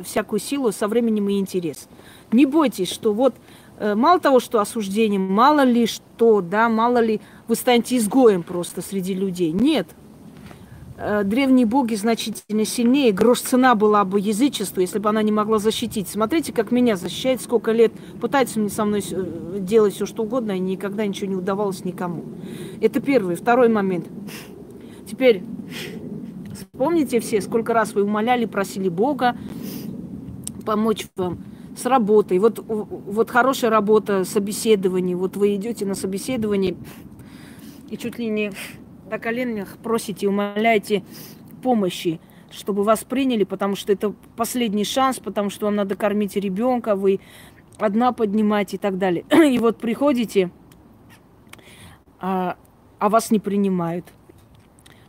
всякую 0.05 0.39
силу 0.39 0.71
со 0.71 0.87
временем 0.87 1.31
и 1.31 1.39
интерес. 1.39 1.89
Не 2.31 2.45
бойтесь, 2.45 2.93
что 2.93 3.15
вот 3.15 3.35
э, 3.79 3.95
мало 3.95 4.21
того, 4.21 4.39
что 4.39 4.61
осуждение, 4.61 5.19
мало 5.19 5.63
ли 5.63 5.87
что, 5.87 6.43
да, 6.43 6.69
мало 6.69 6.99
ли 6.99 7.23
вы 7.49 7.55
станете 7.55 7.97
изгоем 7.97 8.43
просто 8.43 8.83
среди 8.83 9.15
людей. 9.15 9.51
Нет, 9.51 9.89
древние 11.25 11.65
боги 11.65 11.95
значительно 11.95 12.65
сильнее. 12.65 13.13
Грош 13.13 13.41
цена 13.41 13.75
была 13.75 14.05
бы 14.05 14.19
язычеству, 14.19 14.81
если 14.81 14.99
бы 14.99 15.09
она 15.09 15.23
не 15.23 15.31
могла 15.31 15.59
защитить. 15.59 16.09
Смотрите, 16.09 16.53
как 16.53 16.73
меня 16.73 16.97
защищает, 16.97 17.41
сколько 17.41 17.71
лет 17.71 17.93
пытается 18.21 18.59
мне 18.59 18.69
со 18.69 18.85
мной 18.85 19.05
э, 19.09 19.59
делать 19.61 19.95
все, 19.95 20.07
что 20.07 20.25
угодно, 20.25 20.53
и 20.53 20.59
никогда 20.59 21.07
ничего 21.07 21.31
не 21.31 21.37
удавалось 21.37 21.85
никому. 21.85 22.25
Это 22.81 23.01
первый. 23.01 23.37
Второй 23.37 23.69
момент. 23.69 24.07
Теперь 25.09 25.43
вспомните 26.53 27.21
все, 27.21 27.41
сколько 27.41 27.73
раз 27.73 27.95
вы 27.95 28.03
умоляли, 28.03 28.47
просили 28.47 28.89
Бога 28.89 29.37
помочь 30.67 31.07
вам 31.17 31.39
с 31.77 31.87
работой. 31.87 32.39
Вот, 32.41 32.59
вот 32.67 33.31
хорошая 33.31 33.71
работа, 33.71 34.25
собеседование. 34.25 35.17
Вот 35.17 35.37
вы 35.37 35.55
идете 35.55 35.87
на 35.87 35.95
собеседование 35.95 36.77
и 37.89 37.97
чуть 37.97 38.19
ли 38.19 38.29
не 38.29 38.53
на 39.09 39.19
коленях 39.19 39.79
просите, 39.83 40.29
умоляете 40.29 41.03
помощи, 41.63 42.21
чтобы 42.51 42.83
вас 42.83 43.05
приняли, 43.05 43.45
потому 43.45 43.77
что 43.77 43.93
это 43.93 44.15
последний 44.37 44.85
шанс, 44.85 45.19
потому 45.19 45.51
что 45.51 45.67
вам 45.67 45.77
надо 45.77 45.97
кормить 45.97 46.37
ребенка, 46.37 46.95
вы 46.95 47.21
одна 47.79 48.13
поднимаете 48.13 48.77
и 48.77 48.79
так 48.79 48.99
далее. 48.99 49.25
И 49.31 49.59
вот 49.59 49.79
приходите, 49.79 50.51
а, 52.21 52.57
а 52.99 53.09
вас 53.09 53.31
не 53.31 53.39
принимают. 53.39 54.07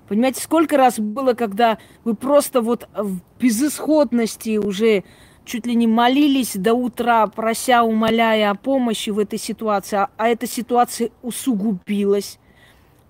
Понимаете, 0.08 0.42
сколько 0.42 0.76
раз 0.76 1.00
было, 1.00 1.34
когда 1.34 1.78
вы 2.04 2.16
просто 2.16 2.62
вот 2.62 2.90
в 2.96 3.20
безысходности 3.40 4.58
уже 4.58 5.04
чуть 5.46 5.66
ли 5.66 5.76
не 5.76 5.88
молились 5.88 6.56
до 6.56 6.74
утра, 6.74 7.26
прося, 7.28 7.84
умоляя 7.84 8.52
о 8.52 8.56
помощи 8.56 9.10
в 9.12 9.20
этой 9.20 9.40
ситуации, 9.40 9.98
а, 9.98 10.10
а 10.18 10.28
эта 10.28 10.48
ситуация 10.48 11.12
усугубилась. 11.22 12.40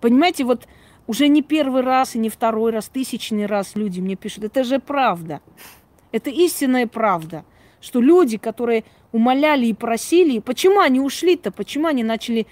Понимаете, 0.01 0.45
вот 0.45 0.67
уже 1.10 1.28
не 1.28 1.41
первый 1.41 1.82
раз 1.82 2.16
и 2.16 2.20
не 2.20 2.30
второй 2.30 2.72
раз, 2.72 2.88
тысячный 2.88 3.47
раз 3.47 3.76
люди 3.76 3.99
мне 3.99 4.16
пишут. 4.16 4.43
Это 4.43 4.64
же 4.64 4.78
правда. 4.78 5.41
Это 6.12 6.30
истинная 6.30 6.86
правда. 6.86 7.45
Что 7.82 7.99
люди, 7.99 8.38
которые 8.38 8.84
умоляли 9.12 9.66
и 9.66 9.74
просили, 9.74 10.38
почему 10.38 10.82
они 10.82 10.99
ушли-то? 10.99 11.51
Почему 11.51 11.88
они 11.88 12.03
начали, 12.03 12.45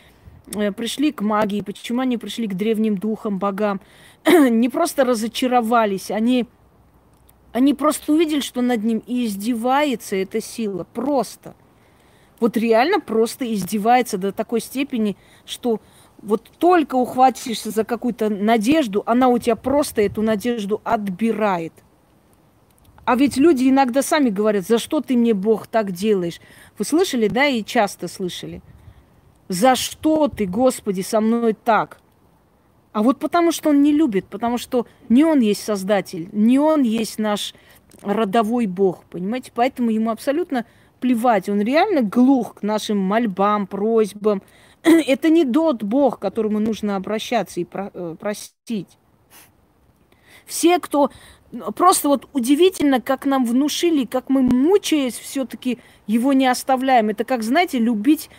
э, 0.55 0.71
пришли 0.71 1.11
к 1.11 1.21
магии? 1.21 1.61
Почему 1.61 2.01
они 2.01 2.17
пришли 2.17 2.47
к 2.47 2.55
древним 2.55 2.97
духам, 2.97 3.37
богам? 3.37 3.79
не 4.25 4.69
просто 4.69 5.05
разочаровались, 5.05 6.09
они, 6.09 6.47
они 7.53 7.75
просто 7.75 8.11
увидели, 8.11 8.39
что 8.39 8.63
над 8.63 8.83
ним 8.83 9.03
и 9.05 9.27
издевается 9.27 10.15
эта 10.15 10.41
сила. 10.41 10.83
Просто. 10.95 11.53
Вот 12.39 12.57
реально 12.57 13.01
просто 13.01 13.53
издевается 13.53 14.17
до 14.17 14.31
такой 14.31 14.61
степени, 14.61 15.15
что 15.45 15.79
вот 16.21 16.49
только 16.57 16.95
ухватишься 16.95 17.71
за 17.71 17.83
какую-то 17.83 18.29
надежду, 18.29 19.03
она 19.05 19.29
у 19.29 19.37
тебя 19.37 19.55
просто 19.55 20.01
эту 20.01 20.21
надежду 20.21 20.81
отбирает. 20.83 21.73
А 23.05 23.15
ведь 23.15 23.37
люди 23.37 23.69
иногда 23.69 24.01
сами 24.01 24.29
говорят, 24.29 24.65
за 24.65 24.79
что 24.79 24.99
ты 24.99 25.15
мне, 25.15 25.33
Бог, 25.33 25.67
так 25.67 25.91
делаешь? 25.91 26.41
Вы 26.77 26.83
слышали, 26.83 27.27
да, 27.27 27.45
и 27.45 27.63
часто 27.63 28.07
слышали? 28.07 28.61
За 29.47 29.75
что 29.75 30.27
ты, 30.27 30.45
Господи, 30.45 31.01
со 31.01 31.21
мной 31.21 31.53
так? 31.53 32.01
А 32.91 33.03
вот 33.03 33.19
потому 33.19 33.51
что 33.51 33.69
он 33.69 33.81
не 33.81 33.93
любит, 33.93 34.25
потому 34.25 34.57
что 34.57 34.87
не 35.07 35.23
он 35.23 35.39
есть 35.39 35.63
Создатель, 35.63 36.29
не 36.33 36.59
он 36.59 36.81
есть 36.81 37.19
наш 37.19 37.53
родовой 38.01 38.65
Бог, 38.65 39.05
понимаете? 39.05 39.51
Поэтому 39.53 39.89
ему 39.89 40.09
абсолютно 40.09 40.65
плевать. 40.99 41.47
Он 41.47 41.61
реально 41.61 42.01
глух 42.01 42.55
к 42.55 42.63
нашим 42.63 42.97
мольбам, 42.97 43.67
просьбам, 43.67 44.41
это 44.83 45.29
не 45.29 45.45
тот 45.45 45.83
Бог, 45.83 46.17
к 46.17 46.21
которому 46.21 46.59
нужно 46.59 46.95
обращаться 46.95 47.59
и 47.59 47.65
про, 47.65 47.91
э, 47.93 48.15
простить. 48.19 48.97
Все, 50.45 50.79
кто... 50.79 51.11
Просто 51.75 52.09
вот 52.09 52.27
удивительно, 52.33 52.99
как 52.99 53.25
нам 53.25 53.45
внушили, 53.45 54.05
как 54.05 54.29
мы, 54.29 54.41
мучаясь, 54.41 55.17
все-таки 55.17 55.79
его 56.05 56.33
не 56.33 56.45
оставляем. 56.45 57.09
Это 57.09 57.23
как, 57.23 57.41
знаете, 57.41 57.79
любить 57.79 58.29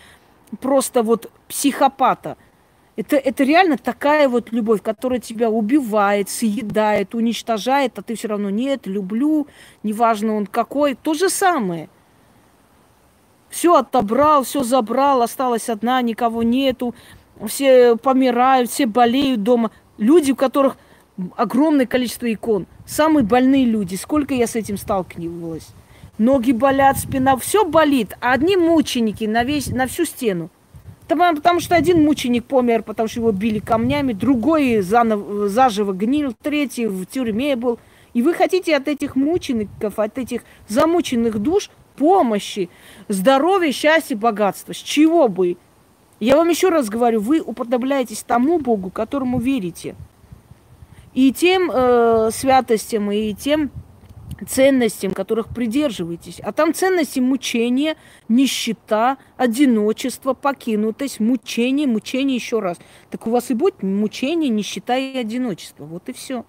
просто 0.61 1.01
вот 1.01 1.31
психопата. 1.47 2.37
Это, 2.95 3.15
это 3.15 3.43
реально 3.43 3.77
такая 3.77 4.29
вот 4.29 4.51
любовь, 4.51 4.83
которая 4.83 5.19
тебя 5.19 5.49
убивает, 5.49 6.29
съедает, 6.29 7.15
уничтожает, 7.15 7.97
а 7.97 8.03
ты 8.03 8.15
все 8.15 8.27
равно 8.27 8.51
нет, 8.51 8.85
люблю, 8.85 9.47
неважно 9.81 10.35
он 10.35 10.45
какой. 10.45 10.93
То 10.93 11.13
же 11.15 11.29
самое– 11.29 11.89
все 13.49 13.75
отобрал, 13.75 14.43
все 14.43 14.63
забрал, 14.63 15.21
осталась 15.21 15.69
одна, 15.69 16.01
никого 16.01 16.43
нету, 16.43 16.93
все 17.47 17.95
помирают, 17.95 18.69
все 18.69 18.85
болеют 18.85 19.43
дома. 19.43 19.71
Люди, 19.97 20.31
у 20.31 20.35
которых 20.35 20.77
огромное 21.35 21.85
количество 21.85 22.31
икон, 22.31 22.67
самые 22.85 23.23
больные 23.23 23.65
люди. 23.65 23.95
Сколько 23.95 24.33
я 24.33 24.47
с 24.47 24.55
этим 24.55 24.77
сталкивалась? 24.77 25.67
Ноги 26.17 26.51
болят, 26.51 26.99
спина, 26.99 27.37
все 27.37 27.63
болит. 27.65 28.15
А 28.21 28.33
одни 28.33 28.57
мученики 28.57 29.23
на, 29.23 29.43
весь, 29.43 29.67
на 29.67 29.87
всю 29.87 30.05
стену. 30.05 30.49
Потому, 31.07 31.59
что 31.59 31.75
один 31.75 32.03
мученик 32.03 32.45
помер, 32.45 32.83
потому 32.83 33.07
что 33.07 33.19
его 33.19 33.31
били 33.31 33.59
камнями, 33.59 34.13
другой 34.13 34.81
заново, 34.81 35.49
заживо 35.49 35.91
гнил, 35.93 36.35
третий 36.39 36.85
в 36.85 37.05
тюрьме 37.05 37.55
был. 37.55 37.79
И 38.13 38.21
вы 38.21 38.33
хотите 38.33 38.75
от 38.75 38.87
этих 38.87 39.15
мучеников, 39.15 39.97
от 39.97 40.17
этих 40.17 40.41
замученных 40.67 41.39
душ 41.39 41.71
помощи, 41.99 42.69
здоровья, 43.09 43.71
счастья, 43.71 44.15
богатства. 44.15 44.73
С 44.73 44.77
чего 44.77 45.27
бы? 45.27 45.57
Я 46.19 46.35
вам 46.37 46.49
еще 46.49 46.69
раз 46.69 46.89
говорю, 46.89 47.19
вы 47.19 47.41
уподобляетесь 47.41 48.23
тому 48.23 48.59
Богу, 48.59 48.89
которому 48.89 49.39
верите. 49.39 49.95
И 51.13 51.31
тем 51.33 51.69
э, 51.73 52.29
святостям, 52.31 53.11
и 53.11 53.33
тем 53.33 53.71
ценностям, 54.47 55.11
которых 55.11 55.49
придерживаетесь. 55.49 56.39
А 56.39 56.51
там 56.51 56.73
ценности 56.73 57.19
мучения, 57.19 57.97
нищета, 58.27 59.17
одиночество, 59.37 60.33
покинутость, 60.33 61.19
мучение, 61.19 61.87
мучение 61.87 62.35
еще 62.35 62.59
раз. 62.59 62.77
Так 63.09 63.27
у 63.27 63.31
вас 63.31 63.49
и 63.51 63.53
будет 63.53 63.83
мучение, 63.83 64.49
нищета 64.49 64.97
и 64.97 65.17
одиночество. 65.17 65.85
Вот 65.85 66.07
и 66.09 66.13
все. 66.13 66.45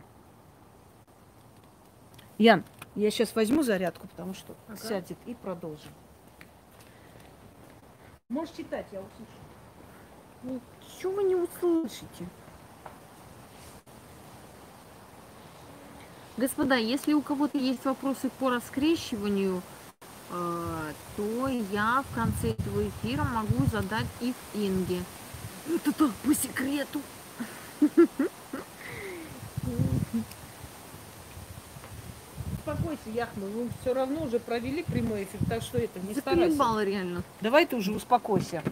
Ян, 2.38 2.64
я 3.00 3.10
сейчас 3.10 3.34
возьму 3.34 3.62
зарядку, 3.62 4.06
потому 4.08 4.34
что 4.34 4.54
ага. 4.68 4.76
сядет 4.76 5.16
и 5.26 5.34
продолжим. 5.34 5.90
Можешь 8.28 8.54
читать, 8.54 8.86
я 8.92 9.00
услышу. 9.00 10.60
Ничего 10.92 11.12
вы 11.12 11.24
не 11.24 11.34
услышите. 11.34 12.28
Господа, 16.36 16.76
если 16.76 17.12
у 17.12 17.22
кого-то 17.22 17.58
есть 17.58 17.84
вопросы 17.84 18.30
по 18.38 18.50
раскрещиванию, 18.50 19.62
э, 20.30 20.92
то 21.16 21.48
я 21.48 22.04
в 22.08 22.14
конце 22.14 22.50
этого 22.50 22.86
эфира 22.88 23.24
могу 23.24 23.64
задать 23.66 24.06
их 24.20 24.34
Инге. 24.54 25.02
Это 25.68 25.92
так, 25.92 26.10
по 26.24 26.34
секрету. 26.34 27.00
успокойся, 32.90 33.16
Яхма, 33.16 33.46
вы 33.46 33.68
все 33.80 33.94
равно 33.94 34.24
уже 34.24 34.38
провели 34.38 34.82
прямой 34.82 35.24
эфир, 35.24 35.40
так 35.48 35.62
что 35.62 35.78
это 35.78 35.98
не 36.00 36.14
старайся. 36.14 36.82
реально. 36.82 37.22
Давай 37.40 37.66
ты 37.66 37.76
уже 37.76 37.92
успокойся. 37.92 38.62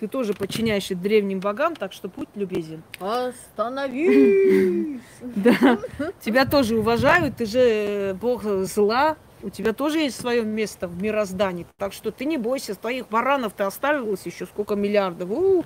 Ты 0.00 0.08
тоже 0.08 0.34
подчиняешься 0.34 0.96
древним 0.96 1.40
богам, 1.40 1.76
так 1.76 1.92
что 1.92 2.08
будь 2.08 2.28
любезен. 2.34 2.82
Остановись! 3.00 5.00
Да, 5.22 5.78
тебя 6.20 6.44
тоже 6.44 6.76
уважают, 6.76 7.36
ты 7.36 7.46
же 7.46 7.60
э, 7.60 8.14
бог 8.14 8.44
зла, 8.44 9.16
у 9.42 9.48
тебя 9.48 9.72
тоже 9.72 10.00
есть 10.00 10.20
свое 10.20 10.42
место 10.42 10.86
в 10.86 11.02
мироздании, 11.02 11.66
так 11.78 11.92
что 11.92 12.10
ты 12.10 12.24
не 12.24 12.36
бойся, 12.36 12.74
твоих 12.74 13.08
баранов 13.08 13.54
ты 13.54 13.62
оставилось 13.62 14.26
еще 14.26 14.46
сколько 14.46 14.74
миллиардов. 14.74 15.30
У-у-у. 15.30 15.64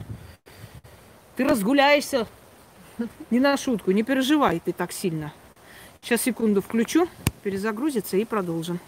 Ты 1.37 1.45
разгуляешься, 1.45 2.27
не 3.31 3.41
на 3.41 3.57
шутку, 3.57 3.91
не 3.91 4.03
переживай 4.03 4.61
ты 4.65 4.73
так 4.73 4.93
сильно. 4.93 5.33
Сейчас 6.03 6.23
секунду 6.23 6.63
включу, 6.63 7.09
перезагрузится 7.43 8.17
и 8.17 8.25
продолжим. 8.25 8.81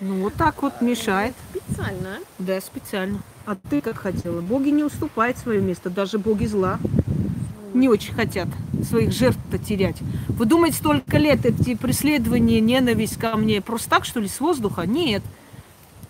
Ну 0.00 0.22
вот 0.22 0.34
так 0.34 0.62
вот 0.62 0.80
мешает. 0.80 1.34
Специально? 1.54 2.18
Да, 2.38 2.60
специально. 2.60 3.20
А 3.46 3.54
ты 3.54 3.80
как 3.80 3.98
хотела. 3.98 4.40
Боги 4.40 4.70
не 4.70 4.84
уступают 4.84 5.38
свое 5.38 5.60
место, 5.60 5.90
даже 5.90 6.18
боги 6.18 6.46
зла 6.46 6.78
не 7.74 7.88
очень 7.88 8.14
хотят 8.14 8.48
своих 8.88 9.12
жертв 9.12 9.38
потерять. 9.50 9.96
Вы 10.28 10.46
думаете, 10.46 10.76
столько 10.76 11.18
лет 11.18 11.44
эти 11.44 11.74
преследования, 11.74 12.60
ненависть 12.60 13.18
ко 13.18 13.36
мне 13.36 13.60
просто 13.60 13.90
так, 13.90 14.04
что 14.04 14.20
ли, 14.20 14.28
с 14.28 14.40
воздуха? 14.40 14.86
Нет. 14.86 15.22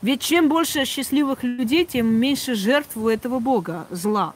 Ведь 0.02 0.20
чем 0.20 0.48
больше 0.48 0.84
счастливых 0.84 1.42
людей, 1.42 1.86
тем 1.86 2.06
меньше 2.06 2.54
жертв 2.54 2.96
у 2.96 3.08
этого 3.08 3.38
бога 3.38 3.86
зла. 3.90 4.34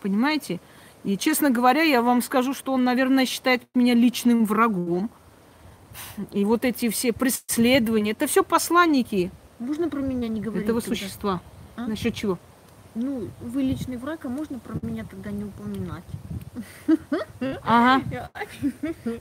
Понимаете? 0.00 0.58
И, 1.04 1.16
честно 1.18 1.50
говоря, 1.50 1.82
я 1.82 2.00
вам 2.00 2.22
скажу, 2.22 2.54
что 2.54 2.72
он, 2.72 2.84
наверное, 2.84 3.26
считает 3.26 3.62
меня 3.74 3.94
личным 3.94 4.44
врагом. 4.44 5.10
И 6.30 6.44
вот 6.44 6.64
эти 6.64 6.88
все 6.88 7.12
преследования, 7.12 8.12
это 8.12 8.26
все 8.26 8.44
посланники. 8.44 9.30
Можно 9.58 9.88
про 9.88 10.00
меня 10.00 10.28
не 10.28 10.40
говорить? 10.40 10.64
Этого 10.64 10.80
тогда? 10.80 10.96
существа. 10.96 11.40
А? 11.76 11.86
Насчет 11.86 12.14
чего? 12.14 12.38
Ну, 12.94 13.28
вы 13.40 13.62
личный 13.62 13.96
враг, 13.96 14.24
а 14.24 14.28
можно 14.28 14.58
про 14.58 14.74
меня 14.82 15.04
тогда 15.04 15.30
не 15.30 15.44
упоминать? 15.44 16.04
Ага. 17.64 18.30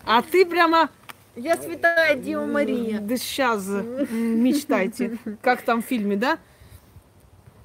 А 0.05 0.21
ты 0.21 0.45
прямо... 0.45 0.89
Я 1.35 1.55
святая 1.55 2.15
Дева 2.17 2.45
Мария. 2.45 2.99
Да 2.99 3.15
сейчас 3.17 3.65
мечтайте. 3.65 5.17
Как 5.41 5.61
там 5.61 5.81
в 5.81 5.85
фильме, 5.85 6.17
да? 6.17 6.37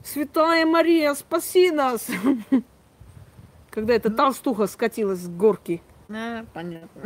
Святая 0.05 0.65
Мария, 0.65 1.15
спаси 1.15 1.73
нас! 1.73 2.07
Когда 3.77 3.93
эта 3.93 4.11
толстуха 4.11 4.67
скатилась 4.69 5.19
с 5.19 5.29
горки. 5.29 5.83
А, 6.09 6.47
понятно. 6.55 7.03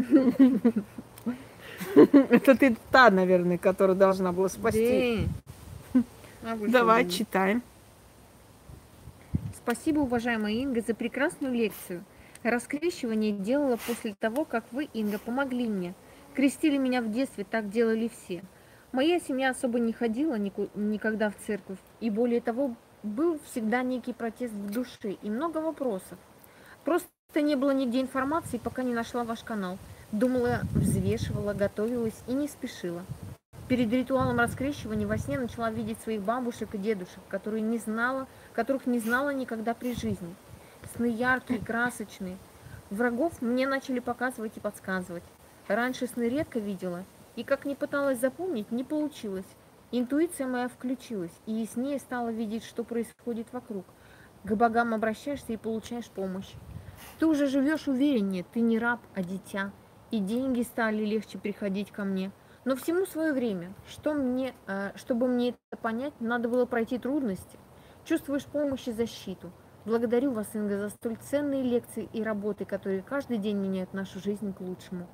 Это 1.96 2.56
ты 2.56 2.76
та, 2.92 3.10
наверное, 3.10 3.58
которая 3.58 3.96
должна 3.96 4.30
была 4.30 4.48
спасти. 4.48 5.26
А 6.44 6.56
Давай, 6.68 7.08
читаем. 7.08 7.64
Спасибо, 9.56 9.98
уважаемая 9.98 10.52
Инга, 10.52 10.80
за 10.86 10.94
прекрасную 10.94 11.52
лекцию. 11.52 12.04
Раскрещивание 12.44 13.32
делала 13.32 13.76
после 13.88 14.14
того, 14.14 14.44
как 14.44 14.62
вы, 14.70 14.84
Инга, 14.94 15.18
помогли 15.18 15.66
мне. 15.66 15.94
Крестили 16.34 16.76
меня 16.76 17.02
в 17.02 17.10
детстве, 17.10 17.42
так 17.42 17.68
делали 17.68 18.08
все. 18.08 18.44
Моя 18.92 19.18
семья 19.18 19.50
особо 19.50 19.80
не 19.80 19.92
ходила 19.92 20.36
никогда 20.36 21.30
в 21.30 21.34
церковь, 21.44 21.78
и 21.98 22.10
более 22.10 22.40
того, 22.40 22.76
был 23.02 23.40
всегда 23.50 23.82
некий 23.82 24.12
протест 24.12 24.54
в 24.54 24.70
душе 24.70 25.16
и 25.20 25.30
много 25.30 25.58
вопросов. 25.58 26.18
Просто 26.90 27.08
не 27.36 27.54
было 27.54 27.70
нигде 27.70 28.00
информации, 28.00 28.58
пока 28.58 28.82
не 28.82 28.92
нашла 28.92 29.22
ваш 29.22 29.44
канал. 29.44 29.78
Думала, 30.10 30.62
взвешивала, 30.74 31.54
готовилась 31.54 32.20
и 32.26 32.32
не 32.32 32.48
спешила. 32.48 33.04
Перед 33.68 33.92
ритуалом 33.92 34.40
раскрещивания 34.40 35.06
во 35.06 35.16
сне 35.16 35.38
начала 35.38 35.70
видеть 35.70 36.00
своих 36.00 36.20
бабушек 36.20 36.74
и 36.74 36.78
дедушек, 36.78 37.20
которые 37.28 37.62
не 37.62 37.78
знала, 37.78 38.26
которых 38.54 38.86
не 38.86 38.98
знала 38.98 39.32
никогда 39.32 39.72
при 39.72 39.94
жизни. 39.94 40.34
Сны 40.96 41.04
яркие, 41.04 41.60
красочные. 41.60 42.36
Врагов 42.90 43.40
мне 43.40 43.68
начали 43.68 44.00
показывать 44.00 44.56
и 44.56 44.60
подсказывать. 44.60 45.22
Раньше 45.68 46.08
сны 46.08 46.28
редко 46.28 46.58
видела, 46.58 47.04
и 47.36 47.44
как 47.44 47.66
не 47.66 47.76
пыталась 47.76 48.18
запомнить, 48.18 48.72
не 48.72 48.82
получилось. 48.82 49.46
Интуиция 49.92 50.48
моя 50.48 50.68
включилась, 50.68 51.38
и 51.46 51.52
яснее 51.52 52.00
стала 52.00 52.30
видеть, 52.30 52.64
что 52.64 52.82
происходит 52.82 53.46
вокруг. 53.52 53.84
К 54.42 54.56
богам 54.56 54.92
обращаешься 54.92 55.52
и 55.52 55.56
получаешь 55.56 56.08
помощь. 56.08 56.52
Ты 57.18 57.26
уже 57.26 57.46
живешь 57.46 57.88
увереннее, 57.88 58.44
ты 58.44 58.60
не 58.60 58.78
раб, 58.78 59.00
а 59.14 59.22
дитя 59.22 59.72
и 60.10 60.18
деньги 60.18 60.62
стали 60.62 61.04
легче 61.04 61.38
приходить 61.38 61.90
ко 61.90 62.04
мне. 62.04 62.32
Но 62.64 62.76
всему 62.76 63.06
свое 63.06 63.32
время. 63.32 63.72
Что 63.88 64.12
мне, 64.12 64.54
э, 64.66 64.92
чтобы 64.96 65.28
мне 65.28 65.50
это 65.50 65.80
понять, 65.80 66.12
надо 66.20 66.48
было 66.48 66.66
пройти 66.66 66.98
трудности. 66.98 67.58
Чувствуешь 68.04 68.44
помощь 68.44 68.88
и 68.88 68.92
защиту. 68.92 69.50
Благодарю 69.86 70.32
вас, 70.32 70.48
Инга, 70.54 70.78
за 70.78 70.90
столь 70.90 71.16
ценные 71.16 71.62
лекции 71.62 72.08
и 72.12 72.22
работы, 72.22 72.64
которые 72.66 73.02
каждый 73.02 73.38
день 73.38 73.56
меняют 73.56 73.94
нашу 73.94 74.20
жизнь 74.20 74.52
к 74.52 74.60
лучшему. 74.60 75.06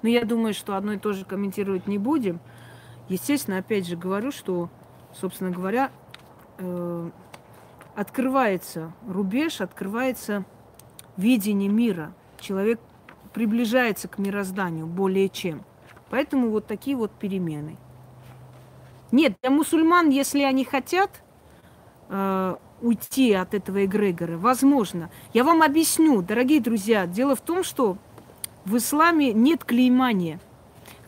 Но 0.00 0.08
я 0.08 0.24
думаю, 0.24 0.54
что 0.54 0.76
одно 0.76 0.94
и 0.94 0.98
то 0.98 1.12
же 1.12 1.24
комментировать 1.24 1.86
не 1.86 1.98
будем. 1.98 2.40
Естественно, 3.08 3.58
опять 3.58 3.86
же 3.86 3.96
говорю, 3.96 4.30
что, 4.32 4.70
собственно 5.14 5.50
говоря, 5.50 5.90
э, 6.58 7.10
открывается 7.94 8.92
рубеж, 9.06 9.60
открывается 9.60 10.44
видение 11.16 11.68
мира. 11.68 12.12
Человек 12.40 12.80
приближается 13.32 14.08
к 14.08 14.18
мирозданию 14.18 14.86
более 14.86 15.28
чем. 15.28 15.62
Поэтому 16.10 16.50
вот 16.50 16.66
такие 16.66 16.96
вот 16.96 17.10
перемены. 17.12 17.76
Нет, 19.10 19.34
для 19.40 19.50
мусульман, 19.50 20.10
если 20.10 20.42
они 20.42 20.64
хотят 20.64 21.22
э, 22.08 22.56
уйти 22.80 23.32
от 23.32 23.54
этого 23.54 23.84
эгрегора, 23.84 24.36
возможно. 24.36 25.10
Я 25.32 25.44
вам 25.44 25.62
объясню, 25.62 26.22
дорогие 26.22 26.60
друзья. 26.60 27.06
Дело 27.06 27.36
в 27.36 27.40
том, 27.40 27.62
что 27.62 27.96
в 28.64 28.76
исламе 28.76 29.32
нет 29.32 29.64
клеймания. 29.64 30.40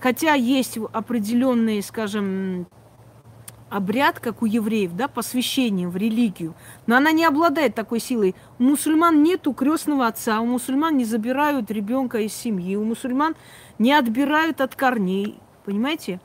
Хотя 0.01 0.35
есть 0.35 0.79
определенные, 0.93 1.83
скажем, 1.83 2.67
обряд, 3.75 4.21
как 4.21 4.43
у 4.43 4.47
евреев, 4.47 4.95
да, 4.95 5.09
посвящение 5.09 5.89
в 5.89 5.97
религию. 5.97 6.55
Но 6.87 6.95
она 6.95 7.11
не 7.11 7.25
обладает 7.25 7.75
такой 7.75 7.99
силой. 7.99 8.37
У 8.61 8.63
мусульман 8.63 9.25
нету 9.25 9.53
крестного 9.53 10.07
отца, 10.07 10.41
у 10.41 10.47
мусульман 10.47 10.97
не 10.97 11.05
забирают 11.05 11.73
ребенка 11.73 12.19
из 12.19 12.33
семьи, 12.35 12.77
у 12.77 12.85
мусульман 12.85 13.35
не 13.81 13.93
отбирают 13.93 14.61
от 14.61 14.77
корней. 14.77 15.41
Понимаете? 15.65 16.21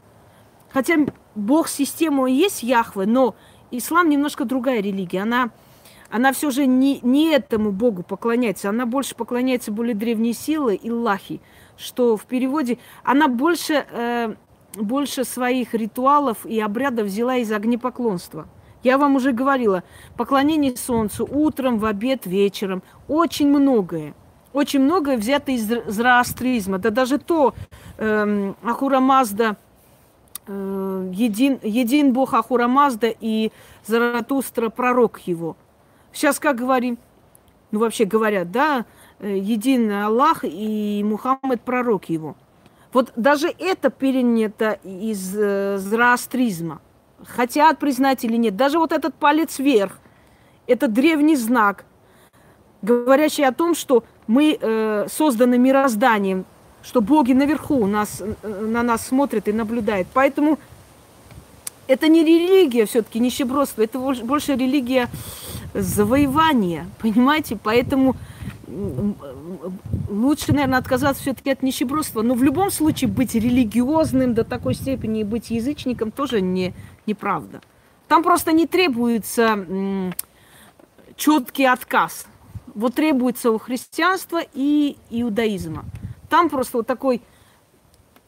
Хотя 0.72 0.98
Бог 1.34 1.70
систему 1.70 2.28
есть 2.28 2.62
Яхве, 2.62 3.08
но 3.08 3.34
ислам 3.72 4.10
немножко 4.10 4.46
другая 4.46 4.80
религия. 4.80 5.22
Она, 5.22 5.50
она 6.12 6.34
все 6.34 6.52
же 6.52 6.68
не, 6.68 7.00
не 7.02 7.32
этому 7.32 7.72
Богу 7.72 8.04
поклоняется, 8.04 8.70
она 8.70 8.86
больше 8.86 9.16
поклоняется 9.16 9.72
более 9.72 9.96
древней 9.96 10.34
силы, 10.34 10.80
Иллахи, 10.80 11.42
что 11.78 12.16
в 12.16 12.26
переводе 12.26 12.78
она 13.04 13.28
больше 13.28 13.88
э, 13.90 14.36
больше 14.76 15.24
своих 15.24 15.74
ритуалов 15.74 16.46
и 16.46 16.60
обрядов 16.60 17.08
взяла 17.08 17.38
из 17.38 17.52
огнепоклонства. 17.52 18.48
Я 18.84 18.98
вам 18.98 19.16
уже 19.16 19.34
говорила, 19.34 19.84
поклонение 20.16 20.76
солнцу 20.78 21.28
утром, 21.30 21.80
в 21.80 21.86
обед, 21.86 22.26
вечером. 22.26 22.82
Очень 23.08 23.50
многое. 23.50 24.14
Очень 24.54 24.82
многое 24.82 25.18
взято 25.18 25.52
из 25.52 25.68
зороастризма. 25.88 26.80
Да 26.80 26.90
даже 26.90 27.18
то 27.18 27.54
э, 27.98 28.54
Ахура 28.64 29.00
Мазда, 29.00 29.58
э, 30.48 31.12
един, 31.14 31.60
един 31.62 32.14
Бог 32.14 32.34
Ахура 32.34 32.68
Мазда 32.68 33.14
и 33.20 33.52
Заратустра 33.86 34.70
пророк 34.70 35.20
его. 35.20 35.58
Сейчас 36.14 36.40
как 36.40 36.56
говорим? 36.56 36.98
Ну 37.72 37.80
вообще 37.80 38.06
говорят, 38.06 38.50
да, 38.52 38.86
э, 39.20 39.38
един 39.38 39.92
Аллах 39.92 40.44
и 40.44 41.04
Мухаммед 41.06 41.62
пророк 41.62 42.06
его– 42.06 42.36
вот 42.92 43.12
даже 43.16 43.54
это 43.60 43.90
перенято 43.90 44.80
из 44.84 45.36
э, 45.36 45.78
зороастризма. 45.78 46.82
Хотят 47.26 47.80
признать 47.80 48.24
или 48.24 48.36
нет. 48.36 48.56
Даже 48.56 48.80
вот 48.80 48.92
этот 48.92 49.14
палец 49.14 49.60
вверх, 49.60 50.00
это 50.68 50.88
древний 50.88 51.36
знак, 51.36 51.86
говорящий 52.82 53.46
о 53.46 53.52
том, 53.52 53.76
что 53.76 54.04
мы 54.28 54.58
э, 54.60 55.08
созданы 55.12 55.58
мирозданием, 55.58 56.46
что 56.82 57.02
боги 57.02 57.34
наверху 57.34 57.86
нас, 57.86 58.22
э, 58.22 58.66
на 58.66 58.84
нас 58.84 59.08
смотрят 59.08 59.48
и 59.48 59.54
наблюдают. 59.54 60.08
Поэтому 60.14 60.58
это 61.88 62.08
не 62.08 62.24
религия 62.24 62.86
все-таки, 62.86 63.20
нищебродство, 63.20 63.82
это 63.82 64.00
больше 64.00 64.56
религия 64.56 65.10
завоевания, 65.74 66.88
понимаете? 67.00 67.58
Поэтому 67.62 68.16
лучше, 70.10 70.54
наверное, 70.54 70.80
отказаться 70.80 71.22
все-таки 71.22 71.52
от 71.52 71.64
нищебродства. 71.64 72.22
Но 72.22 72.34
в 72.34 72.44
любом 72.44 72.72
случае 72.72 73.10
быть 73.10 73.36
религиозным 73.36 74.34
до 74.34 74.44
такой 74.44 74.74
степени 74.74 75.22
и 75.22 75.24
быть 75.24 75.50
язычником 75.50 76.12
тоже 76.12 76.42
не, 76.42 76.74
неправда. 77.06 77.62
Там 78.08 78.24
просто 78.24 78.52
не 78.52 78.68
требуется 78.68 80.14
четкий 81.16 81.66
отказ. 81.66 82.28
Вот 82.74 82.96
требуется 82.96 83.52
у 83.52 83.58
христианства 83.58 84.42
и 84.54 84.98
иудаизма. 85.10 85.86
Там 86.30 86.50
просто 86.50 86.78
вот 86.78 86.88
такой 86.88 87.22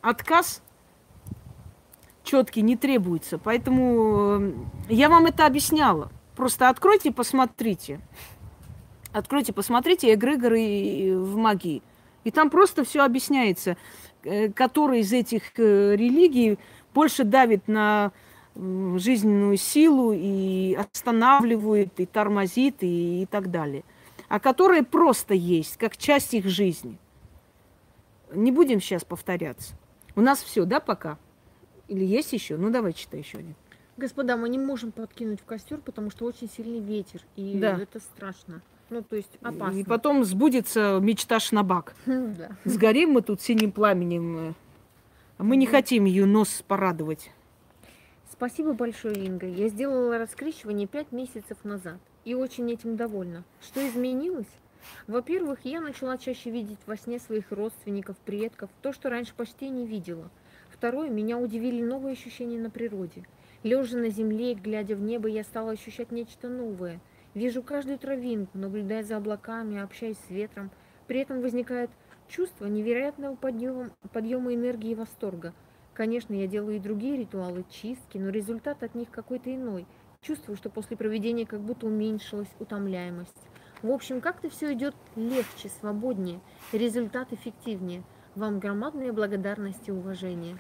отказ 0.02 0.62
четкий 2.24 2.62
не 2.62 2.76
требуется. 2.76 3.38
Поэтому 3.38 4.54
я 4.90 5.10
вам 5.10 5.26
это 5.26 5.46
объясняла. 5.46 6.12
Просто 6.36 6.70
откройте, 6.70 7.12
посмотрите. 7.12 8.00
Откройте, 9.14 9.54
посмотрите 9.54 10.14
эгрегоры 10.14 11.18
в 11.18 11.36
магии. 11.36 11.82
И 12.24 12.32
там 12.32 12.50
просто 12.50 12.84
все 12.84 13.04
объясняется, 13.04 13.78
э, 14.24 14.50
который 14.50 15.02
из 15.02 15.12
этих 15.12 15.58
э, 15.58 15.96
религий 15.96 16.60
больше 16.94 17.24
давит 17.24 17.68
на 17.68 18.12
жизненную 18.56 19.56
силу 19.58 20.12
и 20.14 20.76
останавливает, 20.76 22.00
и 22.00 22.06
тормозит, 22.06 22.84
и, 22.84 23.24
и 23.24 23.26
так 23.26 23.50
далее. 23.50 23.84
А 24.28 24.40
которые 24.40 24.84
просто 24.84 25.34
есть, 25.34 25.78
как 25.78 25.98
часть 25.98 26.34
их 26.34 26.48
жизни. 26.48 26.98
Не 28.34 28.52
будем 28.52 28.82
сейчас 28.82 29.04
повторяться. 29.04 29.74
У 30.16 30.22
нас 30.22 30.42
все, 30.42 30.66
да, 30.66 30.80
пока? 30.80 31.18
Или 31.88 32.06
есть 32.06 32.34
еще? 32.34 32.58
Ну, 32.58 32.70
давай 32.70 32.94
читай 32.94 33.22
еще 33.22 33.40
один. 33.40 33.56
Господа, 33.98 34.38
мы 34.38 34.50
не 34.50 34.58
можем 34.58 34.92
подкинуть 34.92 35.42
в 35.42 35.46
костер, 35.46 35.80
потому 35.80 36.12
что 36.12 36.26
очень 36.26 36.50
сильный 36.50 36.80
ветер, 36.80 37.22
и 37.36 37.58
да. 37.58 37.78
это 37.78 38.00
страшно. 38.00 38.62
Ну, 38.92 39.02
то 39.02 39.16
есть 39.16 39.38
опасно. 39.42 39.80
И 39.80 39.86
потом 39.86 40.24
сбудется 40.26 41.00
мечта 41.02 41.40
Шнабак. 41.40 41.96
Да. 42.06 42.52
Сгорим 42.66 43.12
мы 43.12 43.22
тут 43.22 43.42
синим 43.42 43.72
пламенем. 43.72 44.54
А 45.38 45.44
мы 45.44 45.56
не 45.56 45.66
хотим 45.66 46.06
ее 46.06 46.26
нос 46.26 46.64
порадовать. 46.68 47.32
Спасибо 48.30 48.74
большое, 48.74 49.16
Инга. 49.16 49.48
Я 49.48 49.70
сделала 49.70 50.18
раскрещивание 50.18 50.88
пять 50.88 51.12
месяцев 51.12 51.58
назад 51.64 52.00
и 52.26 52.34
очень 52.34 52.70
этим 52.70 52.98
довольна. 52.98 53.44
Что 53.62 53.88
изменилось? 53.88 54.52
Во-первых, 55.08 55.60
я 55.64 55.80
начала 55.80 56.18
чаще 56.18 56.50
видеть 56.50 56.80
во 56.86 56.98
сне 56.98 57.20
своих 57.20 57.52
родственников, 57.52 58.18
предков, 58.18 58.70
то, 58.82 58.92
что 58.92 59.10
раньше 59.10 59.34
почти 59.36 59.70
не 59.70 59.86
видела. 59.86 60.30
Второе, 60.70 61.10
меня 61.10 61.38
удивили 61.38 61.82
новые 61.82 62.14
ощущения 62.14 62.60
на 62.60 62.70
природе. 62.70 63.24
Лежа 63.64 63.98
на 63.98 64.10
земле, 64.10 64.56
глядя 64.56 64.96
в 64.96 65.02
небо, 65.02 65.30
я 65.30 65.44
стала 65.44 65.72
ощущать 65.72 66.12
нечто 66.12 66.50
новое. 66.50 67.00
Вижу 67.34 67.64
каждую 67.64 67.98
травинку, 67.98 68.58
наблюдая 68.58 69.04
за 69.04 69.18
облаками, 69.18 69.80
общаясь 69.80 70.18
с 70.28 70.30
ветром. 70.30 70.70
При 71.08 71.20
этом 71.20 71.42
возникает 71.42 71.90
чувство 72.28 72.66
невероятного 72.66 73.36
подъема, 73.36 73.92
подъема 74.12 74.54
энергии 74.54 74.92
и 74.92 74.96
восторга. 74.96 75.54
Конечно, 75.94 76.34
я 76.34 76.48
делаю 76.48 76.78
и 76.78 76.80
другие 76.80 77.18
ритуалы, 77.18 77.66
чистки, 77.70 78.18
но 78.18 78.30
результат 78.30 78.84
от 78.84 78.96
них 78.96 79.10
какой-то 79.10 79.54
иной. 79.54 79.86
Чувствую, 80.22 80.56
что 80.56 80.70
после 80.70 80.98
проведения 80.98 81.46
как 81.46 81.62
будто 81.62 81.88
уменьшилась 81.88 82.50
утомляемость. 82.60 83.50
В 83.82 83.90
общем, 83.90 84.22
как-то 84.22 84.50
все 84.50 84.74
идет 84.74 84.96
легче, 85.16 85.70
свободнее, 85.80 86.40
результат 86.72 87.34
эффективнее. 87.34 88.04
Вам 88.36 88.60
громадная 88.60 89.12
благодарность 89.12 89.88
и 89.88 89.92
уважение. 89.92 90.60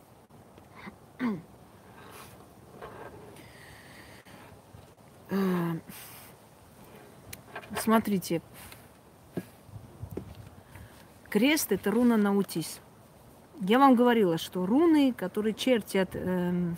Э, 5.29 5.35
смотрите, 7.77 8.41
крест 11.29 11.71
это 11.71 11.91
руна 11.91 12.17
наутис. 12.17 12.81
Я 13.61 13.79
вам 13.79 13.95
говорила, 13.95 14.37
что 14.37 14.65
руны, 14.65 15.13
которые 15.13 15.53
чертят 15.53 16.09
э, 16.13 16.73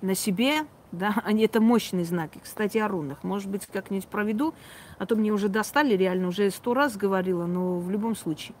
на 0.00 0.14
себе, 0.14 0.66
да, 0.92 1.14
они 1.24 1.44
это 1.44 1.60
мощные 1.60 2.04
знаки. 2.04 2.40
Кстати, 2.42 2.78
о 2.78 2.88
рунах. 2.88 3.22
Может 3.24 3.50
быть, 3.50 3.66
как-нибудь 3.66 4.08
проведу, 4.08 4.54
а 4.98 5.06
то 5.06 5.16
мне 5.16 5.32
уже 5.32 5.48
достали, 5.48 5.94
реально, 5.94 6.28
уже 6.28 6.50
сто 6.50 6.74
раз 6.74 6.96
говорила, 6.96 7.46
но 7.46 7.78
в 7.78 7.90
любом 7.90 8.16
случае. 8.16 8.54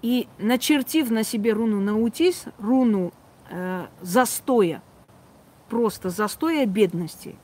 И 0.00 0.28
начертив 0.38 1.10
на 1.10 1.24
себе 1.24 1.52
руну 1.52 1.80
наутис, 1.80 2.44
руну 2.58 3.12
э, 3.50 3.86
застоя, 4.00 4.82
просто 5.68 6.10
застоя 6.10 6.66
бедности. 6.66 7.36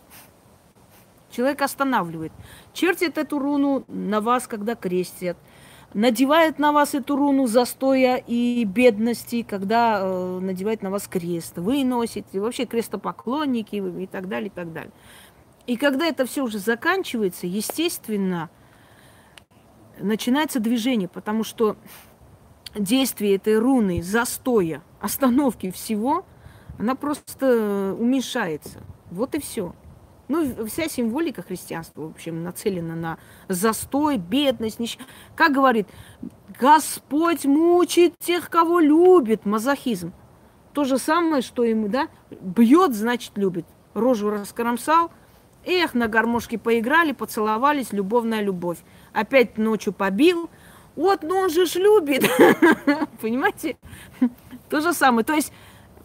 Человек 1.30 1.62
останавливает. 1.62 2.32
Чертит 2.72 3.18
эту 3.18 3.38
руну 3.38 3.84
на 3.88 4.20
вас, 4.20 4.46
когда 4.46 4.74
крестят. 4.74 5.36
Надевает 5.92 6.58
на 6.58 6.72
вас 6.72 6.94
эту 6.94 7.16
руну 7.16 7.46
застоя 7.46 8.16
и 8.16 8.64
бедности, 8.64 9.42
когда 9.42 10.00
э, 10.00 10.38
надевает 10.40 10.82
на 10.82 10.90
вас 10.90 11.06
крест. 11.06 11.56
Вы 11.56 11.84
носите, 11.84 12.40
вообще 12.40 12.66
крестопоклонники 12.66 13.76
и 13.76 14.06
так 14.06 14.28
далее, 14.28 14.48
и 14.48 14.52
так 14.52 14.72
далее. 14.72 14.92
И 15.66 15.76
когда 15.76 16.06
это 16.06 16.26
все 16.26 16.44
уже 16.44 16.58
заканчивается, 16.58 17.46
естественно, 17.46 18.50
начинается 19.98 20.60
движение, 20.60 21.08
потому 21.08 21.44
что 21.44 21.76
действие 22.74 23.36
этой 23.36 23.58
руны, 23.58 24.02
застоя, 24.02 24.82
остановки 25.00 25.70
всего, 25.70 26.24
она 26.78 26.94
просто 26.94 27.96
уменьшается. 27.98 28.82
Вот 29.10 29.34
и 29.34 29.40
все. 29.40 29.74
Ну, 30.28 30.66
вся 30.66 30.88
символика 30.88 31.42
христианства, 31.42 32.02
в 32.02 32.10
общем, 32.10 32.42
нацелена 32.42 32.94
на 32.94 33.18
застой, 33.48 34.16
бедность, 34.16 34.78
нищета. 34.78 35.04
Как 35.36 35.52
говорит, 35.52 35.86
Господь 36.58 37.44
мучит 37.44 38.18
тех, 38.18 38.48
кого 38.48 38.80
любит, 38.80 39.44
мазохизм. 39.44 40.12
То 40.72 40.84
же 40.84 40.98
самое, 40.98 41.42
что 41.42 41.62
ему, 41.62 41.88
да, 41.88 42.08
бьет, 42.30 42.94
значит, 42.94 43.32
любит. 43.36 43.66
Рожу 43.92 44.30
раскромсал, 44.30 45.12
эх, 45.64 45.94
на 45.94 46.08
гармошке 46.08 46.58
поиграли, 46.58 47.12
поцеловались, 47.12 47.92
любовная 47.92 48.40
любовь. 48.40 48.78
Опять 49.12 49.58
ночью 49.58 49.92
побил, 49.92 50.50
вот, 50.96 51.22
ну 51.22 51.36
он 51.36 51.50
же 51.50 51.66
ж 51.66 51.76
любит. 51.76 52.24
Понимаете? 53.20 53.76
То 54.70 54.80
же 54.80 54.92
самое. 54.92 55.24
То 55.24 55.34
есть 55.34 55.52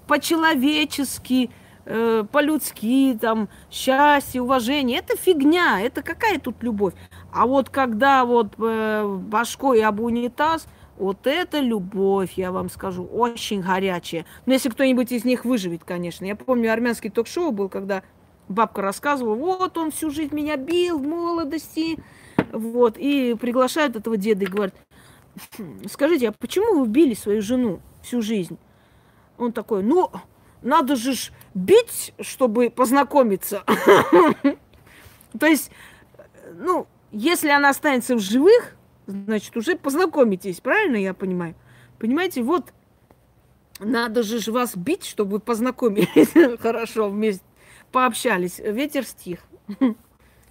по-человечески, 0.10 1.52
э, 1.86 2.26
по-людски, 2.32 3.16
там, 3.22 3.48
счастье, 3.70 4.42
уважение. 4.42 4.98
Это 4.98 5.16
фигня, 5.16 5.80
это 5.80 6.02
какая 6.02 6.40
тут 6.40 6.64
любовь? 6.64 6.96
А 7.32 7.46
вот 7.46 7.70
когда 7.70 8.26
вот 8.26 8.56
э, 8.58 9.20
башкой 9.30 9.84
об 9.84 10.00
унитаз, 10.00 10.68
вот 10.98 11.28
это 11.28 11.60
любовь, 11.60 12.34
я 12.38 12.52
вам 12.52 12.72
скажу, 12.72 13.04
очень 13.06 13.62
горячая. 13.62 14.26
Но 14.48 14.54
если 14.54 14.70
кто-нибудь 14.70 15.12
из 15.12 15.26
них 15.26 15.46
выживет, 15.46 15.84
конечно. 15.86 16.26
Я 16.26 16.36
помню, 16.36 16.74
армянский 16.74 17.12
ток-шоу 17.12 17.52
был, 17.52 17.70
когда 17.70 18.02
бабка 18.48 18.82
рассказывала, 18.82 19.36
вот 19.36 19.78
он 19.78 19.92
всю 19.92 20.10
жизнь 20.10 20.34
меня 20.34 20.58
бил 20.58 20.98
в 20.98 21.06
молодости, 21.06 22.00
вот, 22.52 22.98
и 22.98 23.36
приглашают 23.40 23.96
этого 23.96 24.18
деда 24.18 24.44
и 24.44 24.48
говорят, 24.48 24.74
«Хм, 25.56 25.88
скажите, 25.88 26.30
а 26.30 26.32
почему 26.32 26.80
вы 26.80 26.88
били 26.88 27.14
свою 27.14 27.44
жену 27.44 27.80
всю 28.02 28.24
жизнь? 28.24 28.58
Он 29.40 29.54
такой, 29.54 29.82
ну, 29.82 30.12
надо 30.62 30.96
же 30.96 31.14
ж 31.14 31.32
бить, 31.54 32.14
чтобы 32.20 32.70
познакомиться. 32.70 33.64
То 35.40 35.46
есть, 35.46 35.72
ну, 36.54 36.88
если 37.12 37.50
она 37.50 37.70
останется 37.70 38.16
в 38.16 38.20
живых, 38.20 38.76
значит, 39.08 39.56
уже 39.56 39.76
познакомитесь, 39.78 40.60
правильно 40.60 40.98
я 40.98 41.14
понимаю? 41.14 41.56
Понимаете, 41.98 42.44
вот 42.44 42.74
надо 43.80 44.24
же 44.24 44.40
ж 44.40 44.50
вас 44.50 44.76
бить, 44.76 45.06
чтобы 45.06 45.40
познакомились 45.40 46.60
хорошо 46.60 47.10
вместе, 47.10 47.46
пообщались. 47.92 48.60
Ветер 48.60 49.06
стих. 49.06 49.40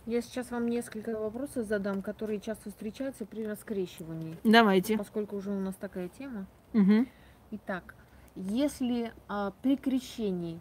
Я 0.06 0.22
сейчас 0.22 0.50
вам 0.50 0.68
несколько 0.68 1.20
вопросов 1.20 1.66
задам, 1.66 2.00
которые 2.00 2.40
часто 2.40 2.70
встречаются 2.70 3.26
при 3.26 3.46
раскрещивании. 3.46 4.38
Давайте. 4.42 4.96
Поскольку 4.96 5.36
уже 5.36 5.50
у 5.50 5.60
нас 5.60 5.74
такая 5.74 6.08
тема. 6.08 6.46
Угу. 6.72 7.06
Итак, 7.50 7.94
если 8.34 9.12
а, 9.28 9.52
при 9.62 9.76
крещении 9.76 10.60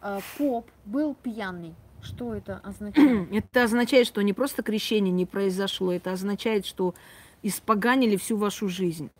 а, 0.00 0.20
поп 0.38 0.70
был 0.84 1.14
пьяный, 1.14 1.74
что 2.02 2.34
это 2.34 2.58
означает? 2.58 3.28
Это 3.32 3.64
означает, 3.64 4.06
что 4.06 4.22
не 4.22 4.32
просто 4.32 4.62
крещение 4.62 5.12
не 5.12 5.26
произошло, 5.26 5.92
это 5.92 6.12
означает, 6.12 6.66
что 6.66 6.94
испоганили 7.42 8.16
всю 8.16 8.36
вашу 8.36 8.68
жизнь. 8.68 9.10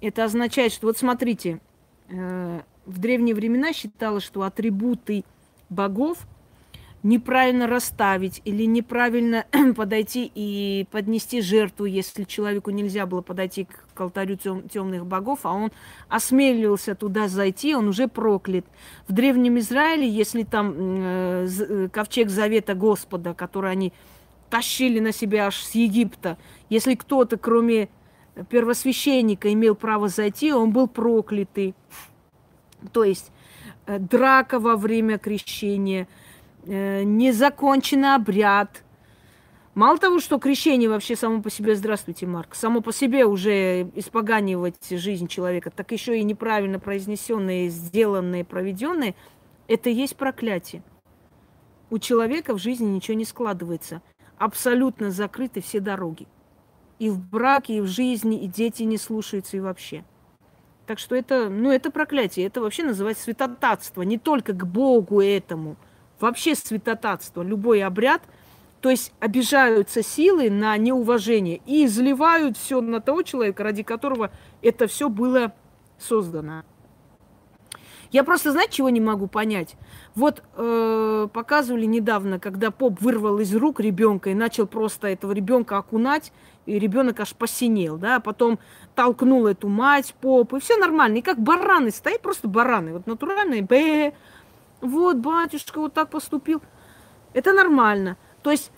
Это 0.00 0.24
означает, 0.24 0.72
что 0.72 0.86
вот 0.88 0.98
смотрите, 0.98 1.60
э, 2.08 2.62
в 2.86 2.98
древние 2.98 3.34
времена 3.34 3.72
считалось, 3.72 4.24
что 4.24 4.42
атрибуты 4.42 5.24
богов– 5.68 6.26
неправильно 7.02 7.66
расставить 7.66 8.42
или 8.44 8.64
неправильно 8.64 9.46
подойти 9.76 10.30
и 10.34 10.86
поднести 10.90 11.40
жертву, 11.40 11.84
если 11.84 12.24
человеку 12.24 12.70
нельзя 12.70 13.06
было 13.06 13.22
подойти 13.22 13.68
к 13.94 14.00
алтарю 14.00 14.36
тем, 14.36 14.68
темных 14.68 15.06
богов, 15.06 15.40
а 15.44 15.52
он 15.52 15.70
осмелился 16.08 16.94
туда 16.94 17.28
зайти, 17.28 17.74
он 17.74 17.88
уже 17.88 18.08
проклят. 18.08 18.66
В 19.06 19.12
Древнем 19.12 19.58
Израиле, 19.58 20.08
если 20.08 20.42
там 20.42 20.74
э, 20.76 21.46
э, 21.46 21.88
ковчег 21.92 22.30
Завета 22.30 22.74
Господа, 22.74 23.32
который 23.32 23.70
они 23.70 23.92
тащили 24.50 24.98
на 24.98 25.12
себя 25.12 25.46
аж 25.46 25.62
с 25.62 25.74
Египта, 25.74 26.36
если 26.68 26.94
кто-то, 26.94 27.36
кроме 27.36 27.90
первосвященника, 28.50 29.52
имел 29.52 29.74
право 29.74 30.08
зайти, 30.08 30.52
он 30.52 30.72
был 30.72 30.88
проклятый. 30.88 31.74
То 32.92 33.04
есть 33.04 33.30
э, 33.86 33.98
драка 34.00 34.58
во 34.58 34.74
время 34.76 35.18
крещения– 35.18 36.08
незаконченный 36.68 38.14
обряд. 38.14 38.84
Мало 39.74 39.98
того, 39.98 40.18
что 40.18 40.38
крещение 40.38 40.88
вообще 40.88 41.16
само 41.16 41.40
по 41.40 41.50
себе, 41.50 41.74
здравствуйте, 41.76 42.26
Марк, 42.26 42.54
само 42.54 42.80
по 42.80 42.92
себе 42.92 43.24
уже 43.24 43.88
испоганивать 43.94 44.88
жизнь 44.90 45.28
человека, 45.28 45.70
так 45.70 45.92
еще 45.92 46.18
и 46.18 46.24
неправильно 46.24 46.80
произнесенные, 46.80 47.68
сделанные, 47.68 48.44
проведенные, 48.44 49.14
это 49.68 49.88
и 49.88 49.94
есть 49.94 50.16
проклятие. 50.16 50.82
У 51.90 51.98
человека 51.98 52.54
в 52.54 52.58
жизни 52.58 52.86
ничего 52.86 53.16
не 53.16 53.24
складывается. 53.24 54.02
Абсолютно 54.36 55.10
закрыты 55.10 55.62
все 55.62 55.80
дороги. 55.80 56.26
И 56.98 57.08
в 57.08 57.18
браке, 57.18 57.78
и 57.78 57.80
в 57.80 57.86
жизни, 57.86 58.42
и 58.42 58.46
дети 58.48 58.82
не 58.82 58.98
слушаются, 58.98 59.56
и 59.56 59.60
вообще. 59.60 60.04
Так 60.86 60.98
что 60.98 61.14
это, 61.14 61.48
ну, 61.48 61.70
это 61.70 61.90
проклятие. 61.90 62.46
Это 62.46 62.60
вообще 62.60 62.82
называется 62.82 63.24
святотатство. 63.24 64.02
Не 64.02 64.18
только 64.18 64.52
к 64.52 64.66
Богу 64.66 65.20
этому– 65.22 65.76
вообще 66.20 66.54
святотатство, 66.54 67.42
любой 67.42 67.82
обряд, 67.82 68.22
то 68.80 68.90
есть 68.90 69.12
обижаются 69.20 70.02
силы 70.02 70.50
на 70.50 70.76
неуважение 70.76 71.60
и 71.66 71.84
изливают 71.84 72.56
все 72.56 72.80
на 72.80 73.00
того 73.00 73.22
человека, 73.22 73.64
ради 73.64 73.82
которого 73.82 74.30
это 74.62 74.86
все 74.86 75.08
было 75.08 75.52
создано. 75.98 76.64
Я 78.10 78.24
просто, 78.24 78.52
знаете, 78.52 78.76
чего 78.76 78.88
не 78.88 79.00
могу 79.00 79.26
понять? 79.26 79.76
Вот 80.14 80.42
э, 80.56 81.28
показывали 81.32 81.84
недавно, 81.84 82.38
когда 82.38 82.70
поп 82.70 83.00
вырвал 83.00 83.38
из 83.38 83.54
рук 83.54 83.80
ребенка 83.80 84.30
и 84.30 84.34
начал 84.34 84.66
просто 84.66 85.08
этого 85.08 85.32
ребенка 85.32 85.76
окунать, 85.76 86.32
и 86.64 86.78
ребенок 86.78 87.20
аж 87.20 87.34
посинел, 87.34 87.98
да, 87.98 88.16
а 88.16 88.20
потом 88.20 88.58
толкнул 88.94 89.46
эту 89.46 89.68
мать, 89.68 90.14
поп, 90.20 90.54
и 90.54 90.60
все 90.60 90.76
нормально. 90.76 91.18
И 91.18 91.22
как 91.22 91.38
бараны 91.38 91.90
стоят, 91.90 92.22
просто 92.22 92.48
бараны, 92.48 92.94
вот 92.94 93.06
натуральные, 93.06 93.62
б, 93.62 94.14
вот 94.80 95.16
батюшка 95.16 95.80
вот 95.80 95.94
так 95.94 96.10
поступил. 96.10 96.62
Это 97.32 97.52
нормально. 97.52 98.16
То 98.42 98.50
есть 98.50 98.70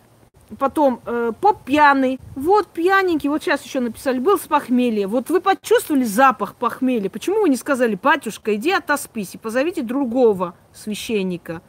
потом 0.58 1.00
э, 1.06 1.32
поп 1.40 1.64
пьяный, 1.64 2.18
вот 2.34 2.68
пьяненький, 2.68 3.28
вот 3.28 3.42
сейчас 3.42 3.64
еще 3.64 3.80
написали, 3.80 4.18
был 4.18 4.38
с 4.38 4.46
похмелья. 4.46 5.06
Вот 5.06 5.30
вы 5.30 5.40
почувствовали 5.40 6.04
запах 6.04 6.54
похмелья. 6.54 7.10
Почему 7.10 7.42
вы 7.42 7.48
не 7.48 7.56
сказали, 7.56 7.98
батюшка, 8.00 8.54
иди 8.54 8.72
отоспись 8.72 9.34
и 9.34 9.38
позовите 9.38 9.82
другого 9.82 10.54
священника? 10.72 11.62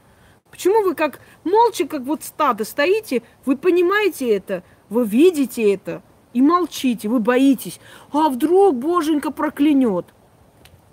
Почему 0.50 0.84
вы 0.84 0.96
как 0.96 1.20
молча, 1.44 1.88
как 1.88 2.02
вот 2.02 2.24
стадо 2.24 2.66
стоите, 2.66 3.24
вы 3.46 3.56
понимаете 3.56 4.30
это, 4.36 4.64
вы 4.90 5.06
видите 5.06 5.74
это 5.74 6.02
и 6.34 6.42
молчите, 6.42 7.08
вы 7.08 7.20
боитесь. 7.20 7.80
А 8.12 8.30
вдруг 8.30 8.76
боженька 8.76 9.32
проклянет? 9.32 10.06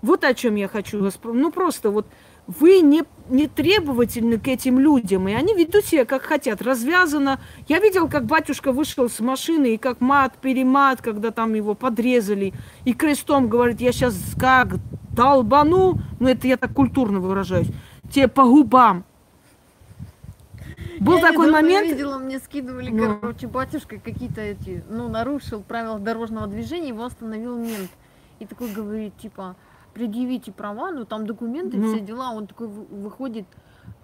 Вот 0.01 0.23
о 0.23 0.35
чем 0.35 0.55
я 0.55 0.69
хочу 0.69 1.03
вас... 1.03 1.19
Ну 1.25 1.51
просто 1.51 1.91
вот 1.91 2.07
вы 2.47 2.81
не, 2.81 3.05
не 3.29 3.47
требовательны 3.49 4.39
к 4.39 4.49
этим 4.49 4.79
людям, 4.79 5.29
и 5.29 5.33
они 5.33 5.55
ведут 5.55 5.85
себя 5.85 6.05
как 6.05 6.23
хотят, 6.23 6.63
развязано. 6.63 7.41
Я 7.69 7.79
видел, 7.81 8.09
как 8.09 8.25
батюшка 8.27 8.73
вышел 8.73 9.09
с 9.09 9.21
машины, 9.21 9.75
и 9.75 9.79
как 9.79 10.01
мат, 10.01 10.35
перемат, 10.41 11.03
когда 11.03 11.31
там 11.31 11.55
его 11.55 11.75
подрезали, 11.75 12.53
и 12.85 12.93
крестом 12.93 13.49
говорит, 13.49 13.81
я 13.81 13.93
сейчас 13.93 14.17
как 14.39 14.77
долбану, 15.15 15.99
ну 16.21 16.29
это 16.29 16.47
я 16.47 16.57
так 16.57 16.73
культурно 16.73 17.21
выражаюсь, 17.21 17.69
тебе 18.11 18.29
по 18.29 18.45
губам. 18.45 19.05
Был 21.01 21.19
я 21.19 21.29
такой 21.29 21.51
момент. 21.51 21.87
Я 21.87 21.93
видела, 21.93 22.19
мне 22.19 22.39
скидывали, 22.39 22.91
ну. 22.91 23.19
короче, 23.21 23.47
батюшка 23.47 23.99
какие-то 23.99 24.41
эти, 24.41 24.83
ну, 24.89 25.09
нарушил 25.09 25.63
правила 25.63 25.99
дорожного 25.99 26.47
движения, 26.47 26.89
его 26.89 27.05
остановил 27.05 27.57
мент. 27.57 27.91
И 28.41 28.47
такой 28.47 28.73
говорит, 28.73 29.17
типа, 29.19 29.57
предъявите 29.95 30.53
права, 30.53 30.91
ну 30.91 31.05
там 31.05 31.27
документы, 31.27 31.77
ну. 31.77 31.93
все 31.93 32.01
дела. 32.01 32.31
Он 32.31 32.47
такой 32.47 32.69
выходит 32.69 33.47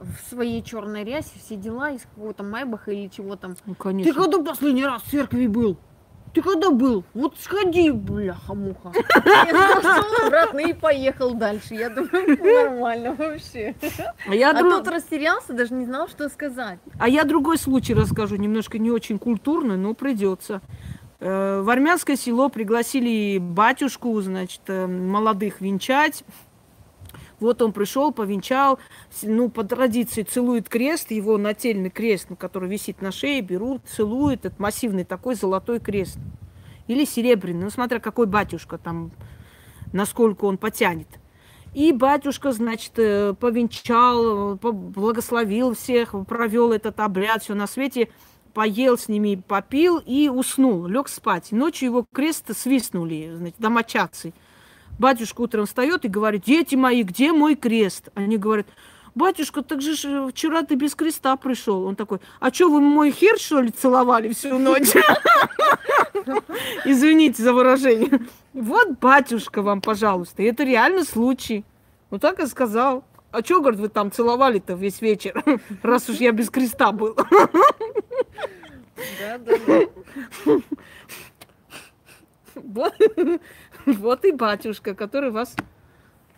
в 0.00 0.28
своей 0.28 0.62
черной 0.62 1.04
рясе, 1.04 1.38
все 1.38 1.56
дела 1.56 1.90
из 1.90 2.02
какого-то 2.02 2.42
Майбаха 2.42 2.90
или 2.90 3.08
чего 3.08 3.36
там. 3.36 3.56
Ну, 3.66 3.74
конечно. 3.74 4.12
Ты 4.12 4.18
когда 4.18 4.42
последний 4.42 4.84
раз 4.84 5.02
в 5.02 5.10
церкви 5.10 5.46
был? 5.46 5.76
Ты 6.34 6.42
когда 6.42 6.70
был? 6.70 7.04
Вот 7.14 7.36
сходи, 7.38 7.92
бляха-муха. 7.92 8.92
Я 9.24 9.80
зашел 9.80 10.26
обратно 10.26 10.58
и 10.58 10.72
поехал 10.72 11.34
дальше. 11.34 11.74
Я 11.74 11.90
думаю, 11.90 12.36
нормально 12.42 13.14
вообще. 13.14 13.76
А, 14.28 14.34
я 14.34 14.50
а 14.50 14.54
друг... 14.54 14.84
растерялся, 14.88 15.52
даже 15.52 15.74
не 15.74 15.84
знал, 15.84 16.08
что 16.08 16.28
сказать. 16.28 16.80
А 16.98 17.08
я 17.08 17.22
другой 17.22 17.56
случай 17.56 17.94
расскажу, 17.94 18.34
немножко 18.34 18.80
не 18.80 18.90
очень 18.90 19.20
культурный, 19.20 19.76
но 19.76 19.94
придется. 19.94 20.60
Э, 21.24 21.62
в 21.62 21.70
армянское 21.70 22.16
село 22.16 22.50
пригласили 22.50 23.38
батюшку, 23.38 24.20
значит, 24.20 24.60
э, 24.66 24.86
молодых 24.86 25.62
венчать. 25.62 26.22
Вот 27.40 27.62
он 27.62 27.72
пришел, 27.72 28.12
повенчал, 28.12 28.78
ну, 29.22 29.48
по 29.48 29.64
традиции 29.64 30.22
целует 30.22 30.68
крест, 30.68 31.10
его 31.12 31.38
нательный 31.38 31.88
крест, 31.88 32.28
который 32.38 32.68
висит 32.68 33.00
на 33.00 33.10
шее, 33.10 33.40
берут, 33.40 33.80
целуют, 33.86 34.44
этот 34.44 34.58
массивный 34.58 35.04
такой 35.04 35.34
золотой 35.34 35.80
крест. 35.80 36.18
Или 36.88 37.06
серебряный, 37.06 37.64
ну, 37.64 37.70
смотря 37.70 38.00
какой 38.00 38.26
батюшка 38.26 38.76
там, 38.76 39.10
насколько 39.94 40.44
он 40.44 40.58
потянет. 40.58 41.08
И 41.72 41.92
батюшка, 41.92 42.52
значит, 42.52 42.92
э, 42.98 43.32
повенчал, 43.32 44.56
благословил 44.56 45.74
всех, 45.74 46.14
провел 46.28 46.70
этот 46.70 47.00
обряд, 47.00 47.42
все 47.42 47.54
на 47.54 47.66
свете– 47.66 48.10
поел 48.54 48.96
с 48.96 49.08
ними, 49.08 49.42
попил 49.46 49.98
и 49.98 50.28
уснул, 50.28 50.86
лег 50.86 51.08
спать. 51.08 51.52
Ночью 51.52 51.88
его 51.88 52.06
крест 52.12 52.56
свистнули, 52.56 53.32
значит, 53.34 53.56
домочадцы. 53.58 54.32
Батюшка 54.98 55.40
утром 55.42 55.66
встает 55.66 56.04
и 56.04 56.08
говорит, 56.08 56.44
дети 56.44 56.76
мои, 56.76 57.02
где 57.02 57.32
мой 57.32 57.56
крест? 57.56 58.10
Они 58.14 58.38
говорят, 58.38 58.68
батюшка, 59.16 59.62
так 59.62 59.82
же 59.82 59.94
вчера 60.28 60.62
ты 60.62 60.76
без 60.76 60.94
креста 60.94 61.36
пришел. 61.36 61.84
Он 61.84 61.96
такой, 61.96 62.20
а 62.38 62.52
что, 62.52 62.70
вы 62.70 62.80
мой 62.80 63.10
хер, 63.10 63.38
что 63.38 63.60
ли, 63.60 63.70
целовали 63.70 64.32
всю 64.32 64.58
ночь? 64.58 64.92
Извините 66.84 67.42
за 67.42 67.52
выражение. 67.52 68.20
Вот 68.52 68.98
батюшка 69.00 69.62
вам, 69.62 69.80
пожалуйста. 69.80 70.44
Это 70.44 70.62
реальный 70.62 71.04
случай. 71.04 71.64
Вот 72.10 72.20
так 72.20 72.38
и 72.38 72.46
сказал. 72.46 73.04
А 73.34 73.42
что, 73.44 73.60
говорит, 73.60 73.80
вы 73.80 73.88
там 73.88 74.12
целовали-то 74.12 74.74
весь 74.74 75.02
вечер, 75.02 75.42
раз 75.82 76.08
уж 76.08 76.18
я 76.18 76.30
без 76.30 76.50
креста 76.50 76.92
был? 76.92 77.16
Да, 79.18 79.38
да, 79.38 79.54
да. 79.66 80.60
Вот, 82.54 82.94
вот 83.86 84.24
и 84.24 84.30
батюшка, 84.30 84.94
который 84.94 85.32
вас 85.32 85.56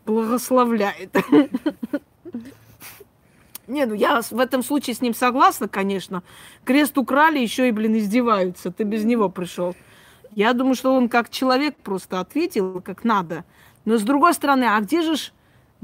благословляет. 0.07 1.15
Не, 3.67 3.85
ну 3.85 3.93
я 3.93 4.23
в 4.23 4.41
этом 4.41 4.63
случае 4.63 4.97
с 4.97 5.03
ним 5.03 5.15
согласна, 5.15 5.69
конечно. 5.69 6.23
Крест 6.65 6.97
украли, 6.97 7.39
еще 7.39 7.69
и, 7.69 7.73
блин, 7.73 7.99
издеваются. 7.99 8.73
Ты 8.73 8.85
без 8.85 9.05
него 9.05 9.29
пришел. 9.29 9.77
Я 10.35 10.55
думаю, 10.55 10.75
что 10.75 10.95
он 10.95 11.11
как 11.11 11.29
человек 11.29 11.77
просто 11.77 12.21
ответил, 12.21 12.81
как 12.81 13.05
надо. 13.05 13.45
Но 13.85 13.99
с 13.99 14.03
другой 14.03 14.33
стороны, 14.33 14.65
а 14.65 14.81
где 14.81 15.03
же 15.03 15.17
ж 15.17 15.33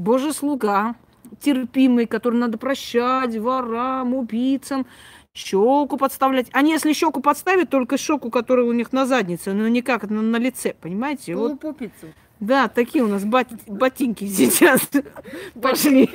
Божий 0.02 0.32
слуга, 0.32 0.96
терпимый, 1.40 2.06
который 2.06 2.36
надо 2.36 2.58
прощать 2.58 3.36
ворам, 3.36 4.14
убийцам, 4.14 4.86
щеку 5.32 5.96
подставлять. 5.96 6.48
Они, 6.52 6.72
если 6.72 6.92
щеку 6.92 7.20
подставят, 7.20 7.70
только 7.70 7.96
щеку, 7.96 8.30
которая 8.30 8.66
у 8.66 8.72
них 8.72 8.92
на 8.92 9.06
заднице, 9.06 9.52
но 9.52 9.68
никак 9.68 10.10
на, 10.10 10.22
на 10.22 10.36
лице, 10.36 10.74
понимаете? 10.80 11.36
Вот. 11.36 11.60
Да, 12.40 12.66
такие 12.66 13.04
у 13.04 13.06
нас 13.06 13.24
бат... 13.24 13.48
ботинки 13.68 14.26
сейчас 14.26 14.80
пошли. 15.60 16.10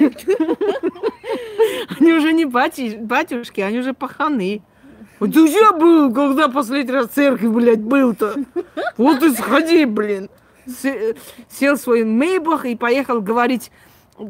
Они 1.97 2.11
уже 2.11 2.33
не 2.33 2.43
бати... 2.43 2.97
батюшки, 2.99 3.61
они 3.61 3.79
уже 3.79 3.93
паханы. 3.93 4.61
Вот 5.19 5.33
ты 5.33 5.47
я 5.47 5.71
был, 5.71 6.13
когда 6.13 6.49
последний 6.49 6.91
раз 6.91 7.07
в 7.07 7.13
церкви, 7.13 7.47
блядь, 7.47 7.81
был-то? 7.81 8.35
Вот 8.97 9.23
и 9.23 9.33
сходи, 9.33 9.85
блин. 9.85 10.29
Сел 11.49 11.76
в 11.76 11.80
свой 11.80 12.03
мейбах 12.03 12.65
и 12.65 12.76
поехал 12.76 13.22
говорить 13.22 13.72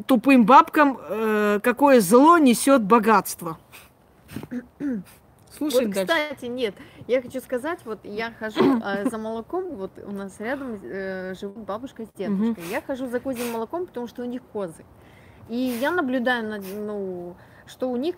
тупым 0.06 0.44
бабкам, 0.44 0.98
э, 1.00 1.60
какое 1.62 2.00
зло 2.00 2.38
несет 2.38 2.82
богатство. 2.82 3.58
Слушай, 5.56 5.86
вот, 5.86 5.94
кстати, 5.94 6.44
нет, 6.44 6.74
я 7.08 7.20
хочу 7.20 7.40
сказать, 7.40 7.80
вот 7.84 8.00
я 8.04 8.32
хожу 8.38 8.80
э, 8.80 9.08
за 9.08 9.18
молоком, 9.18 9.74
вот 9.76 9.90
у 10.06 10.12
нас 10.12 10.38
рядом 10.38 10.78
э, 10.82 11.34
живут 11.34 11.58
бабушка 11.58 12.04
с 12.04 12.10
дедушкой. 12.16 12.64
Я 12.70 12.80
хожу 12.80 13.06
за 13.06 13.18
козьим 13.18 13.52
молоком, 13.52 13.86
потому 13.86 14.06
что 14.06 14.22
у 14.22 14.26
них 14.26 14.42
козы. 14.52 14.84
И 15.48 15.56
я 15.56 15.90
наблюдаю, 15.90 16.62
ну, 16.76 17.34
что 17.66 17.90
у 17.90 17.96
них 17.96 18.14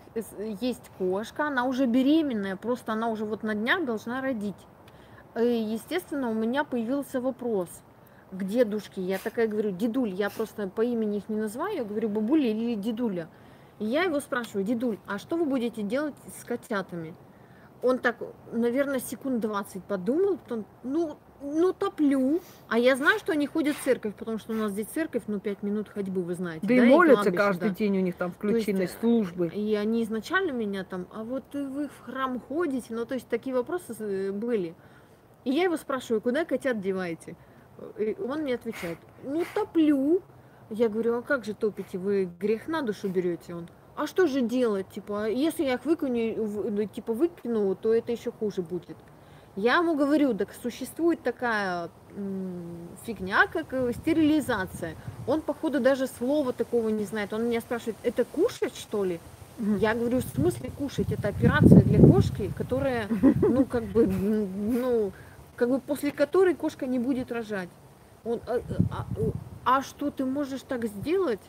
есть 0.59 0.91
кошка, 0.97 1.47
она 1.47 1.63
уже 1.63 1.85
беременная, 1.85 2.57
просто 2.57 2.91
она 2.91 3.07
уже 3.07 3.25
вот 3.25 3.43
на 3.43 3.55
днях 3.55 3.85
должна 3.85 4.21
родить. 4.21 4.67
И, 5.39 5.45
естественно, 5.45 6.29
у 6.29 6.33
меня 6.33 6.65
появился 6.65 7.21
вопрос– 7.21 7.69
к 8.31 8.43
дедушке. 8.43 9.01
Я 9.01 9.17
такая 9.17 9.47
говорю, 9.47 9.71
дедуль, 9.71 10.13
я 10.13 10.29
просто 10.29 10.67
по 10.67 10.81
имени 10.81 11.17
их 11.17 11.29
не 11.29 11.37
называю, 11.37 11.75
я 11.77 11.83
говорю, 11.83 12.09
бабуля 12.09 12.49
или 12.49 12.75
дедуля. 12.75 13.27
И 13.79 13.85
я 13.85 14.03
его 14.03 14.19
спрашиваю, 14.19 14.63
дедуль, 14.63 14.99
а 15.07 15.17
что 15.17 15.37
вы 15.37 15.45
будете 15.45 15.81
делать 15.81 16.15
с 16.39 16.43
котятами? 16.43 17.15
Он 17.81 17.97
так, 17.97 18.17
наверное, 18.51 18.99
секунд 18.99 19.39
20 19.39 19.83
подумал, 19.83 20.37
потом, 20.37 20.65
ну, 20.83 21.17
ну, 21.41 21.73
топлю. 21.73 22.39
А 22.69 22.77
я 22.77 22.95
знаю, 22.95 23.17
что 23.17 23.31
они 23.31 23.47
ходят 23.47 23.75
в 23.75 23.83
церковь, 23.83 24.13
потому 24.13 24.37
что 24.37 24.53
у 24.53 24.55
нас 24.55 24.71
здесь 24.71 24.85
церковь, 24.87 25.23
ну, 25.25 25.39
5 25.39 25.63
минут 25.63 25.89
ходьбы, 25.89 26.21
вы 26.21 26.35
знаете. 26.35 26.61
Да, 26.61 26.75
да 26.75 26.85
и 26.85 26.89
молятся 26.89 27.31
каждый 27.31 27.69
да. 27.69 27.75
день, 27.75 27.97
у 27.97 28.01
них 28.01 28.15
там 28.15 28.31
включены 28.31 28.81
есть, 28.81 28.99
службы. 28.99 29.47
И 29.47 29.73
они 29.73 30.03
изначально 30.03 30.51
меня 30.51 30.83
там, 30.83 31.07
а 31.11 31.23
вот 31.23 31.43
вы 31.53 31.87
в 31.87 32.01
храм 32.05 32.39
ходите, 32.39 32.93
ну, 32.93 33.05
то 33.05 33.15
есть 33.15 33.27
такие 33.27 33.55
вопросы 33.55 33.95
э, 33.97 34.31
были. 34.31 34.75
И 35.43 35.51
я 35.51 35.63
его 35.63 35.77
спрашиваю, 35.77 36.21
куда 36.21 36.45
котят 36.45 36.79
деваете? 36.79 37.35
И 37.97 38.15
он 38.21 38.41
мне 38.41 38.55
отвечает, 38.55 38.97
ну 39.23 39.43
топлю. 39.53 40.21
Я 40.69 40.87
говорю, 40.87 41.17
а 41.17 41.21
как 41.21 41.43
же 41.43 41.53
топите, 41.53 41.97
вы 41.97 42.29
грех 42.39 42.67
на 42.67 42.81
душу 42.81 43.09
берете? 43.09 43.55
Он, 43.55 43.67
а 43.95 44.07
что 44.07 44.25
же 44.25 44.41
делать, 44.41 44.87
типа, 44.89 45.29
если 45.29 45.63
я 45.63 45.73
их 45.73 45.85
выкину, 45.85 46.69
ну, 46.69 46.85
типа 46.85 47.13
выкину, 47.13 47.75
то 47.75 47.93
это 47.93 48.11
еще 48.11 48.31
хуже 48.31 48.61
будет. 48.61 48.95
Я 49.57 49.77
ему 49.77 49.95
говорю, 49.95 50.33
так 50.33 50.53
существует 50.63 51.21
такая 51.23 51.89
фигня, 53.05 53.47
как 53.47 53.73
э, 53.73 53.91
стерилизация. 53.93 54.95
Он, 55.27 55.41
походу, 55.41 55.81
даже 55.81 56.07
слова 56.07 56.53
такого 56.53 56.87
не 56.87 57.03
знает. 57.03 57.33
Он 57.33 57.45
меня 57.45 57.59
спрашивает, 57.59 57.97
это 58.03 58.23
кушать, 58.23 58.75
что 58.75 59.03
ли? 59.03 59.19
Я 59.79 59.93
говорю, 59.93 60.19
в 60.19 60.35
смысле 60.35 60.71
кушать? 60.77 61.11
Это 61.11 61.27
операция 61.27 61.81
для 61.81 61.99
кошки, 61.99 62.51
которая, 62.57 63.07
ну, 63.41 63.65
как 63.65 63.83
бы, 63.83 64.07
ну, 64.07 65.11
как 65.61 65.69
бы 65.69 65.79
после 65.79 66.11
которой 66.11 66.55
кошка 66.55 66.87
не 66.87 66.97
будет 66.97 67.31
рожать. 67.31 67.69
Он, 68.23 68.41
а, 68.47 68.61
а, 68.89 69.05
а 69.63 69.83
что 69.83 70.09
ты 70.09 70.25
можешь 70.25 70.61
так 70.67 70.85
сделать? 70.87 71.39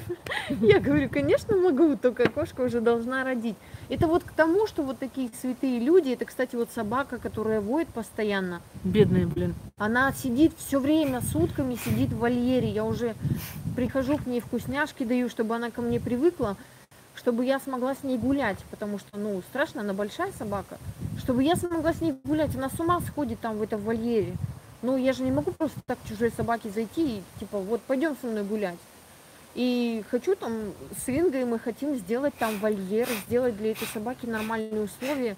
Я 0.60 0.80
говорю, 0.80 1.08
конечно 1.08 1.56
могу, 1.56 1.96
только 1.96 2.28
кошка 2.28 2.60
уже 2.60 2.82
должна 2.82 3.24
родить. 3.24 3.56
Это 3.88 4.06
вот 4.06 4.22
к 4.22 4.32
тому, 4.32 4.66
что 4.66 4.82
вот 4.82 4.98
такие 4.98 5.30
святые 5.40 5.78
люди, 5.78 6.10
это, 6.10 6.26
кстати, 6.26 6.56
вот 6.56 6.72
собака, 6.74 7.16
которая 7.16 7.62
воет 7.62 7.88
постоянно. 7.88 8.60
Бедная, 8.84 9.26
блин. 9.26 9.54
Она 9.78 10.12
сидит 10.12 10.52
все 10.58 10.78
время, 10.78 11.22
сутками 11.22 11.76
сидит 11.76 12.10
в 12.10 12.18
вольере. 12.18 12.68
Я 12.68 12.84
уже 12.84 13.14
прихожу 13.76 14.18
к 14.18 14.26
ней 14.26 14.40
вкусняшки 14.40 15.04
даю, 15.04 15.30
чтобы 15.30 15.54
она 15.54 15.70
ко 15.70 15.80
мне 15.80 16.00
привыкла, 16.00 16.58
чтобы 17.16 17.46
я 17.46 17.58
смогла 17.60 17.94
с 17.94 18.02
ней 18.02 18.18
гулять, 18.18 18.58
потому 18.70 18.98
что, 18.98 19.18
ну, 19.18 19.40
страшно, 19.48 19.80
она 19.80 19.94
большая 19.94 20.32
собака. 20.32 20.76
Чтобы 21.24 21.42
я 21.42 21.56
смогла 21.56 21.94
с 21.94 22.02
ней 22.02 22.14
гулять, 22.22 22.54
она 22.54 22.68
с 22.68 22.78
ума 22.78 23.00
сходит 23.00 23.40
там 23.40 23.56
в 23.56 23.62
этом 23.62 23.80
вольере. 23.80 24.36
Ну, 24.82 24.98
я 24.98 25.14
же 25.14 25.22
не 25.22 25.32
могу 25.32 25.52
просто 25.52 25.80
так 25.86 25.96
чужой 26.06 26.30
собаке 26.30 26.68
зайти 26.68 27.16
и, 27.16 27.22
типа, 27.40 27.60
вот, 27.60 27.80
пойдем 27.80 28.14
со 28.20 28.26
мной 28.26 28.44
гулять. 28.44 28.76
И 29.54 30.04
хочу 30.10 30.36
там, 30.36 30.74
с 31.02 31.08
Ингой 31.08 31.46
мы 31.46 31.58
хотим 31.58 31.94
сделать 31.96 32.34
там 32.38 32.58
вольер, 32.58 33.08
сделать 33.26 33.56
для 33.56 33.70
этой 33.70 33.88
собаки 33.88 34.26
нормальные 34.26 34.82
условия. 34.82 35.36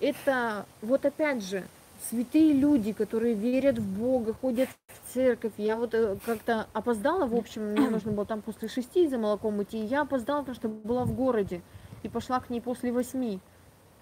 Это, 0.00 0.66
вот 0.82 1.06
опять 1.06 1.42
же, 1.42 1.64
святые 2.10 2.52
люди, 2.52 2.92
которые 2.92 3.32
верят 3.32 3.78
в 3.78 3.98
Бога, 3.98 4.34
ходят 4.34 4.68
в 4.86 5.14
церковь. 5.14 5.52
Я 5.56 5.76
вот 5.76 5.94
э, 5.94 6.18
как-то 6.26 6.66
опоздала, 6.74 7.24
в 7.24 7.34
общем, 7.34 7.70
мне 7.70 7.88
нужно 7.90 8.12
было 8.12 8.26
там 8.26 8.42
после 8.42 8.68
шести 8.68 9.08
за 9.08 9.16
молоком 9.16 9.62
идти. 9.62 9.78
Я 9.78 10.02
опоздала, 10.02 10.40
потому 10.40 10.56
что 10.56 10.68
была 10.68 11.04
в 11.06 11.14
городе 11.14 11.62
и 12.02 12.08
пошла 12.10 12.38
к 12.40 12.50
ней 12.50 12.60
после 12.60 12.92
восьми. 12.92 13.40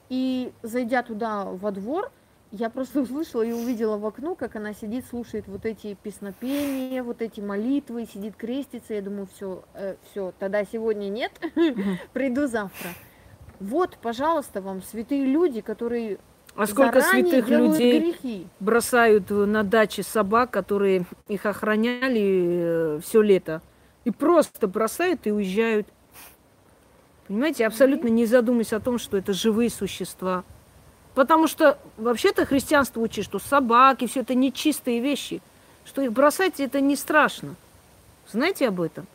И 0.09 0.53
зайдя 0.63 1.03
туда 1.03 1.45
во 1.45 1.71
двор, 1.71 2.11
я 2.51 2.71
просто 2.71 3.01
услышала 3.03 3.43
и 3.43 3.53
увидела 3.53 3.97
в 3.97 4.07
окно, 4.07 4.35
как 4.35 4.57
она 4.57 4.75
сидит, 4.75 5.05
слушает 5.07 5.47
вот 5.49 5.67
эти 5.67 5.97
песнопения, 6.03 7.03
вот 7.03 7.23
эти 7.23 7.41
молитвы, 7.41 8.07
сидит 8.07 8.37
крестится. 8.37 8.95
Я 8.95 9.03
думаю, 9.03 9.29
все, 9.35 9.65
э, 9.75 9.97
все, 10.11 10.33
тогда 10.39 10.65
сегодня 10.65 11.09
нет, 11.09 11.33
приду 12.13 12.47
завтра. 12.47 12.91
Вот, 13.61 13.99
пожалуйста, 14.01 14.61
вам 14.61 14.83
святые 14.83 15.25
люди, 15.25 15.61
которые 15.61 16.19
а 16.57 16.67
сколько 16.67 17.01
святых 17.01 17.49
людей 17.49 18.01
грехи. 18.01 18.47
бросают 18.61 19.31
на 19.31 19.65
даче 19.65 20.03
собак, 20.03 20.51
которые 20.51 21.05
их 21.29 21.47
охраняли 21.47 22.97
э, 22.97 23.01
все 23.03 23.23
лето, 23.23 23.61
и 24.05 24.11
просто 24.11 24.69
бросают 24.69 25.27
и 25.27 25.33
уезжают. 25.33 25.89
Понимаете, 27.29 27.66
абсолютно 27.66 28.09
не 28.09 28.27
задумываясь 28.27 28.72
о 28.72 28.81
том, 28.81 28.99
что 28.99 29.16
это 29.16 29.33
живые 29.33 29.70
существа. 29.70 30.45
Потому 31.14 31.47
что 31.47 31.79
вообще-то 31.97 32.45
христианство 32.45 33.01
учит, 33.01 33.25
что 33.25 33.39
собаки, 33.39 34.07
все 34.07 34.20
это 34.20 34.35
нечистые 34.35 35.01
вещи, 35.01 35.41
что 35.85 36.03
их 36.03 36.12
бросать 36.12 36.61
это 36.61 36.81
не 36.81 36.97
страшно. 36.97 37.55
Знаете 38.31 38.68
об 38.68 38.81
этом? 38.81 39.07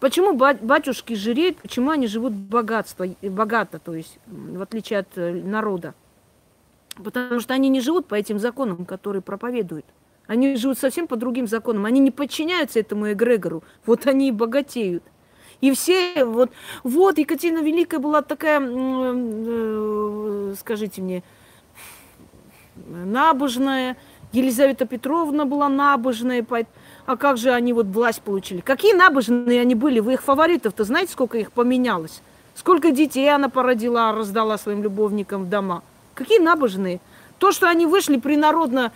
Почему 0.00 0.32
батюшки 0.34 1.12
жиреют, 1.12 1.58
почему 1.58 1.90
они 1.90 2.06
живут 2.06 2.32
богатство, 2.32 3.06
богато, 3.22 3.78
то 3.78 3.94
есть 3.94 4.18
в 4.26 4.62
отличие 4.62 5.00
от 5.00 5.08
э, 5.16 5.32
народа? 5.32 5.94
Потому 6.96 7.40
что 7.40 7.54
они 7.54 7.68
не 7.68 7.80
живут 7.80 8.06
по 8.06 8.14
этим 8.14 8.38
законам, 8.38 8.86
которые 8.86 9.20
проповедуют. 9.22 9.84
Они 10.26 10.56
живут 10.56 10.78
совсем 10.78 11.06
по 11.06 11.16
другим 11.16 11.46
законам. 11.46 11.84
Они 11.84 12.00
не 12.00 12.10
подчиняются 12.10 12.80
этому 12.80 13.12
эгрегору. 13.12 13.62
Вот 13.84 14.06
они 14.06 14.28
и 14.28 14.32
богатеют. 14.32 15.02
И 15.60 15.72
все, 15.72 16.24
вот, 16.24 16.50
вот 16.82 17.18
Екатерина 17.18 17.58
Великая 17.58 17.98
была 17.98 18.22
такая, 18.22 18.60
э, 18.62 20.54
скажите 20.58 21.02
мне, 21.02 21.22
набожная, 22.86 23.96
Елизавета 24.32 24.86
Петровна 24.86 25.44
была 25.44 25.68
набожная, 25.68 26.46
а 27.06 27.16
как 27.16 27.36
же 27.36 27.50
они 27.50 27.72
вот 27.72 27.86
власть 27.86 28.22
получили? 28.22 28.60
Какие 28.60 28.94
набожные 28.94 29.60
они 29.60 29.74
были? 29.74 30.00
Вы 30.00 30.14
их 30.14 30.22
фаворитов-то 30.22 30.84
знаете, 30.84 31.12
сколько 31.12 31.36
их 31.36 31.52
поменялось? 31.52 32.22
Сколько 32.54 32.90
детей 32.90 33.28
она 33.28 33.48
породила, 33.48 34.12
раздала 34.12 34.56
своим 34.56 34.82
любовникам 34.82 35.44
в 35.44 35.48
дома? 35.48 35.82
Какие 36.14 36.38
набожные? 36.38 37.00
То, 37.38 37.52
что 37.52 37.68
они 37.68 37.86
вышли 37.86 38.18
принародно, 38.18 38.92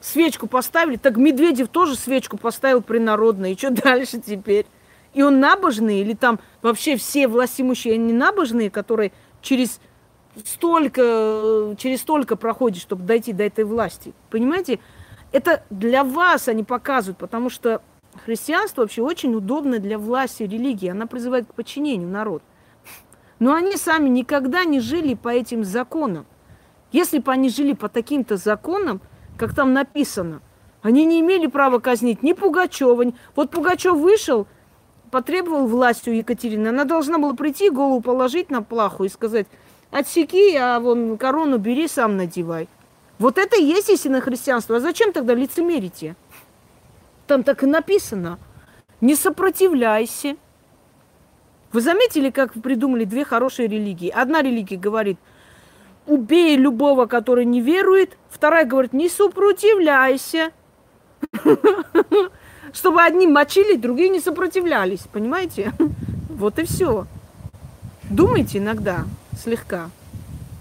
свечку 0.00 0.46
поставили, 0.46 0.96
так 0.96 1.16
Медведев 1.16 1.68
тоже 1.68 1.96
свечку 1.96 2.38
поставил 2.38 2.80
принародно. 2.80 3.52
И 3.52 3.56
что 3.56 3.70
дальше 3.70 4.20
теперь? 4.20 4.66
И 5.14 5.22
он 5.22 5.40
набожный, 5.40 6.00
или 6.00 6.14
там 6.14 6.38
вообще 6.62 6.96
все 6.96 7.28
властимущие, 7.28 7.94
они 7.94 8.12
набожные, 8.12 8.70
которые 8.70 9.12
через 9.40 9.80
столько, 10.44 11.74
через 11.78 12.00
столько 12.02 12.36
проходят, 12.36 12.80
чтобы 12.80 13.04
дойти 13.04 13.32
до 13.32 13.44
этой 13.44 13.64
власти. 13.64 14.12
Понимаете? 14.30 14.80
Это 15.32 15.62
для 15.70 16.04
вас 16.04 16.48
они 16.48 16.64
показывают, 16.64 17.18
потому 17.18 17.50
что 17.50 17.82
христианство 18.24 18.82
вообще 18.82 19.02
очень 19.02 19.34
удобно 19.34 19.78
для 19.78 19.98
власти 19.98 20.44
религии. 20.44 20.88
Она 20.88 21.06
призывает 21.06 21.46
к 21.46 21.54
подчинению 21.54 22.08
народ. 22.08 22.42
Но 23.38 23.54
они 23.54 23.76
сами 23.76 24.08
никогда 24.08 24.64
не 24.64 24.80
жили 24.80 25.14
по 25.14 25.28
этим 25.28 25.64
законам. 25.64 26.26
Если 26.92 27.18
бы 27.18 27.30
они 27.30 27.50
жили 27.50 27.74
по 27.74 27.88
таким-то 27.88 28.36
законам, 28.36 29.00
как 29.36 29.54
там 29.54 29.72
написано, 29.72 30.40
они 30.80 31.04
не 31.04 31.20
имели 31.20 31.46
права 31.46 31.78
казнить 31.78 32.22
ни 32.22 32.32
Пугачева. 32.32 33.12
Вот 33.36 33.50
Пугачев 33.50 33.94
вышел– 33.96 34.46
потребовал 35.10 35.66
власть 35.66 36.08
у 36.08 36.12
Екатерины, 36.12 36.68
она 36.68 36.84
должна 36.84 37.18
была 37.18 37.34
прийти, 37.34 37.70
голову 37.70 38.00
положить 38.00 38.50
на 38.50 38.62
плаху 38.62 39.04
и 39.04 39.08
сказать, 39.08 39.46
отсеки, 39.90 40.56
а 40.56 40.80
вон 40.80 41.18
корону 41.18 41.58
бери, 41.58 41.88
сам 41.88 42.16
надевай. 42.16 42.68
Вот 43.18 43.38
это 43.38 43.60
и 43.60 43.64
есть 43.64 43.90
истинное 43.90 44.20
христианство. 44.20 44.76
А 44.76 44.80
зачем 44.80 45.12
тогда 45.12 45.34
лицемерите? 45.34 46.14
Там 47.26 47.42
так 47.42 47.62
и 47.62 47.66
написано. 47.66 48.38
Не 49.00 49.16
сопротивляйся. 49.16 50.36
Вы 51.72 51.80
заметили, 51.80 52.30
как 52.30 52.54
придумали 52.54 53.04
две 53.04 53.24
хорошие 53.24 53.68
религии? 53.68 54.08
Одна 54.08 54.40
религия 54.40 54.76
говорит, 54.76 55.18
убей 56.06 56.56
любого, 56.56 57.06
который 57.06 57.44
не 57.44 57.60
верует. 57.60 58.16
Вторая 58.30 58.64
говорит, 58.64 58.92
не 58.92 59.08
сопротивляйся. 59.08 60.52
чтобы 62.72 63.02
одни 63.02 63.26
мочили, 63.26 63.76
другие 63.76 64.08
не 64.08 64.20
сопротивлялись, 64.20 65.00
понимаете? 65.12 65.72
Вот 66.28 66.60
и 66.60 66.64
все. 66.64 67.08
Думайте 68.08 68.58
иногда, 68.58 69.06
слегка. 69.36 69.90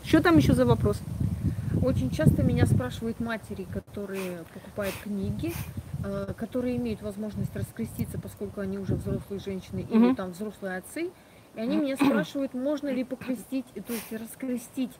Что 0.04 0.24
там 0.24 0.38
еще 0.38 0.54
за 0.54 0.66
вопрос? 0.66 1.00
Очень 1.84 2.10
часто 2.10 2.42
меня 2.42 2.66
спрашивают 2.66 3.20
матери, 3.20 3.68
которые 3.72 4.40
покупают 4.54 4.96
книги, 5.04 5.54
э, 6.04 6.34
которые 6.36 6.78
имеют 6.78 7.04
возможность 7.04 7.56
раскреститься, 7.56 8.18
поскольку 8.20 8.62
они 8.62 8.80
уже 8.80 8.96
взрослые 8.96 9.40
женщины 9.40 9.84
угу. 9.84 9.98
или 9.98 10.16
там 10.16 10.32
взрослые 10.32 10.78
отцы, 10.78 11.12
и 11.56 11.60
они 11.60 11.78
меня 11.78 11.96
спрашивают, 11.96 12.54
можно 12.56 12.90
ли 12.90 13.04
покрестить, 13.04 13.66
то 13.74 13.94
есть 13.94 14.12
раскрестить 14.12 14.92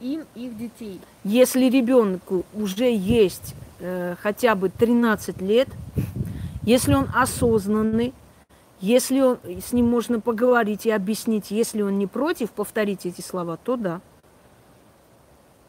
им 0.00 0.24
их 0.34 0.56
детей. 0.56 1.00
Если 1.24 1.64
ребенку 1.68 2.44
уже 2.54 2.94
есть 2.94 3.54
э, 3.80 4.14
хотя 4.20 4.54
бы 4.54 4.68
13 4.68 5.40
лет, 5.42 5.68
если 6.62 6.94
он 6.94 7.08
осознанный, 7.14 8.14
если 8.80 9.20
он, 9.20 9.38
с 9.44 9.72
ним 9.72 9.88
можно 9.88 10.20
поговорить 10.20 10.86
и 10.86 10.90
объяснить, 10.90 11.50
если 11.50 11.82
он 11.82 11.98
не 11.98 12.06
против 12.06 12.50
повторить 12.50 13.06
эти 13.06 13.20
слова, 13.20 13.56
то 13.56 13.76
да. 13.76 14.00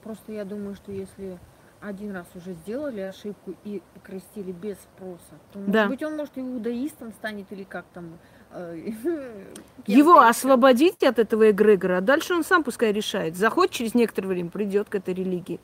Просто 0.04 0.32
я 0.32 0.46
думаю, 0.46 0.76
что 0.76 0.92
если 0.92 1.38
один 1.82 2.14
раз 2.14 2.28
уже 2.36 2.54
сделали 2.54 3.02
ошибку 3.02 3.56
и 3.64 3.82
крестили 4.04 4.52
без 4.52 4.78
спроса, 4.78 5.34
то, 5.52 5.60
может 5.60 5.72
да. 5.72 5.88
быть, 5.88 6.04
он, 6.04 6.16
может, 6.16 6.38
иудаистом 6.38 7.12
станет 7.14 7.52
или 7.52 7.64
как 7.64 7.86
там. 7.94 8.18
Э, 8.52 8.78
Его 9.88 10.20
освободить 10.20 11.04
от 11.04 11.20
этого 11.20 11.52
эгрегора, 11.52 11.98
а 11.98 12.02
дальше 12.02 12.34
он 12.34 12.44
сам 12.44 12.64
пускай 12.64 12.92
решает. 12.92 13.36
Заход 13.36 13.72
через 13.72 13.94
некоторое 13.94 14.28
время 14.28 14.50
придет 14.50 14.90
к 14.90 14.96
этой 14.96 15.14
религии. 15.14 15.60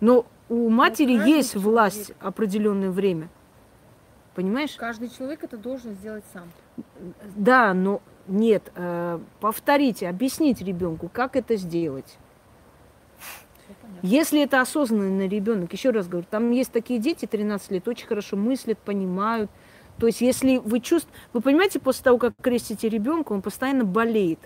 Но 0.00 0.26
у 0.48 0.68
матери 0.70 1.16
ну, 1.16 1.24
есть 1.24 1.54
власть 1.54 2.12
определенное 2.20 2.90
время. 2.90 3.28
Понимаешь? 4.34 4.74
Каждый 4.76 5.10
человек 5.10 5.44
это 5.44 5.56
должен 5.56 5.94
сделать 5.94 6.24
сам. 6.32 6.50
Да, 7.36 7.72
но 7.72 8.02
нет, 8.26 8.72
э, 8.74 9.18
повторите, 9.40 10.08
объясните 10.08 10.64
ребенку, 10.64 11.08
как 11.12 11.36
это 11.36 11.56
сделать. 11.56 12.18
Если 14.02 14.42
это 14.42 14.60
осознанный 14.60 15.28
ребенок, 15.28 15.72
еще 15.72 15.90
раз 15.90 16.08
говорю, 16.08 16.26
там 16.30 16.50
есть 16.50 16.72
такие 16.72 16.98
дети 16.98 17.26
13 17.26 17.70
лет, 17.70 17.88
очень 17.88 18.06
хорошо 18.06 18.36
мыслят, 18.36 18.78
понимают. 18.78 19.50
То 19.98 20.06
есть, 20.06 20.20
если 20.20 20.58
вы 20.58 20.80
чувствуете, 20.80 21.18
вы 21.32 21.40
понимаете, 21.40 21.78
после 21.78 22.04
того, 22.04 22.18
как 22.18 22.34
крестите 22.40 22.88
ребенка, 22.88 23.32
он 23.32 23.40
постоянно 23.40 23.84
болеет. 23.84 24.40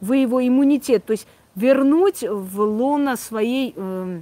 Вы 0.00 0.18
его 0.18 0.46
иммунитет, 0.46 1.04
то 1.04 1.12
есть 1.12 1.26
вернуть 1.54 2.22
в 2.22 2.60
лона 2.60 3.16
своей, 3.16 3.72
э, 3.76 4.20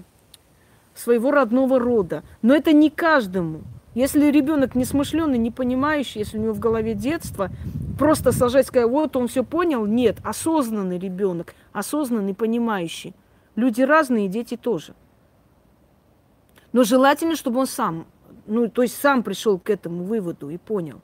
своего 0.94 1.30
родного 1.30 1.78
рода. 1.78 2.22
Но 2.42 2.54
это 2.54 2.72
не 2.72 2.90
каждому. 2.90 3.62
Если 3.94 4.30
ребенок 4.30 4.74
не 4.74 4.84
смышленый, 4.84 5.38
не 5.38 5.50
понимающий, 5.50 6.20
если 6.20 6.38
у 6.38 6.42
него 6.42 6.52
в 6.52 6.58
голове 6.58 6.94
детство, 6.94 7.50
просто 7.98 8.32
сажать, 8.32 8.66
сказать, 8.66 8.88
вот 8.88 9.16
он 9.16 9.28
все 9.28 9.42
понял, 9.44 9.86
нет, 9.86 10.18
осознанный 10.22 10.98
ребенок, 10.98 11.54
осознанный, 11.72 12.34
понимающий. 12.34 13.14
Люди 13.56 13.82
разные, 13.82 14.28
дети 14.28 14.56
тоже. 14.56 14.94
Но 16.72 16.84
желательно, 16.84 17.34
чтобы 17.34 17.60
он 17.60 17.66
сам 17.66 18.06
ну, 18.48 18.68
то 18.68 18.82
есть 18.82 18.98
сам 19.00 19.22
пришел 19.22 19.58
к 19.58 19.70
этому 19.70 20.04
выводу 20.04 20.48
и 20.48 20.56
понял. 20.56 21.00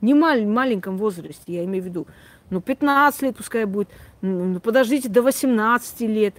Не 0.00 0.14
маль, 0.14 0.44
маленьком 0.44 0.98
возрасте, 0.98 1.54
я 1.54 1.64
имею 1.64 1.82
в 1.82 1.86
виду. 1.86 2.06
Ну, 2.50 2.60
15 2.60 3.22
лет 3.22 3.36
пускай 3.36 3.64
будет. 3.64 3.88
Ну, 4.20 4.60
подождите 4.60 5.08
до 5.08 5.22
18 5.22 6.00
лет. 6.02 6.34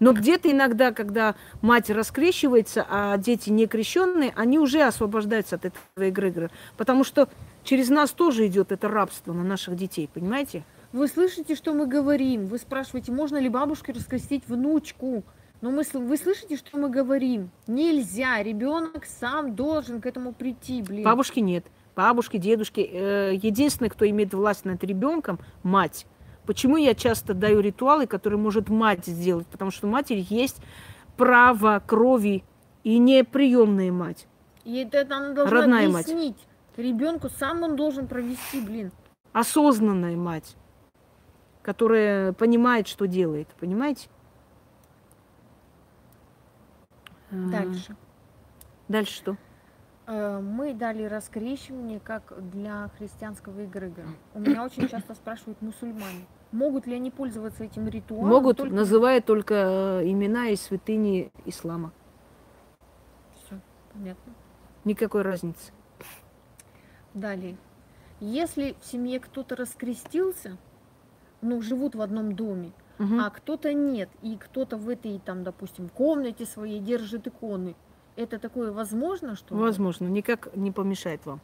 Но 0.00 0.12
где-то 0.12 0.50
иногда, 0.50 0.92
когда 0.92 1.36
мать 1.60 1.90
раскрещивается, 1.90 2.84
а 2.88 3.16
дети 3.18 3.50
не 3.50 3.66
крещенные, 3.66 4.32
они 4.34 4.58
уже 4.58 4.82
освобождаются 4.82 5.56
от 5.56 5.66
этого 5.66 5.84
эгрегора. 5.96 6.50
Потому 6.76 7.04
что 7.04 7.28
через 7.62 7.90
нас 7.90 8.10
тоже 8.10 8.46
идет 8.46 8.72
это 8.72 8.88
рабство 8.88 9.32
на 9.32 9.44
наших 9.44 9.76
детей, 9.76 10.08
понимаете? 10.12 10.64
Вы 10.92 11.06
слышите, 11.06 11.54
что 11.54 11.72
мы 11.72 11.86
говорим? 11.86 12.46
Вы 12.46 12.58
спрашиваете, 12.58 13.12
можно 13.12 13.36
ли 13.36 13.48
бабушке 13.48 13.92
раскрестить 13.92 14.42
внучку? 14.48 15.22
Но 15.60 15.70
мы, 15.70 15.82
вы 15.92 16.16
слышите, 16.16 16.56
что 16.56 16.78
мы 16.78 16.88
говорим? 16.88 17.50
Нельзя, 17.66 18.42
ребенок 18.42 19.04
сам 19.04 19.54
должен 19.54 20.00
к 20.00 20.06
этому 20.06 20.32
прийти, 20.32 20.82
блин. 20.82 21.04
Бабушки 21.04 21.40
нет. 21.40 21.66
Бабушки, 21.94 22.38
дедушки. 22.38 22.80
Э, 22.80 23.34
единственный, 23.34 23.90
кто 23.90 24.08
имеет 24.08 24.32
власть 24.32 24.64
над 24.64 24.82
ребенком, 24.82 25.38
мать. 25.62 26.06
Почему 26.50 26.76
я 26.76 26.96
часто 26.96 27.32
даю 27.32 27.60
ритуалы, 27.60 28.08
которые 28.08 28.40
может 28.40 28.70
мать 28.70 29.06
сделать? 29.06 29.46
Потому 29.46 29.70
что 29.70 29.86
у 29.86 29.90
матери 29.90 30.26
есть 30.30 30.60
право 31.16 31.80
крови 31.86 32.42
и 32.82 32.98
не 32.98 33.22
приемная 33.22 33.92
мать. 33.92 34.26
И 34.64 34.78
это 34.78 35.02
она 35.16 35.32
должна 35.32 35.60
Родная 35.60 35.86
объяснить. 35.88 36.34
Мать. 36.34 36.76
Ребенку 36.76 37.28
сам 37.28 37.62
он 37.62 37.76
должен 37.76 38.08
провести, 38.08 38.60
блин. 38.60 38.90
Осознанная 39.32 40.16
мать, 40.16 40.56
которая 41.62 42.32
понимает, 42.32 42.88
что 42.88 43.06
делает. 43.06 43.46
Понимаете? 43.60 44.08
Дальше. 47.30 47.94
Дальше 48.88 49.14
что? 49.14 49.36
Э, 50.08 50.40
мы 50.40 50.74
дали 50.74 51.04
раскрещивание 51.04 52.00
как 52.00 52.34
для 52.50 52.90
христианского 52.98 53.64
эгрегора. 53.64 54.08
У 54.34 54.40
меня 54.40 54.64
очень 54.64 54.88
часто 54.88 55.14
спрашивают 55.14 55.62
мусульмане, 55.62 56.26
могут 56.52 56.86
ли 56.86 56.94
они 56.94 57.10
пользоваться 57.10 57.64
этим 57.64 57.88
ритуалом? 57.88 58.28
Могут, 58.28 58.58
только... 58.58 58.74
называя 58.74 59.20
только 59.20 59.54
э, 60.02 60.10
имена 60.10 60.48
и 60.48 60.56
святыни 60.56 61.30
ислама. 61.44 61.92
Все, 63.36 63.60
понятно. 63.92 64.32
Никакой 64.84 65.22
разницы. 65.22 65.72
Далее. 67.14 67.56
Если 68.20 68.76
в 68.80 68.86
семье 68.86 69.20
кто-то 69.20 69.56
раскрестился, 69.56 70.56
ну, 71.40 71.62
живут 71.62 71.94
в 71.94 72.02
одном 72.02 72.34
доме, 72.34 72.72
угу. 72.98 73.18
а 73.18 73.30
кто-то 73.30 73.72
нет, 73.72 74.10
и 74.22 74.36
кто-то 74.36 74.76
в 74.76 74.88
этой, 74.88 75.18
там, 75.18 75.42
допустим, 75.42 75.88
комнате 75.88 76.44
своей 76.44 76.80
держит 76.80 77.26
иконы, 77.26 77.74
это 78.16 78.38
такое 78.38 78.72
возможно, 78.72 79.36
что? 79.36 79.54
Возможно, 79.54 80.06
никак 80.06 80.54
не 80.54 80.70
помешает 80.70 81.24
вам. 81.24 81.40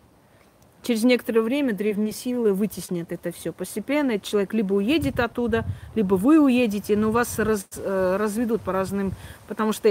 Через 0.86 1.02
некоторое 1.02 1.40
время 1.40 1.72
древние 1.72 2.12
силы 2.12 2.52
вытеснят 2.52 3.10
это 3.10 3.32
все. 3.32 3.52
Постепенно 3.52 4.20
человек 4.20 4.54
либо 4.54 4.74
уедет 4.74 5.18
оттуда, 5.18 5.64
либо 5.96 6.14
вы 6.14 6.38
уедете, 6.38 6.96
но 6.96 7.10
вас 7.10 7.40
раз, 7.40 7.66
э, 7.76 8.16
разведут 8.16 8.62
по 8.62 8.70
разным, 8.72 9.12
потому 9.48 9.72
что 9.72 9.88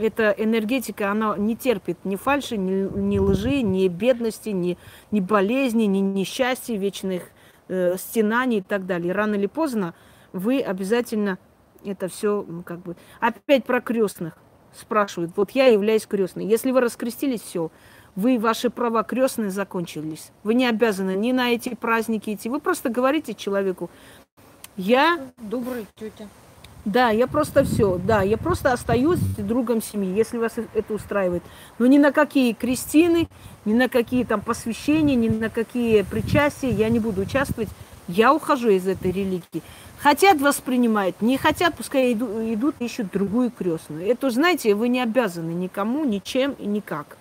эта 0.00 0.30
энергетика, 0.30 1.12
она 1.12 1.36
не 1.36 1.54
терпит 1.54 1.98
ни 2.02 2.16
фальши, 2.16 2.56
ни, 2.56 2.98
ни 2.98 3.20
лжи, 3.20 3.62
ни 3.62 3.86
бедности, 3.86 4.48
ни, 4.48 4.76
ни 5.12 5.20
болезни, 5.20 5.84
ни 5.84 5.98
несчастья, 5.98 6.76
вечных 6.76 7.22
э, 7.68 7.94
стенаний 7.96 8.58
и 8.58 8.62
так 8.62 8.84
далее. 8.84 9.12
Рано 9.12 9.36
или 9.36 9.46
поздно 9.46 9.94
вы 10.32 10.60
обязательно 10.60 11.38
это 11.84 12.08
все 12.08 12.44
как 12.64 12.80
бы... 12.80 12.96
Опять 13.20 13.64
про 13.64 13.80
крестных 13.80 14.36
спрашивают, 14.74 15.30
вот 15.36 15.52
я 15.52 15.66
являюсь 15.66 16.04
крестной. 16.04 16.46
Если 16.46 16.72
вы 16.72 16.80
раскрестились, 16.80 17.42
все, 17.42 17.70
вы, 18.16 18.38
ваши 18.38 18.70
права 18.70 19.04
крестные 19.04 19.50
закончились. 19.50 20.30
Вы 20.42 20.54
не 20.54 20.66
обязаны 20.66 21.14
ни 21.14 21.32
на 21.32 21.50
эти 21.50 21.74
праздники 21.74 22.34
идти. 22.34 22.48
Вы 22.48 22.60
просто 22.60 22.88
говорите 22.88 23.34
человеку, 23.34 23.90
я... 24.76 25.18
Добрый 25.38 25.86
тетя. 25.94 26.26
Да, 26.84 27.10
я 27.10 27.26
просто 27.26 27.64
все, 27.64 27.98
да, 27.98 28.22
я 28.22 28.36
просто 28.36 28.72
остаюсь 28.72 29.18
другом 29.36 29.82
семьи, 29.82 30.14
если 30.14 30.38
вас 30.38 30.52
это 30.72 30.94
устраивает. 30.94 31.42
Но 31.80 31.86
ни 31.86 31.98
на 31.98 32.12
какие 32.12 32.52
крестины, 32.52 33.28
ни 33.64 33.74
на 33.74 33.88
какие 33.88 34.22
там 34.22 34.40
посвящения, 34.40 35.16
ни 35.16 35.28
на 35.28 35.50
какие 35.50 36.02
причастия 36.02 36.70
я 36.70 36.88
не 36.88 37.00
буду 37.00 37.22
участвовать. 37.22 37.68
Я 38.06 38.32
ухожу 38.32 38.68
из 38.68 38.86
этой 38.86 39.10
религии. 39.10 39.62
Хотят 39.98 40.40
воспринимать, 40.40 41.20
не 41.20 41.36
хотят, 41.38 41.74
пускай 41.74 42.12
идут, 42.12 42.30
идут 42.42 42.76
ищут 42.78 43.10
другую 43.10 43.50
крестную. 43.50 44.06
Это, 44.06 44.30
знаете, 44.30 44.72
вы 44.76 44.88
не 44.88 45.00
обязаны 45.00 45.50
никому, 45.50 46.04
ничем 46.04 46.52
и 46.52 46.66
никак. 46.66 47.16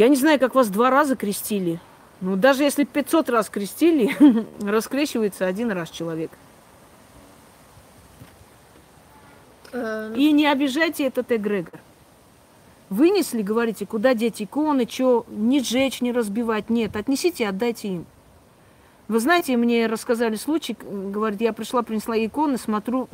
Я 0.00 0.08
не 0.08 0.16
знаю, 0.16 0.38
как 0.40 0.54
вас 0.54 0.70
два 0.70 0.88
раза 0.88 1.14
крестили. 1.14 1.78
Ну, 2.22 2.34
даже 2.34 2.62
если 2.62 2.84
500 2.84 3.28
раз 3.28 3.50
крестили, 3.50 4.16
раскрещивается 4.66 5.44
один 5.44 5.70
раз 5.72 5.90
человек. 5.90 6.30
Эм. 9.72 10.14
И 10.14 10.32
не 10.32 10.46
обижайте 10.46 11.04
этот 11.06 11.30
эгрегор. 11.30 11.78
Вынесли, 12.88 13.42
говорите, 13.42 13.84
куда 13.84 14.14
деть 14.14 14.40
иконы, 14.40 14.88
что, 14.90 15.26
не 15.28 15.60
сжечь, 15.60 16.00
не 16.00 16.12
разбивать. 16.12 16.70
Нет, 16.70 16.96
отнесите, 16.96 17.46
отдайте 17.46 17.88
им. 17.88 18.06
Вы 19.06 19.20
знаете, 19.20 19.54
мне 19.58 19.86
рассказали 19.86 20.36
случай, 20.36 20.78
говорит, 20.80 21.42
я 21.42 21.52
пришла, 21.52 21.82
принесла 21.82 22.16
иконы, 22.16 22.56
смотрю, 22.56 23.10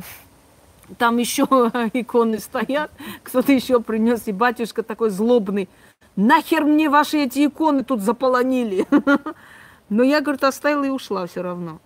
там 0.99 1.17
еще 1.17 1.43
иконы 1.95 2.39
стоят, 2.39 2.93
кто-то 3.25 3.53
еще 3.53 3.81
принес, 3.81 4.29
и 4.29 4.33
батюшка 4.33 4.85
такой 4.85 5.11
злобный. 5.11 5.69
Нахер 6.17 6.65
мне 6.65 6.89
ваши 6.89 7.19
эти 7.19 7.47
иконы 7.47 7.85
тут 7.85 8.01
заполонили? 8.01 8.87
Но 9.89 10.03
я, 10.03 10.21
говорит, 10.21 10.45
оставила 10.45 10.85
и 10.85 10.89
ушла 10.89 11.27
все 11.27 11.43
равно. 11.43 11.81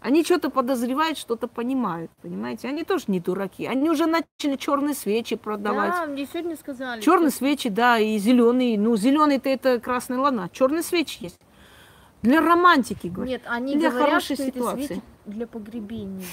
Они 0.00 0.22
что-то 0.22 0.50
подозревают, 0.50 1.18
что-то 1.18 1.48
понимают, 1.48 2.10
понимаете? 2.20 2.68
Они 2.68 2.84
тоже 2.84 3.04
не 3.08 3.18
дураки. 3.18 3.66
Они 3.66 3.88
уже 3.88 4.06
начали 4.06 4.56
черные 4.56 4.94
свечи 4.94 5.36
продавать. 5.36 5.90
Да, 5.90 6.06
мне 6.06 6.26
сегодня 6.26 6.56
сказали. 6.56 7.00
Черные 7.00 7.30
что... 7.30 7.38
свечи, 7.38 7.70
да, 7.70 7.98
и 7.98 8.18
зеленые. 8.18 8.78
Ну, 8.78 8.96
зеленый-то 8.96 9.48
это 9.48 9.80
красная 9.80 10.18
луна. 10.18 10.48
Черные 10.50 10.82
свечи 10.82 11.24
есть. 11.24 11.40
Для 12.22 12.40
романтики, 12.40 13.08
говорят. 13.08 13.30
Нет, 13.30 13.42
они 13.46 13.76
для 13.76 13.90
говорят, 13.90 14.08
хорошей 14.08 14.36
что 14.36 14.44
ситуации. 14.44 14.84
Это 14.84 14.86
свечи 14.86 15.02
для 15.26 15.46
погребения. 15.46 16.26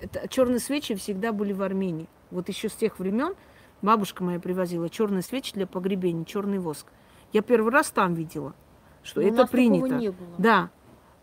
Это, 0.00 0.28
черные 0.28 0.60
свечи 0.60 0.94
всегда 0.94 1.32
были 1.32 1.52
в 1.52 1.62
Армении. 1.62 2.08
Вот 2.30 2.48
еще 2.48 2.68
с 2.68 2.74
тех 2.74 2.98
времен 2.98 3.34
бабушка 3.82 4.24
моя 4.24 4.38
привозила 4.40 4.88
черные 4.88 5.22
свечи 5.22 5.52
для 5.54 5.66
погребения, 5.66 6.24
черный 6.24 6.58
воск. 6.58 6.86
Я 7.32 7.42
первый 7.42 7.72
раз 7.72 7.90
там 7.90 8.14
видела, 8.14 8.54
что 9.02 9.20
Но 9.20 9.28
это 9.28 9.46
принято. 9.46 9.94
Не 9.96 10.10
было. 10.10 10.28
Да, 10.38 10.70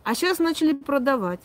а 0.04 0.14
сейчас 0.16 0.40
начали 0.40 0.74
продавать. 0.74 1.42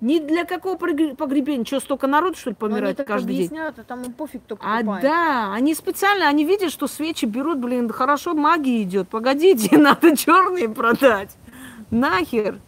Ни 0.00 0.18
для 0.18 0.44
какого 0.44 0.76
погребения? 0.76 1.64
Что, 1.64 1.80
столько 1.80 2.06
народу, 2.06 2.36
что 2.36 2.50
ли, 2.50 2.56
помирает 2.56 3.00
они 3.00 3.06
каждый 3.06 3.36
объясняют, 3.36 3.76
день? 3.76 3.84
А 3.84 3.88
там 3.88 4.02
им 4.02 4.12
пофиг, 4.12 4.42
кто 4.42 4.58
А 4.60 4.82
да, 4.82 5.52
они 5.54 5.74
специально, 5.74 6.28
они 6.28 6.44
видят, 6.44 6.72
что 6.72 6.88
свечи 6.88 7.24
берут, 7.24 7.58
блин, 7.58 7.88
хорошо 7.90 8.34
магия 8.34 8.82
идет. 8.82 9.08
Погодите, 9.08 9.78
надо 9.78 10.16
черные 10.16 10.68
продать. 10.68 11.36
Нахер. 11.90 12.58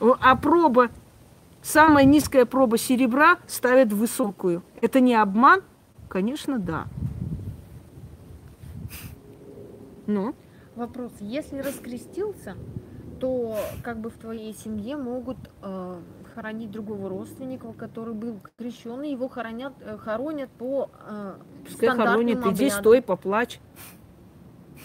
А 0.00 0.34
проба, 0.34 0.88
самая 1.62 2.04
низкая 2.04 2.46
проба 2.46 2.78
серебра 2.78 3.38
ставят 3.46 3.92
высокую. 3.92 4.62
Это 4.80 4.98
не 5.00 5.14
обман? 5.14 5.62
Конечно, 6.10 6.58
да. 6.58 6.88
Ну? 10.08 10.34
Вопрос. 10.74 11.12
Если 11.20 11.58
раскрестился, 11.58 12.56
то 13.20 13.56
как 13.84 14.00
бы 14.00 14.10
в 14.10 14.14
твоей 14.14 14.52
семье 14.52 14.96
могут 14.96 15.36
э, 15.62 16.00
хоронить 16.34 16.72
другого 16.72 17.08
родственника, 17.08 17.72
который 17.74 18.14
был 18.14 18.40
крещенный, 18.58 19.12
его 19.12 19.28
хоронят, 19.28 19.72
э, 19.80 19.98
хоронят 19.98 20.50
по 20.50 20.90
э, 21.08 21.34
Пускай 21.64 21.90
хоронят, 21.90 22.38
обрядам. 22.38 22.54
иди, 22.54 22.70
стой, 22.70 23.02
поплачь. 23.02 23.60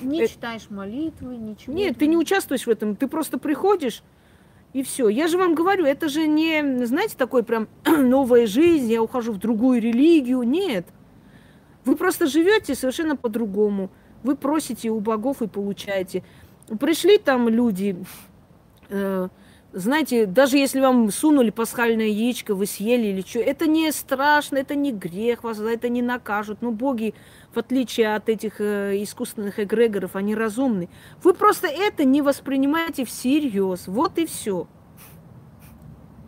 Не 0.01 0.21
это... 0.21 0.31
читаешь 0.31 0.69
молитвы, 0.69 1.37
ничего. 1.37 1.73
Нет, 1.73 1.97
ты 1.97 2.05
не 2.05 2.17
участвуешь 2.17 2.67
в 2.67 2.69
этом, 2.69 2.95
ты 2.95 3.07
просто 3.07 3.39
приходишь, 3.39 4.03
и 4.73 4.83
все. 4.83 5.09
Я 5.09 5.27
же 5.27 5.39
вам 5.39 5.55
говорю, 5.55 5.85
это 5.85 6.07
же 6.07 6.27
не, 6.27 6.85
знаете, 6.85 7.15
такой 7.17 7.41
прям 7.41 7.67
новая 7.85 8.45
жизнь, 8.45 8.91
я 8.91 9.01
ухожу 9.01 9.31
в 9.31 9.39
другую 9.39 9.81
религию. 9.81 10.43
Нет. 10.43 10.85
Вы 11.85 11.95
просто 11.95 12.25
живете 12.25 12.75
совершенно 12.75 13.15
по-другому. 13.15 13.91
Вы 14.23 14.35
просите 14.35 14.89
у 14.89 14.99
богов 14.99 15.41
и 15.41 15.47
получаете. 15.47 16.23
Пришли 16.79 17.19
там 17.19 17.47
люди, 17.47 17.95
э, 18.89 19.27
знаете, 19.71 20.25
даже 20.25 20.57
если 20.57 20.79
вам 20.79 21.11
сунули 21.11 21.51
пасхальное 21.51 22.07
яичко, 22.07 22.55
вы 22.55 22.65
съели 22.65 23.07
или 23.07 23.21
что, 23.21 23.39
это 23.39 23.67
не 23.67 23.91
страшно, 23.91 24.57
это 24.57 24.73
не 24.73 24.91
грех, 24.91 25.43
вас 25.43 25.57
за 25.57 25.69
это 25.69 25.89
не 25.89 26.01
накажут. 26.01 26.61
Но 26.61 26.71
боги, 26.71 27.13
в 27.53 27.59
отличие 27.59 28.15
от 28.15 28.29
этих 28.29 28.59
э, 28.59 29.03
искусственных 29.03 29.59
эгрегоров, 29.59 30.15
они 30.15 30.33
разумны. 30.33 30.89
Вы 31.23 31.33
просто 31.35 31.67
это 31.67 32.03
не 32.03 32.23
воспринимаете 32.23 33.05
всерьез. 33.05 33.87
Вот 33.87 34.17
и 34.17 34.25
все. 34.25 34.67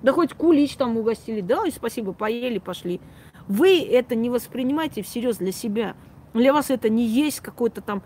Да 0.03 0.11
хоть 0.11 0.33
кулич 0.33 0.75
там 0.75 0.97
угостили, 0.97 1.41
да, 1.41 1.65
и 1.65 1.71
спасибо, 1.71 2.13
поели, 2.13 2.59
пошли. 2.59 3.01
Вы 3.47 3.81
это 3.81 4.15
не 4.15 4.29
воспринимаете 4.29 5.01
всерьез 5.01 5.37
для 5.37 5.51
себя. 5.51 5.95
Для 6.33 6.53
вас 6.53 6.69
это 6.69 6.89
не 6.89 7.05
есть 7.05 7.39
какой-то 7.39 7.81
там 7.81 8.03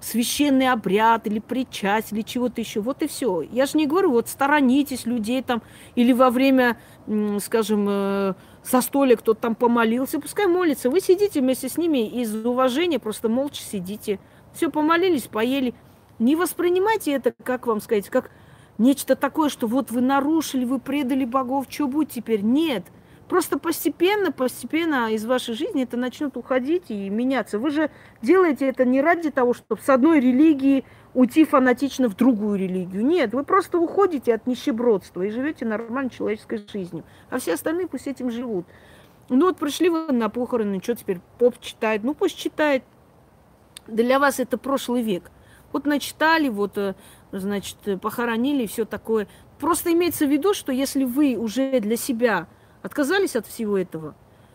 священный 0.00 0.68
обряд 0.68 1.26
или 1.26 1.40
причасть 1.40 2.12
или 2.12 2.22
чего-то 2.22 2.60
еще. 2.60 2.80
Вот 2.80 3.02
и 3.02 3.08
все. 3.08 3.42
Я 3.42 3.66
же 3.66 3.76
не 3.76 3.86
говорю, 3.86 4.12
вот 4.12 4.28
сторонитесь 4.28 5.06
людей 5.06 5.42
там 5.42 5.62
или 5.96 6.12
во 6.12 6.30
время, 6.30 6.78
скажем, 7.40 7.86
э, 7.88 8.34
застолья 8.62 9.16
кто-то 9.16 9.40
там 9.40 9.54
помолился, 9.56 10.20
пускай 10.20 10.46
молится. 10.46 10.88
Вы 10.90 11.00
сидите 11.00 11.40
вместе 11.40 11.68
с 11.68 11.76
ними 11.76 12.08
из 12.08 12.34
уважения, 12.46 13.00
просто 13.00 13.28
молча 13.28 13.62
сидите. 13.62 14.20
Все, 14.54 14.70
помолились, 14.70 15.22
поели. 15.22 15.74
Не 16.20 16.36
воспринимайте 16.36 17.12
это, 17.12 17.32
как 17.42 17.66
вам 17.66 17.80
сказать, 17.80 18.08
как 18.08 18.30
нечто 18.78 19.16
такое, 19.16 19.48
что 19.48 19.66
вот 19.66 19.90
вы 19.90 20.00
нарушили, 20.00 20.64
вы 20.64 20.78
предали 20.78 21.24
богов, 21.24 21.66
что 21.68 21.88
будет 21.88 22.10
теперь? 22.10 22.42
Нет– 22.42 22.84
Просто 23.28 23.58
постепенно, 23.58 24.32
постепенно 24.32 25.12
из 25.12 25.26
вашей 25.26 25.54
жизни 25.54 25.82
это 25.82 25.98
начнет 25.98 26.36
уходить 26.38 26.84
и 26.88 27.10
меняться. 27.10 27.58
Вы 27.58 27.70
же 27.70 27.90
делаете 28.22 28.66
это 28.68 28.86
не 28.86 29.02
ради 29.02 29.30
того, 29.30 29.52
чтобы 29.52 29.82
с 29.82 29.88
одной 29.90 30.20
религии 30.20 30.84
уйти 31.12 31.44
фанатично 31.44 32.08
в 32.08 32.16
другую 32.16 32.58
религию. 32.58 33.04
Нет, 33.04 33.34
вы 33.34 33.44
просто 33.44 33.78
уходите 33.78 34.34
от 34.34 34.46
нищебродства 34.46 35.22
и 35.22 35.30
живете 35.30 35.66
нормальной 35.66 36.10
человеческой 36.10 36.66
жизнью. 36.72 37.04
А 37.28 37.38
все 37.38 37.54
остальные 37.54 37.86
пусть 37.86 38.06
этим 38.06 38.30
живут. 38.30 38.66
Ну 39.28 39.46
вот 39.46 39.58
пришли 39.58 39.90
вы 39.90 40.10
на 40.10 40.30
похороны, 40.30 40.80
что 40.82 40.94
теперь 40.94 41.20
поп 41.38 41.60
читает? 41.60 42.04
Ну 42.04 42.14
пусть 42.14 42.38
читает. 42.38 42.82
Для 43.86 44.18
вас 44.18 44.40
это 44.40 44.56
прошлый 44.56 45.02
век. 45.02 45.30
Вот 45.72 45.84
начитали, 45.84 46.48
вот, 46.48 46.78
э, 46.78 46.94
значит, 47.32 47.76
похоронили 48.00 48.64
и 48.64 48.66
все 48.66 48.86
такое. 48.86 49.28
Просто 49.58 49.92
имеется 49.92 50.26
в 50.26 50.30
виду, 50.30 50.54
что 50.54 50.72
если 50.72 51.04
вы 51.04 51.36
уже 51.36 51.78
для 51.80 51.96
себя 51.96 52.48
отказались 52.82 53.36
от 53.36 53.46
всего 53.46 53.78
этого. 53.78 54.14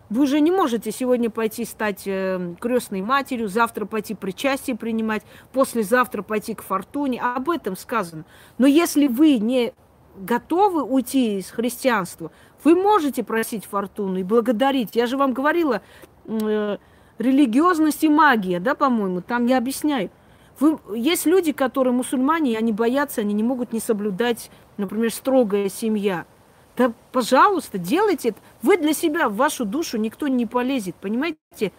Вы 0.10 0.24
уже 0.24 0.42
не 0.42 0.52
можете 0.52 0.92
сегодня 0.92 1.30
пойти 1.30 1.66
стать 1.66 2.04
э, 2.06 2.56
крестной 2.60 3.02
матерью, 3.02 3.48
завтра 3.48 3.86
пойти 3.86 4.14
причастие 4.14 4.76
принимать, 4.76 5.24
послезавтра 5.54 6.22
пойти 6.22 6.54
к 6.54 6.62
фортуне. 6.62 7.22
Об 7.22 7.50
этом 7.50 7.76
сказано. 7.76 8.26
Но 8.58 8.68
если 8.68 9.08
вы 9.08 9.38
не 9.40 9.74
готовы 10.16 10.84
уйти 10.84 11.40
из 11.40 11.50
христианства, 11.50 12.32
вы 12.64 12.76
можете 12.76 13.24
просить 13.24 13.66
фортуну 13.66 14.18
и 14.18 14.24
благодарить. 14.24 14.96
Я 14.96 15.08
же 15.08 15.18
вам 15.18 15.34
говорила, 15.34 15.82
э, 16.26 16.78
религиозность 17.18 18.04
и 18.04 18.10
магия, 18.10 18.60
да, 18.60 18.76
по-моему, 18.76 19.22
там 19.22 19.48
я 19.48 19.58
объясняю. 19.58 20.12
Вы, 20.60 20.78
есть 20.96 21.26
люди, 21.26 21.54
которые 21.54 21.94
мусульмане, 21.94 22.52
и 22.52 22.56
они 22.56 22.72
боятся, 22.72 23.22
они 23.22 23.34
не 23.34 23.42
могут 23.42 23.74
не 23.74 23.80
соблюдать, 23.80 24.52
например, 24.78 25.12
строгая 25.12 25.70
семья– 25.70 26.26
да, 26.76 26.92
пожалуйста, 27.12 27.78
делайте 27.78 28.30
это. 28.30 28.40
Вы 28.62 28.78
для 28.78 28.94
себя, 28.94 29.30
в 29.30 29.36
вашу 29.36 29.64
душу 29.66 29.98
никто 29.98 30.28
не 30.28 30.46
полезет, 30.46 30.96
понимаете? 30.96 31.72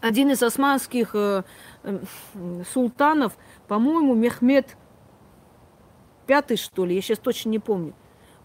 Один 0.00 0.30
из 0.30 0.42
османских 0.42 1.10
э, 1.14 1.44
э, 1.84 1.98
султанов, 2.72 3.36
по-моему, 3.68 4.14
Мехмед 4.14 4.76
пятый, 6.26 6.56
что 6.56 6.86
ли, 6.86 6.94
я 6.94 7.02
сейчас 7.02 7.18
точно 7.18 7.50
не 7.50 7.58
помню. 7.58 7.92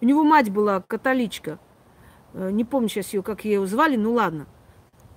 У 0.01 0.05
него 0.05 0.23
мать 0.23 0.51
была 0.51 0.81
католичка. 0.81 1.57
Э, 2.33 2.51
не 2.51 2.63
помню 2.63 2.89
сейчас 2.89 3.13
ее, 3.13 3.23
как 3.23 3.45
ее 3.45 3.65
звали, 3.65 3.95
ну 3.95 4.13
ладно. 4.13 4.45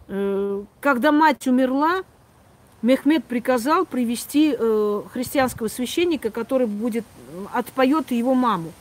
Э, 0.06 0.64
когда 0.80 1.12
мать 1.12 1.46
умерла, 1.46 2.04
Мехмед 2.80 3.24
приказал 3.24 3.84
привести 3.84 4.54
э, 4.56 5.02
христианского 5.12 5.68
священника, 5.68 6.30
который 6.30 6.68
будет 6.68 7.04
отпоет 7.52 8.12
его 8.12 8.34
маму 8.34 8.72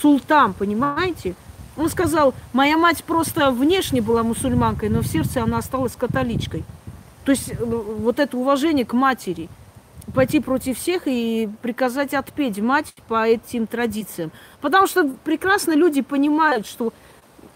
султан, 0.00 0.52
понимаете? 0.52 1.34
Он 1.76 1.88
сказал, 1.88 2.34
моя 2.52 2.78
мать 2.78 3.04
просто 3.04 3.50
внешне 3.50 4.00
была 4.00 4.22
мусульманкой, 4.22 4.88
но 4.88 5.00
в 5.00 5.06
сердце 5.06 5.42
она 5.42 5.58
осталась 5.58 5.94
католичкой. 5.94 6.64
То 7.24 7.32
есть 7.32 7.50
э, 7.50 7.56
вот 7.58 8.18
это 8.18 8.36
уважение 8.36 8.86
к 8.86 8.92
матери, 8.92 9.48
пойти 10.14 10.40
против 10.40 10.78
всех 10.78 11.02
и 11.06 11.48
приказать 11.62 12.14
отпеть 12.14 12.58
мать 12.60 12.94
по 13.08 13.26
этим 13.26 13.66
традициям. 13.66 14.30
Потому 14.60 14.86
что 14.86 15.08
прекрасно 15.24 15.72
люди 15.72 16.00
понимают, 16.02 16.66
что 16.66 16.92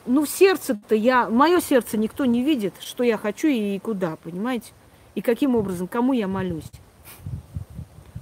ну 0.06 0.26
сердце-то 0.26 0.94
я, 0.94 1.28
мое 1.28 1.60
сердце 1.60 1.96
никто 1.96 2.24
не 2.24 2.42
видит, 2.42 2.74
что 2.80 3.04
я 3.04 3.16
хочу 3.16 3.48
и 3.48 3.78
куда, 3.78 4.16
понимаете? 4.16 4.72
И 5.14 5.22
каким 5.22 5.54
образом, 5.54 5.86
кому 5.86 6.12
я 6.12 6.26
молюсь. 6.26 6.70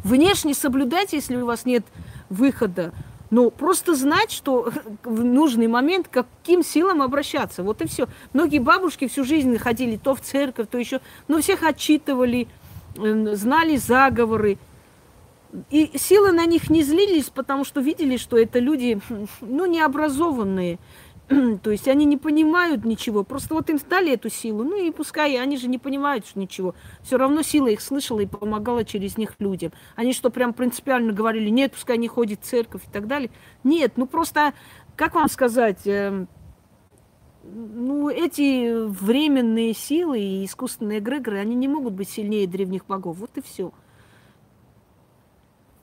Внешне 0.04 0.54
соблюдайте, 0.54 1.16
если 1.16 1.36
у 1.36 1.46
вас 1.46 1.64
нет 1.64 1.84
выхода 2.28 2.92
ну, 3.30 3.50
просто 3.50 3.94
знать, 3.94 4.30
что 4.30 4.72
в 5.04 5.24
нужный 5.24 5.66
момент 5.66 6.08
каким 6.08 6.62
силам 6.62 7.02
обращаться. 7.02 7.62
Вот 7.62 7.82
и 7.82 7.86
все. 7.86 8.08
Многие 8.32 8.58
бабушки 8.58 9.08
всю 9.08 9.24
жизнь 9.24 9.56
ходили 9.58 9.96
то 9.96 10.14
в 10.14 10.20
церковь, 10.20 10.68
то 10.70 10.78
еще, 10.78 11.00
но 11.28 11.40
всех 11.40 11.62
отчитывали, 11.62 12.48
эм, 12.96 13.34
знали 13.34 13.76
заговоры. 13.76 14.58
И 15.70 15.92
силы 15.96 16.32
на 16.32 16.44
них 16.44 16.68
не 16.68 16.82
злились, 16.82 17.30
потому 17.30 17.64
что 17.64 17.80
видели, 17.80 18.16
что 18.16 18.36
это 18.36 18.58
люди, 18.58 19.00
ну, 19.40 19.66
необразованные, 19.66 20.78
То 21.62 21.70
есть 21.70 21.86
они 21.88 22.06
не 22.06 22.16
понимают 22.16 22.84
ничего. 22.84 23.22
Просто 23.22 23.54
вот 23.54 23.68
им 23.68 23.78
дали 23.88 24.12
эту 24.12 24.30
силу. 24.30 24.64
Ну 24.64 24.82
и 24.82 24.90
пускай 24.90 25.38
они 25.40 25.58
же 25.58 25.68
не 25.68 25.78
понимают 25.78 26.24
ничего. 26.34 26.74
Все 27.02 27.18
равно 27.18 27.42
сила 27.42 27.68
их 27.68 27.80
слышала 27.82 28.20
и 28.20 28.26
помогала 28.26 28.84
через 28.84 29.18
них 29.18 29.34
людям. 29.38 29.72
Они 29.94 30.12
что, 30.12 30.30
прям 30.30 30.54
принципиально 30.54 31.12
говорили, 31.12 31.50
нет, 31.50 31.72
пускай 31.72 31.98
не 31.98 32.08
ходит 32.08 32.40
в 32.42 32.44
церковь 32.44 32.82
и 32.86 32.90
так 32.90 33.06
далее. 33.06 33.30
Нет, 33.62 33.92
ну 33.96 34.06
просто, 34.06 34.54
как 34.96 35.14
вам 35.14 35.28
сказать, 35.28 35.86
э, 35.86 36.26
ну, 37.44 38.08
эти 38.08 38.86
временные 38.86 39.74
силы 39.74 40.20
и 40.20 40.44
искусственные 40.46 41.00
эгрегоры, 41.00 41.38
они 41.38 41.54
не 41.54 41.68
могут 41.68 41.92
быть 41.92 42.08
сильнее 42.08 42.46
древних 42.46 42.86
богов. 42.86 43.18
Вот 43.18 43.36
и 43.36 43.42
все. 43.42 43.72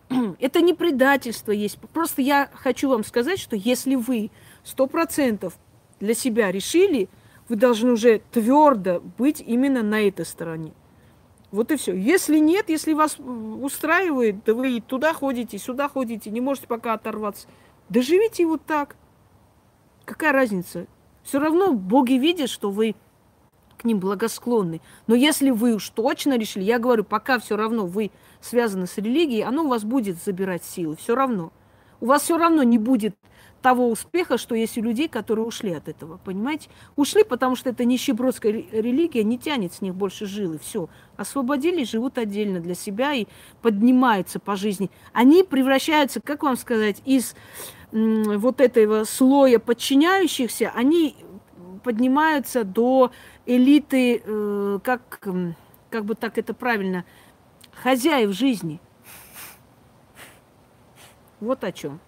Это 0.40 0.62
не 0.62 0.74
предательство 0.74 1.52
есть. 1.52 1.78
Просто 1.94 2.24
я 2.24 2.50
хочу 2.54 2.90
вам 2.90 3.04
сказать, 3.04 3.40
что 3.40 3.56
если 3.56 3.96
вы 3.96 4.32
сто 4.66 4.88
процентов 4.88 5.58
для 6.02 6.14
себя 6.14 6.52
решили, 6.52 7.08
вы 7.48 7.56
должны 7.56 7.94
уже 7.94 8.22
твердо 8.32 9.02
быть 9.18 9.40
именно 9.40 9.84
на 9.84 10.02
этой 10.02 10.26
стороне. 10.26 10.74
Вот 11.52 11.72
и 11.72 11.78
все. 11.78 11.94
Если 11.94 12.40
нет, 12.40 12.70
если 12.70 12.92
вас 12.92 13.18
устраивает, 13.18 14.44
да 14.44 14.54
вы 14.54 14.82
туда 14.82 15.14
ходите, 15.14 15.58
сюда 15.58 15.88
ходите, 15.88 16.32
не 16.32 16.42
можете 16.42 16.68
пока 16.68 16.94
оторваться, 16.94 17.48
да 17.88 18.02
живите 18.02 18.46
вот 18.46 18.66
так. 18.66 18.98
Какая 20.04 20.34
разница? 20.34 20.88
Все 21.24 21.40
равно 21.40 21.74
боги 21.74 22.14
видят, 22.14 22.50
что 22.50 22.72
вы 22.72 22.96
к 23.78 23.86
ним 23.86 24.00
благосклонны. 24.00 24.82
Но 25.08 25.16
если 25.16 25.52
вы 25.52 25.76
уж 25.76 25.90
точно 25.90 26.38
решили, 26.38 26.64
я 26.64 26.80
говорю, 26.80 27.04
пока 27.04 27.40
все 27.40 27.56
равно 27.56 27.86
вы 27.86 28.12
связаны 28.42 28.88
с 28.88 28.98
религией, 28.98 29.42
оно 29.42 29.64
у 29.64 29.68
вас 29.68 29.84
будет 29.84 30.18
забирать 30.24 30.64
силы, 30.64 30.96
все 30.96 31.16
равно. 31.16 31.52
У 32.02 32.08
вас 32.08 32.24
все 32.24 32.38
равно 32.38 32.64
не 32.64 32.78
будет 32.78 33.16
того 33.66 33.90
успеха, 33.90 34.38
что 34.38 34.54
есть 34.54 34.78
у 34.78 34.84
людей, 34.84 35.08
которые 35.08 35.44
ушли 35.44 35.74
от 35.74 35.90
этого, 35.90 36.20
понимаете? 36.24 36.70
Ушли, 36.96 37.24
потому 37.24 37.56
что 37.56 37.72
это 37.72 37.84
нищебродская 37.84 38.52
религия, 38.52 39.24
не 39.24 39.40
тянет 39.40 39.74
с 39.74 39.82
них 39.82 39.96
больше 39.96 40.28
жилы, 40.28 40.60
все. 40.60 40.88
Освободились, 41.18 41.90
живут 41.90 42.20
отдельно 42.20 42.60
для 42.60 42.76
себя 42.76 43.14
и 43.14 43.26
поднимаются 43.64 44.40
по 44.40 44.56
жизни. 44.56 44.92
Они 45.14 45.42
превращаются, 45.42 46.22
как 46.22 46.44
вам 46.44 46.58
сказать, 46.58 47.02
из 47.06 47.36
вот 47.92 48.62
этого 48.62 49.04
слоя 49.04 49.58
подчиняющихся, 49.58 50.72
они 50.76 51.16
поднимаются 51.84 52.66
до 52.66 53.12
элиты, 53.48 54.22
э, 54.24 54.80
как, 54.84 55.28
как 55.90 56.06
бы 56.06 56.14
так 56.14 56.38
это 56.38 56.54
правильно, 56.54 57.04
хозяев 57.72 58.32
жизни. 58.32 58.80
Вот 61.40 61.64
о 61.64 61.72
чем 61.72 62.00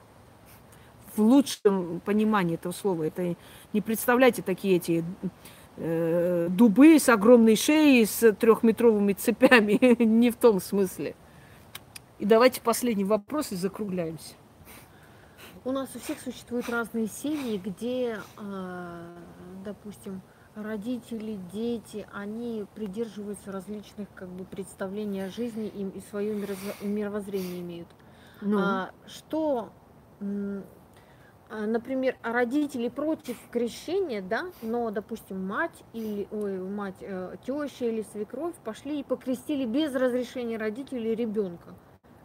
в 1.18 1.22
лучшем 1.22 2.00
понимании 2.02 2.56
этого 2.56 2.72
слова. 2.72 3.04
Это 3.04 3.36
не 3.74 3.82
представляйте 3.82 4.42
такие 4.42 4.78
эти 4.78 5.04
э, 5.78 6.48
дубы 6.50 7.00
с 7.00 7.10
огромной 7.10 7.56
шеей, 7.56 8.06
с 8.06 8.34
трехметровыми 8.34 9.14
цепями. 9.14 10.04
не 10.04 10.30
в 10.32 10.36
том 10.36 10.60
смысле. 10.60 11.16
И 12.20 12.26
давайте 12.26 12.62
последний 12.62 13.04
вопрос 13.04 13.52
и 13.52 13.56
закругляемся. 13.56 14.36
У 15.64 15.72
нас 15.72 15.90
у 15.96 16.00
всех 16.00 16.20
существуют 16.20 16.70
разные 16.70 17.08
семьи, 17.08 17.62
где, 17.64 18.20
э, 18.38 19.16
допустим, 19.66 20.22
родители, 20.56 21.38
дети, 21.54 22.08
они 22.14 22.66
придерживаются 22.74 23.52
различных 23.52 24.08
как 24.16 24.30
бы 24.30 24.44
представлений 24.46 25.22
о 25.22 25.30
жизни 25.30 25.68
им 25.68 25.90
и 25.90 26.02
свое 26.10 26.34
мировоззрение 26.82 27.62
имеют. 27.62 27.88
Ну. 28.42 28.60
А, 28.60 28.92
что 29.06 29.72
например, 31.50 32.16
родители 32.24 32.90
против 32.90 33.38
крещения, 33.52 34.22
да, 34.22 34.46
но, 34.62 34.92
допустим, 34.92 35.46
мать 35.46 35.84
или 35.94 36.28
ой, 36.32 36.60
мать, 36.60 36.98
э, 37.02 37.36
теща 37.46 37.86
или 37.86 38.06
свекровь 38.12 38.56
пошли 38.64 39.00
и 39.00 39.04
покрестили 39.04 39.66
без 39.66 39.94
разрешения 39.96 40.58
родителей 40.58 41.16
ребенка. 41.16 41.74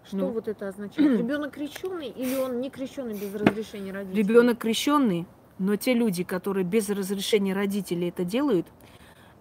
Что 0.05 0.17
ну. 0.17 0.31
вот 0.31 0.49
это 0.49 0.69
означает? 0.69 1.19
Ребенок 1.19 1.53
крещенный 1.53 2.09
или 2.09 2.37
он 2.37 2.61
не 2.61 2.71
крещенный 2.71 3.15
без 3.15 3.35
разрешения 3.35 3.93
родителей? 3.93 4.23
Ребенок 4.23 4.59
крещенный 4.59 5.27
Но 5.59 5.77
те 5.77 5.95
люди, 5.95 6.25
которые 6.25 6.65
без 6.65 6.89
разрешения 6.89 7.55
родителей 7.55 8.09
это 8.09 8.25
делают, 8.25 8.67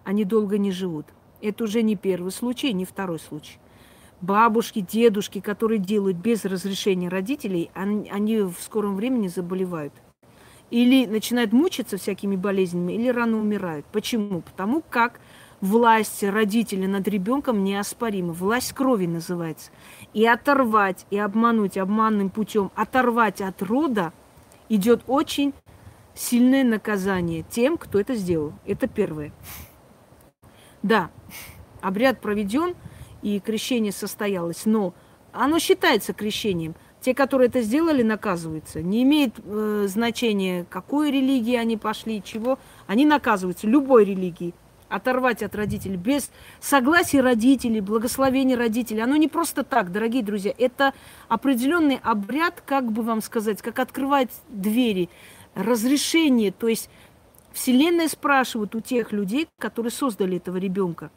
они 0.04 0.24
долго 0.24 0.58
не 0.58 0.70
живут. 0.70 1.06
Это 1.40 1.64
уже 1.64 1.82
не 1.82 1.96
первый 1.96 2.30
случай, 2.30 2.72
не 2.72 2.84
второй 2.84 3.18
случай. 3.18 3.58
Бабушки, 4.22 4.80
дедушки, 4.80 5.40
которые 5.40 5.80
делают 5.80 6.16
без 6.16 6.44
разрешения 6.44 7.08
родителей, 7.08 7.72
они, 7.74 8.08
они 8.08 8.38
в 8.42 8.54
скором 8.60 8.94
времени 8.94 9.26
заболевают. 9.26 9.92
Или 10.70 11.06
начинают 11.06 11.52
мучиться 11.52 11.98
всякими 11.98 12.36
болезнями, 12.36 12.92
или 12.92 13.08
рано 13.08 13.38
умирают. 13.38 13.84
Почему? 13.86 14.40
Потому 14.40 14.80
как 14.88 15.20
власть 15.60 16.22
родителей 16.22 16.86
над 16.86 17.08
ребенком 17.08 17.64
неоспорима. 17.64 18.32
Власть 18.32 18.72
крови 18.72 19.06
называется. 19.06 19.72
И 20.14 20.24
оторвать, 20.24 21.04
и 21.10 21.18
обмануть 21.18 21.76
обманным 21.76 22.30
путем, 22.30 22.70
оторвать 22.76 23.40
от 23.40 23.60
рода 23.60 24.12
идет 24.68 25.02
очень 25.08 25.52
сильное 26.14 26.62
наказание 26.62 27.44
тем, 27.50 27.76
кто 27.76 27.98
это 27.98 28.14
сделал. 28.14 28.52
Это 28.66 28.86
первое. 28.86 29.32
Да, 30.82 31.10
обряд 31.80 32.20
проведен, 32.20 32.76
и 33.22 33.40
крещение 33.40 33.92
состоялось, 33.92 34.66
но 34.66 34.94
оно 35.32 35.58
считается 35.58 36.12
крещением. 36.12 36.74
Те, 37.00 37.14
которые 37.14 37.48
это 37.48 37.62
сделали, 37.62 38.02
наказываются. 38.02 38.80
Не 38.80 39.02
имеет 39.02 39.34
э, 39.44 39.86
значения, 39.88 40.64
какой 40.70 41.10
религии 41.10 41.56
они 41.56 41.76
пошли, 41.76 42.22
чего. 42.22 42.58
Они 42.86 43.04
наказываются 43.04 43.66
любой 43.66 44.04
религии 44.04 44.54
оторвать 44.92 45.42
от 45.42 45.54
родителей, 45.54 45.96
без 45.96 46.30
согласия 46.60 47.22
родителей, 47.22 47.80
благословения 47.80 48.56
родителей. 48.56 49.00
Оно 49.00 49.16
не 49.16 49.26
просто 49.26 49.64
так, 49.64 49.90
дорогие 49.90 50.22
друзья. 50.22 50.54
Это 50.58 50.92
определенный 51.28 51.98
обряд, 52.02 52.62
как 52.64 52.92
бы 52.92 53.02
вам 53.02 53.22
сказать, 53.22 53.62
как 53.62 53.78
открывать 53.78 54.28
двери, 54.48 55.08
разрешение. 55.54 56.52
То 56.52 56.68
есть 56.68 56.90
Вселенная 57.52 58.08
спрашивает 58.08 58.74
у 58.74 58.80
тех 58.80 59.12
людей, 59.12 59.48
которые 59.58 59.92
создали 59.92 60.36
этого 60.36 60.58
ребенка. 60.58 61.10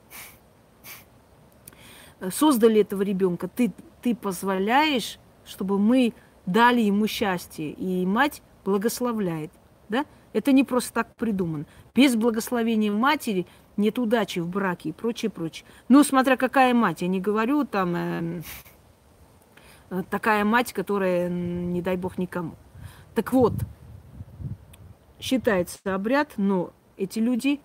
Создали 2.31 2.81
этого 2.81 3.01
ребенка. 3.01 3.47
Ты, 3.47 3.71
ты 4.01 4.15
позволяешь, 4.15 5.19
чтобы 5.45 5.79
мы 5.79 6.13
дали 6.45 6.81
ему 6.81 7.07
счастье. 7.07 7.71
И 7.71 8.05
мать 8.05 8.41
благословляет. 8.63 9.51
Да? 9.89 10.05
Это 10.33 10.51
не 10.51 10.63
просто 10.63 10.93
так 10.93 11.15
придумано. 11.15 11.65
Без 11.93 12.15
благословения 12.15 12.91
матери 12.91 13.45
нет 13.77 13.99
удачи 13.99 14.39
в 14.39 14.47
браке 14.47 14.89
и 14.89 14.93
прочее, 14.93 15.29
прочее. 15.29 15.65
Ну, 15.89 16.03
смотря 16.03 16.37
какая 16.37 16.73
мать, 16.73 17.01
я 17.01 17.07
не 17.07 17.21
говорю 17.21 17.65
там 17.65 17.95
э, 17.95 18.41
э, 19.91 20.03
такая 20.09 20.43
мать, 20.43 20.73
которая, 20.73 21.29
не 21.29 21.81
дай 21.81 21.97
бог, 21.97 22.17
никому. 22.17 22.55
Так 23.13 23.31
вот, 23.31 23.53
считается 25.19 25.77
обряд, 25.85 26.33
но 26.37 26.73
эти 26.97 27.19
люди 27.19 27.61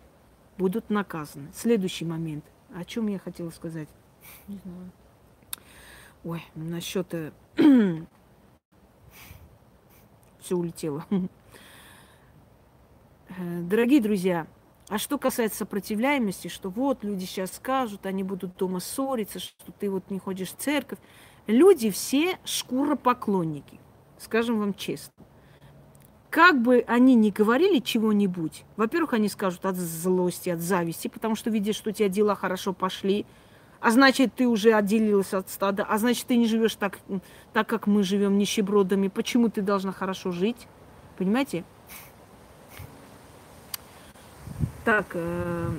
будут 0.58 0.90
наказаны. 0.90 1.48
Следующий 1.54 2.04
момент. 2.04 2.44
О 2.74 2.84
чем 2.84 3.08
я 3.08 3.18
хотела 3.18 3.50
сказать? 3.50 3.88
Не 4.50 4.58
знаю. 4.58 4.90
Ой, 6.24 6.44
насчет... 6.56 7.14
Э, 7.14 7.30
Все 10.40 10.56
улетело. 10.56 11.06
Э, 13.28 13.60
дорогие 13.62 14.00
друзья, 14.00 14.48
а 14.88 14.98
что 14.98 15.18
касается 15.18 15.58
сопротивляемости, 15.58 16.48
что 16.48 16.68
вот 16.68 17.04
люди 17.04 17.26
сейчас 17.26 17.52
скажут, 17.52 18.06
они 18.06 18.24
будут 18.24 18.56
дома 18.56 18.80
ссориться, 18.80 19.38
что 19.38 19.70
ты 19.70 19.88
вот 19.88 20.10
не 20.10 20.18
ходишь 20.18 20.48
в 20.48 20.56
церковь. 20.56 20.98
Люди 21.46 21.90
все 21.90 22.36
шкуропоклонники, 22.44 23.78
скажем 24.18 24.58
вам 24.58 24.74
честно. 24.74 25.12
Как 26.28 26.60
бы 26.60 26.84
они 26.88 27.14
ни 27.14 27.30
говорили 27.30 27.78
чего-нибудь, 27.78 28.64
во-первых, 28.76 29.12
они 29.12 29.28
скажут 29.28 29.64
от 29.64 29.76
злости, 29.76 30.48
от 30.48 30.60
зависти, 30.60 31.06
потому 31.06 31.36
что 31.36 31.50
видят, 31.50 31.76
что 31.76 31.90
у 31.90 31.92
тебя 31.92 32.08
дела 32.08 32.34
хорошо 32.34 32.72
пошли, 32.72 33.26
а 33.80 33.90
значит, 33.90 34.34
ты 34.34 34.46
уже 34.46 34.72
отделилась 34.72 35.32
от 35.32 35.48
стада, 35.48 35.84
а 35.88 35.96
значит, 35.98 36.26
ты 36.26 36.36
не 36.36 36.46
живешь 36.46 36.74
так, 36.74 36.98
так 37.52 37.66
как 37.66 37.86
мы 37.86 38.02
живем 38.02 38.36
нищебродами. 38.36 39.08
Почему 39.08 39.48
ты 39.48 39.62
должна 39.62 39.92
хорошо 39.92 40.32
жить? 40.32 40.66
Понимаете? 41.16 41.64
Так, 44.84 45.06
э, 45.14 45.70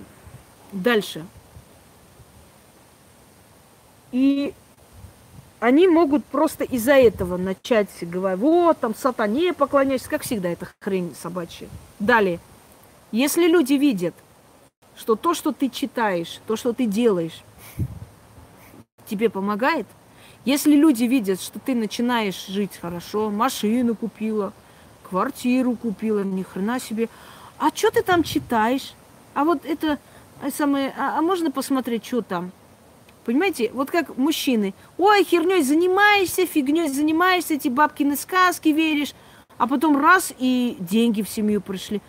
дальше. 0.72 1.26
И 4.12 4.54
они 5.60 5.88
могут 5.88 6.26
просто 6.26 6.64
из-за 6.64 6.94
этого 6.94 7.38
начать 7.38 7.90
говорить, 8.02 8.42
вот, 8.42 8.80
там, 8.80 8.96
сатане 8.96 9.54
поклоняйся, 9.54 10.10
как 10.10 10.24
всегда, 10.24 10.50
это 10.50 10.68
хрень 10.80 11.16
собачья. 11.16 11.70
Далее. 12.00 12.40
Если 13.12 13.48
люди 13.48 13.74
видят, 13.74 14.16
что 14.96 15.16
то, 15.16 15.34
что 15.34 15.52
ты 15.52 15.70
читаешь, 15.70 16.42
то, 16.48 16.56
что 16.56 16.74
ты 16.74 16.86
делаешь, 16.88 17.44
тебе 19.12 19.30
помогает, 19.30 19.86
если 20.46 20.76
люди 20.76 21.04
видят, 21.04 21.42
что 21.42 21.60
ты 21.60 21.76
начинаешь 21.76 22.48
жить 22.48 22.80
хорошо, 22.82 23.30
машину 23.30 23.94
купила, 23.94 24.54
квартиру 25.08 25.76
купила, 25.76 26.24
ни 26.24 26.44
хрена 26.44 26.80
себе, 26.80 27.10
а 27.60 27.70
что 27.76 27.92
ты 27.92 28.02
там 28.02 28.24
читаешь? 28.24 28.94
А 29.34 29.44
вот 29.44 29.66
это 29.66 30.00
а 30.42 30.50
самое, 30.50 30.94
а, 30.98 31.20
а 31.20 31.22
можно 31.22 31.52
посмотреть, 31.52 32.06
что 32.06 32.22
там? 32.22 32.52
Понимаете, 33.26 33.70
вот 33.74 33.92
как 33.92 34.18
мужчины. 34.18 34.74
Ой, 34.98 35.24
херней 35.24 35.62
занимаешься, 35.62 36.48
фигней 36.48 36.88
занимаешься, 36.90 37.56
эти 37.56 37.68
бабкины 37.68 38.16
сказки 38.16 38.70
веришь, 38.70 39.14
а 39.58 39.68
потом 39.68 39.98
раз 40.02 40.34
и 40.40 40.78
деньги 40.80 41.22
в 41.22 41.30
семью 41.30 41.62
пришли. 41.62 42.02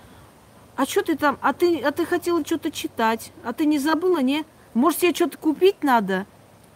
А 0.77 0.87
что 0.87 1.03
ты 1.03 1.17
там? 1.17 1.37
А 1.43 1.53
ты, 1.53 1.81
а 1.81 1.91
ты 1.91 2.07
хотела 2.07 2.43
что-то 2.47 2.71
читать? 2.71 3.33
А 3.45 3.53
ты 3.53 3.67
не 3.67 3.79
забыла, 3.79 4.23
не? 4.23 4.45
Может, 4.73 5.01
тебе 5.01 5.15
что-то 5.15 5.37
купить 5.37 5.83
надо? 5.83 6.25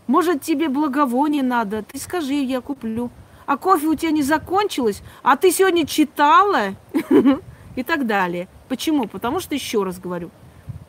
Может, 0.06 0.42
тебе 0.42 0.68
благовоние 0.68 1.42
надо? 1.42 1.82
Ты 1.82 1.98
скажи, 1.98 2.34
я 2.34 2.60
куплю. 2.60 3.10
А 3.44 3.56
кофе 3.56 3.86
у 3.86 3.94
тебя 3.94 4.10
не 4.10 4.22
закончилось? 4.22 5.02
А 5.22 5.36
ты 5.36 5.50
сегодня 5.50 5.86
читала? 5.86 6.74
И 7.76 7.82
так 7.82 8.06
далее. 8.06 8.48
Почему? 8.68 9.06
Потому 9.06 9.40
что, 9.40 9.54
еще 9.54 9.82
раз 9.82 9.98
говорю, 9.98 10.30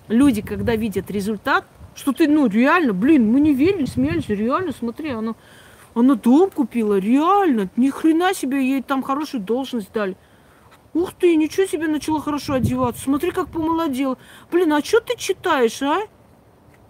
люди, 0.08 0.42
когда 0.42 0.76
видят 0.76 1.12
результат, 1.12 1.66
что 1.96 2.14
ты, 2.14 2.28
ну, 2.28 2.48
реально, 2.48 2.94
блин, 2.94 3.32
мы 3.32 3.40
не 3.40 3.54
верили, 3.54 3.86
смеялись, 3.86 4.30
реально, 4.30 4.72
смотри, 4.72 5.10
она, 5.10 5.36
она 5.96 6.16
дом 6.16 6.50
купила, 6.50 6.98
реально, 7.00 7.70
ни 7.76 7.90
хрена 7.90 8.34
себе, 8.34 8.62
ей 8.62 8.84
там 8.84 9.02
хорошую 9.02 9.42
должность 9.42 9.92
дали. 9.92 10.16
Ух 10.94 11.14
ты, 11.14 11.36
ничего 11.36 11.66
себе 11.66 11.88
начала 11.88 12.22
хорошо 12.22 12.54
одеваться, 12.54 13.04
смотри, 13.04 13.32
как 13.32 13.50
помолодела. 13.50 14.18
Блин, 14.52 14.74
а 14.74 14.84
что 14.84 15.02
ты 15.02 15.18
читаешь, 15.18 15.82
а? 15.82 16.02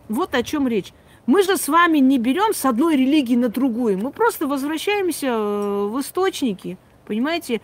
Вот 0.08 0.36
о 0.36 0.44
чем 0.44 0.68
речь. 0.68 0.94
Мы 1.28 1.44
же 1.44 1.58
с 1.58 1.68
вами 1.68 1.99
не 1.99 2.18
берем 2.18 2.54
с 2.54 2.66
одной 2.66 2.95
религии 2.95 3.36
на 3.36 3.49
другую. 3.49 3.99
Мы 3.99 4.12
просто 4.12 4.48
возвращаемся 4.48 5.28
э, 5.28 5.88
в 5.88 5.99
источники. 5.99 6.80
Понимаете? 7.06 7.62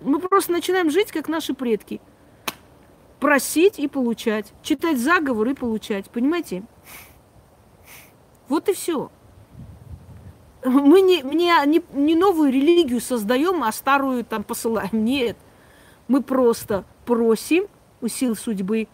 Мы 0.00 0.20
просто 0.20 0.52
начинаем 0.52 0.90
жить, 0.90 1.10
как 1.10 1.28
наши 1.28 1.54
предки 1.54 2.00
просить 3.20 3.78
и 3.78 3.88
получать, 3.88 4.52
читать 4.62 4.98
заговор 4.98 5.48
и 5.48 5.54
получать, 5.54 6.10
понимаете? 6.10 6.62
Вот 8.48 8.68
и 8.68 8.72
все. 8.74 9.10
Мы 10.64 11.00
не, 11.00 11.22
не, 11.22 11.50
не, 11.66 11.82
не 11.92 12.14
новую 12.14 12.52
религию 12.52 13.00
создаем, 13.00 13.62
а 13.62 13.72
старую 13.72 14.24
там 14.24 14.44
посылаем. 14.44 15.04
Нет. 15.04 15.36
Мы 16.08 16.22
просто 16.22 16.84
просим 17.04 17.66
у 18.00 18.08
сил 18.08 18.36
судьбы. 18.36 18.88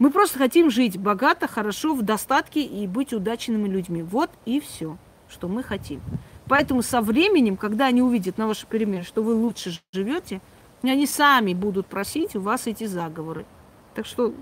Мы 0.00 0.10
просто 0.10 0.38
хотим 0.38 0.70
жить 0.70 0.98
богато, 0.98 1.46
хорошо, 1.46 1.94
в 1.94 2.00
достатке 2.00 2.62
и 2.62 2.86
быть 2.86 3.12
удачными 3.12 3.68
людьми. 3.68 4.02
Вот 4.02 4.30
и 4.46 4.58
все, 4.58 4.96
что 5.28 5.46
мы 5.46 5.62
хотим. 5.62 6.00
Поэтому 6.46 6.80
со 6.80 7.02
временем, 7.02 7.58
когда 7.58 7.86
они 7.86 8.00
увидят 8.00 8.38
на 8.38 8.46
ваши 8.46 8.66
перемены, 8.66 9.04
что 9.04 9.22
вы 9.22 9.34
лучше 9.34 9.78
живете, 9.92 10.40
они 10.82 11.06
сами 11.06 11.52
будут 11.52 11.86
просить 11.86 12.34
у 12.34 12.40
вас 12.40 12.66
эти 12.66 12.84
заговоры. 12.84 13.44
Так 13.94 14.06
что 14.06 14.32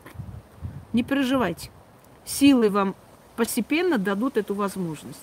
не 0.93 1.03
переживайте. 1.03 1.71
Силы 2.25 2.71
вам 2.71 2.95
постепенно 3.35 3.99
дадут 3.99 4.37
эту 4.37 4.55
возможность. 4.55 5.19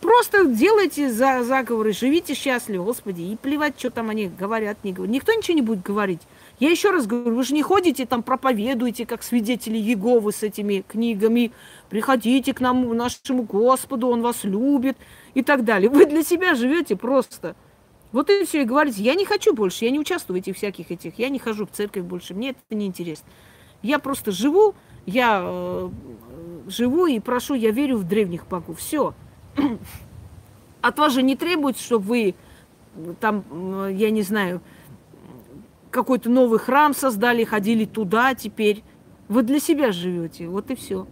Просто 0.00 0.44
делайте 0.44 1.10
за 1.10 1.42
заговоры, 1.42 1.92
живите 1.92 2.34
счастливо, 2.34 2.84
Господи, 2.84 3.22
и 3.22 3.36
плевать, 3.36 3.74
что 3.76 3.90
там 3.90 4.10
они 4.10 4.28
говорят, 4.28 4.84
не 4.84 4.92
говорят. 4.92 5.12
Никто 5.12 5.32
ничего 5.32 5.56
не 5.56 5.62
будет 5.62 5.82
говорить. 5.82 6.20
Я 6.60 6.70
еще 6.70 6.90
раз 6.90 7.06
говорю, 7.06 7.36
вы 7.36 7.44
же 7.44 7.54
не 7.54 7.62
ходите 7.62 8.04
там, 8.04 8.22
проповедуете, 8.22 9.06
как 9.06 9.22
свидетели 9.22 9.78
Еговы 9.78 10.32
с 10.32 10.42
этими 10.42 10.84
книгами. 10.86 11.52
Приходите 11.88 12.52
к 12.52 12.60
нам, 12.60 12.96
нашему 12.96 13.44
Господу, 13.44 14.08
Он 14.08 14.22
вас 14.22 14.42
любит 14.42 14.96
и 15.34 15.42
так 15.42 15.64
далее. 15.64 15.88
Вы 15.88 16.06
для 16.06 16.24
себя 16.24 16.54
живете 16.54 16.96
просто. 16.96 17.54
Вот 18.10 18.30
и 18.30 18.44
все, 18.44 18.62
и 18.62 18.64
говорите, 18.64 19.02
я 19.02 19.14
не 19.14 19.24
хочу 19.24 19.54
больше, 19.54 19.84
я 19.84 19.90
не 19.90 20.00
участвую 20.00 20.38
в 20.38 20.40
этих 20.40 20.56
всяких 20.56 20.90
этих, 20.90 21.18
я 21.18 21.28
не 21.28 21.38
хожу 21.38 21.66
в 21.66 21.70
церковь 21.70 22.04
больше, 22.04 22.34
мне 22.34 22.50
это 22.50 22.74
не 22.74 22.86
интересно. 22.86 23.28
Я 23.82 23.98
просто 23.98 24.32
живу, 24.32 24.74
я 25.04 25.42
э, 25.44 25.90
живу 26.68 27.06
и 27.06 27.20
прошу, 27.20 27.54
я 27.54 27.70
верю 27.70 27.98
в 27.98 28.04
древних 28.04 28.46
богов. 28.48 28.78
Все. 28.78 29.14
От 30.80 30.98
вас 30.98 31.12
же 31.12 31.22
не 31.22 31.36
требуется, 31.36 31.82
чтобы 31.82 32.06
вы 32.06 32.34
там, 33.20 33.88
я 33.90 34.10
не 34.10 34.22
знаю, 34.22 34.62
какой-то 35.90 36.30
новый 36.30 36.58
храм 36.58 36.94
создали, 36.94 37.44
ходили 37.44 37.84
туда 37.84 38.34
теперь. 38.34 38.82
Вы 39.28 39.42
для 39.42 39.60
себя 39.60 39.92
живете, 39.92 40.48
вот 40.48 40.70
и 40.70 40.74
все. 40.74 41.06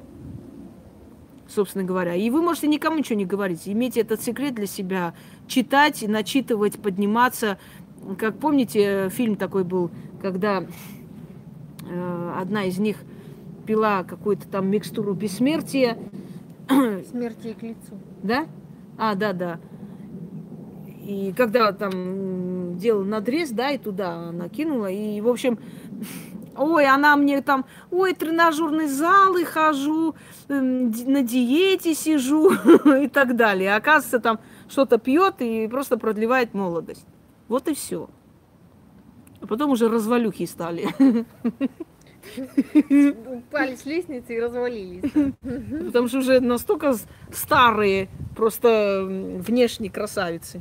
Собственно 1.48 1.85
говоря. 1.85 2.15
И 2.15 2.28
вы 2.31 2.43
можете 2.43 2.66
никому 2.66 2.98
ничего 2.98 3.19
не 3.19 3.27
говорить. 3.27 3.62
Имейте 3.66 4.01
этот 4.01 4.23
секрет 4.23 4.55
для 4.55 4.66
себя. 4.66 5.15
Читать, 5.47 6.05
начитывать, 6.07 6.78
подниматься. 6.81 7.59
Как 8.19 8.39
помните, 8.39 9.11
фильм 9.11 9.36
такой 9.36 9.65
был, 9.65 9.90
когда 10.20 10.65
э, 11.89 12.32
одна 12.40 12.65
из 12.65 12.78
них 12.78 12.97
пила 13.66 14.05
какую-то 14.05 14.48
там 14.48 14.69
микстуру 14.69 15.15
бессмертия. 15.15 15.98
Смерти 17.11 17.55
к 17.59 17.62
лицу. 17.62 17.94
Да? 18.23 18.47
А, 18.98 19.15
да, 19.15 19.32
да. 19.32 19.61
И 21.05 21.32
когда 21.36 21.70
там 21.73 21.93
делал 22.77 23.05
надрез, 23.05 23.51
да, 23.51 23.70
и 23.70 23.78
туда 23.78 24.31
накинула, 24.32 24.90
и, 24.90 25.20
в 25.20 25.28
общем, 25.28 25.59
ой, 26.57 26.86
она 26.86 27.16
мне 27.16 27.43
там, 27.43 27.65
ой, 27.90 28.15
тренажерный 28.15 28.86
зал 28.86 29.36
и 29.36 29.44
хожу, 29.44 30.15
эм, 30.48 30.90
на 30.90 31.23
диете 31.23 31.94
сижу 31.94 32.53
и 33.03 33.09
так 33.09 33.36
далее. 33.36 33.74
А 33.74 33.77
оказывается, 33.77 34.20
там 34.20 34.40
что-то 34.69 34.98
пьет 34.98 35.36
и 35.40 35.69
просто 35.69 35.98
продлевает 35.98 36.55
молодость. 36.55 37.07
Вот 37.48 37.69
и 37.69 37.74
все. 37.74 38.09
А 39.40 39.47
потом 39.47 39.70
уже 39.70 39.89
развалюхи 39.89 40.47
стали. 40.47 40.89
Упали 42.36 43.77
с 43.77 43.86
лестницы 43.86 44.35
и 44.35 44.40
развалились. 44.40 45.12
Потому 45.86 46.09
что 46.09 46.19
уже 46.19 46.40
настолько 46.40 46.94
старые, 47.32 48.09
просто 48.35 49.05
внешние 49.07 49.93
красавицы. 49.93 50.61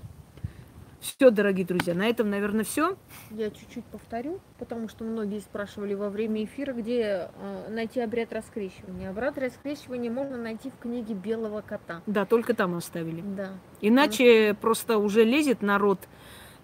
Все, 1.05 1.29
дорогие 1.29 1.67
друзья, 1.67 1.93
на 1.93 2.07
этом, 2.07 2.31
наверное, 2.31 2.63
все. 2.63 2.97
Я 3.29 3.51
чуть-чуть 3.51 3.85
повторю, 3.85 4.39
потому 4.57 4.89
что 4.89 5.03
многие 5.03 5.39
спрашивали 5.39 5.93
во 5.93 6.09
время 6.09 6.43
эфира, 6.43 6.73
где 6.73 7.29
э, 7.31 7.69
найти 7.69 7.99
обряд 7.99 8.33
раскрещивания. 8.33 9.11
Обряд 9.11 9.37
раскрещивания 9.37 10.09
можно 10.09 10.35
найти 10.35 10.71
в 10.71 10.79
книге 10.79 11.13
Белого 11.13 11.61
кота. 11.61 12.01
Да, 12.07 12.25
только 12.25 12.55
там 12.55 12.73
оставили. 12.73 13.21
Да. 13.21 13.49
Иначе 13.81 14.55
потому... 14.55 14.61
просто 14.61 14.97
уже 14.97 15.23
лезет 15.23 15.61
народ 15.61 15.99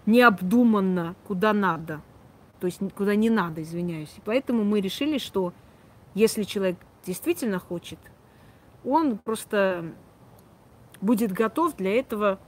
необдуманно, 0.08 1.16
куда 1.28 1.54
надо. 1.54 2.02
То 2.60 2.66
есть 2.66 2.80
куда 2.96 3.16
не 3.16 3.30
надо, 3.30 3.62
извиняюсь. 3.62 4.14
И 4.18 4.22
поэтому 4.26 4.64
мы 4.64 4.82
решили, 4.82 5.20
что 5.20 5.54
если 6.16 6.44
человек 6.44 6.78
действительно 7.06 7.60
хочет, 7.60 8.00
он 8.84 9.20
просто 9.20 9.94
будет 11.00 11.32
готов 11.32 11.76
для 11.76 12.00
этого, 12.00 12.40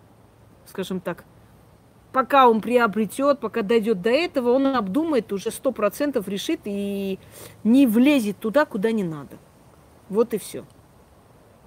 скажем 0.65 0.99
так, 0.99 1.23
пока 2.14 2.48
он 2.48 2.61
приобретет, 2.61 3.40
пока 3.40 3.64
дойдет 3.64 4.02
до 4.02 4.11
этого, 4.11 4.52
он 4.52 4.68
обдумает, 4.68 5.34
уже 5.34 5.52
сто 5.52 5.72
процентов 5.72 6.27
решит 6.30 6.61
и 6.64 7.19
не 7.64 7.88
влезет 7.88 8.38
туда, 8.38 8.65
куда 8.65 8.91
не 8.91 9.03
надо. 9.03 9.38
Вот 10.10 10.34
и 10.34 10.38
все. 10.38 10.64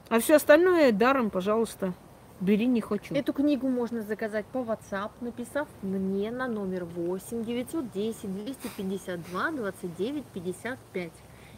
А 0.09 0.21
все 0.21 0.37
остальное 0.37 0.93
даром, 0.93 1.31
пожалуйста, 1.31 1.93
бери 2.41 2.67
не 2.67 2.81
хочу. 2.81 3.13
Эту 3.13 3.33
книгу 3.33 3.69
можно 3.69 4.03
заказать 4.03 4.47
по 4.47 4.59
WhatsApp, 4.59 5.11
написав 5.21 5.67
мне 5.83 6.31
на 6.31 6.47
номер 6.47 6.85
8 6.85 7.45
910 7.45 8.45
252 8.45 9.51
29 9.51 10.25
55. 10.33 11.11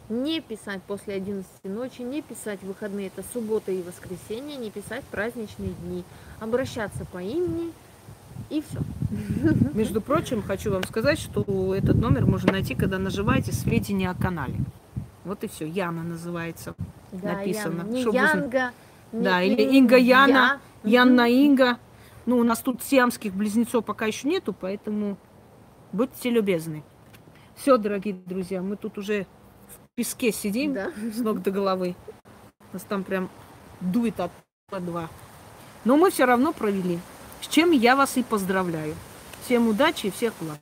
Не 0.09 0.41
писать 0.41 0.81
после 0.81 1.13
11 1.13 1.47
ночи, 1.65 2.01
не 2.01 2.23
писать 2.23 2.63
выходные, 2.63 3.07
это 3.15 3.23
суббота 3.31 3.71
и 3.71 3.83
воскресенье, 3.83 4.57
не 4.57 4.71
писать 4.71 5.03
праздничные 5.11 5.69
дни. 5.69 6.03
Обращаться 6.39 7.05
по 7.05 7.19
имени 7.19 7.71
и 8.49 8.61
все. 8.61 8.79
Между 9.73 10.01
прочим, 10.01 10.41
хочу 10.41 10.71
вам 10.71 10.83
сказать, 10.83 11.19
что 11.19 11.73
этот 11.75 11.97
номер 11.97 12.25
можно 12.25 12.51
найти, 12.51 12.75
когда 12.75 12.97
нажимаете 12.97 13.51
сведения 13.51 14.09
о 14.09 14.15
канале. 14.15 14.55
Вот 15.25 15.43
и 15.43 15.47
все. 15.47 15.67
Яна 15.67 16.03
называется. 16.03 16.75
Да, 17.11 17.33
написано. 17.33 17.79
Яна. 17.79 17.89
Не 17.89 18.01
Чтобы 18.01 18.17
Янга. 18.17 18.71
Не 19.11 19.23
да, 19.23 19.41
или 19.41 19.61
Инга 19.77 19.97
Яна, 19.97 20.59
я. 20.83 21.01
Янна 21.01 21.29
Инга. 21.29 21.77
Ну, 22.25 22.37
у 22.37 22.43
нас 22.43 22.59
тут 22.59 22.83
сиамских 22.83 23.33
близнецов 23.33 23.85
пока 23.85 24.05
еще 24.05 24.27
нету, 24.27 24.53
поэтому 24.53 25.17
будьте 25.91 26.29
любезны. 26.29 26.83
Все, 27.55 27.77
дорогие 27.77 28.13
друзья, 28.13 28.61
мы 28.61 28.75
тут 28.75 28.97
уже 28.97 29.25
в 29.67 29.95
песке 29.95 30.31
сидим 30.31 30.73
да. 30.73 30.91
с 31.13 31.17
ног 31.17 31.41
до 31.41 31.51
головы. 31.51 31.95
Нас 32.71 32.83
там 32.83 33.03
прям 33.03 33.29
дует 33.81 34.19
от 34.19 34.31
два. 34.79 35.09
Но 35.85 35.97
мы 35.97 36.11
все 36.11 36.25
равно 36.25 36.53
провели. 36.53 36.99
С 37.41 37.47
чем 37.47 37.71
я 37.71 37.95
вас 37.95 38.17
и 38.17 38.23
поздравляю. 38.23 38.95
Всем 39.45 39.67
удачи 39.67 40.07
и 40.07 40.11
всех 40.11 40.33
благ. 40.39 40.59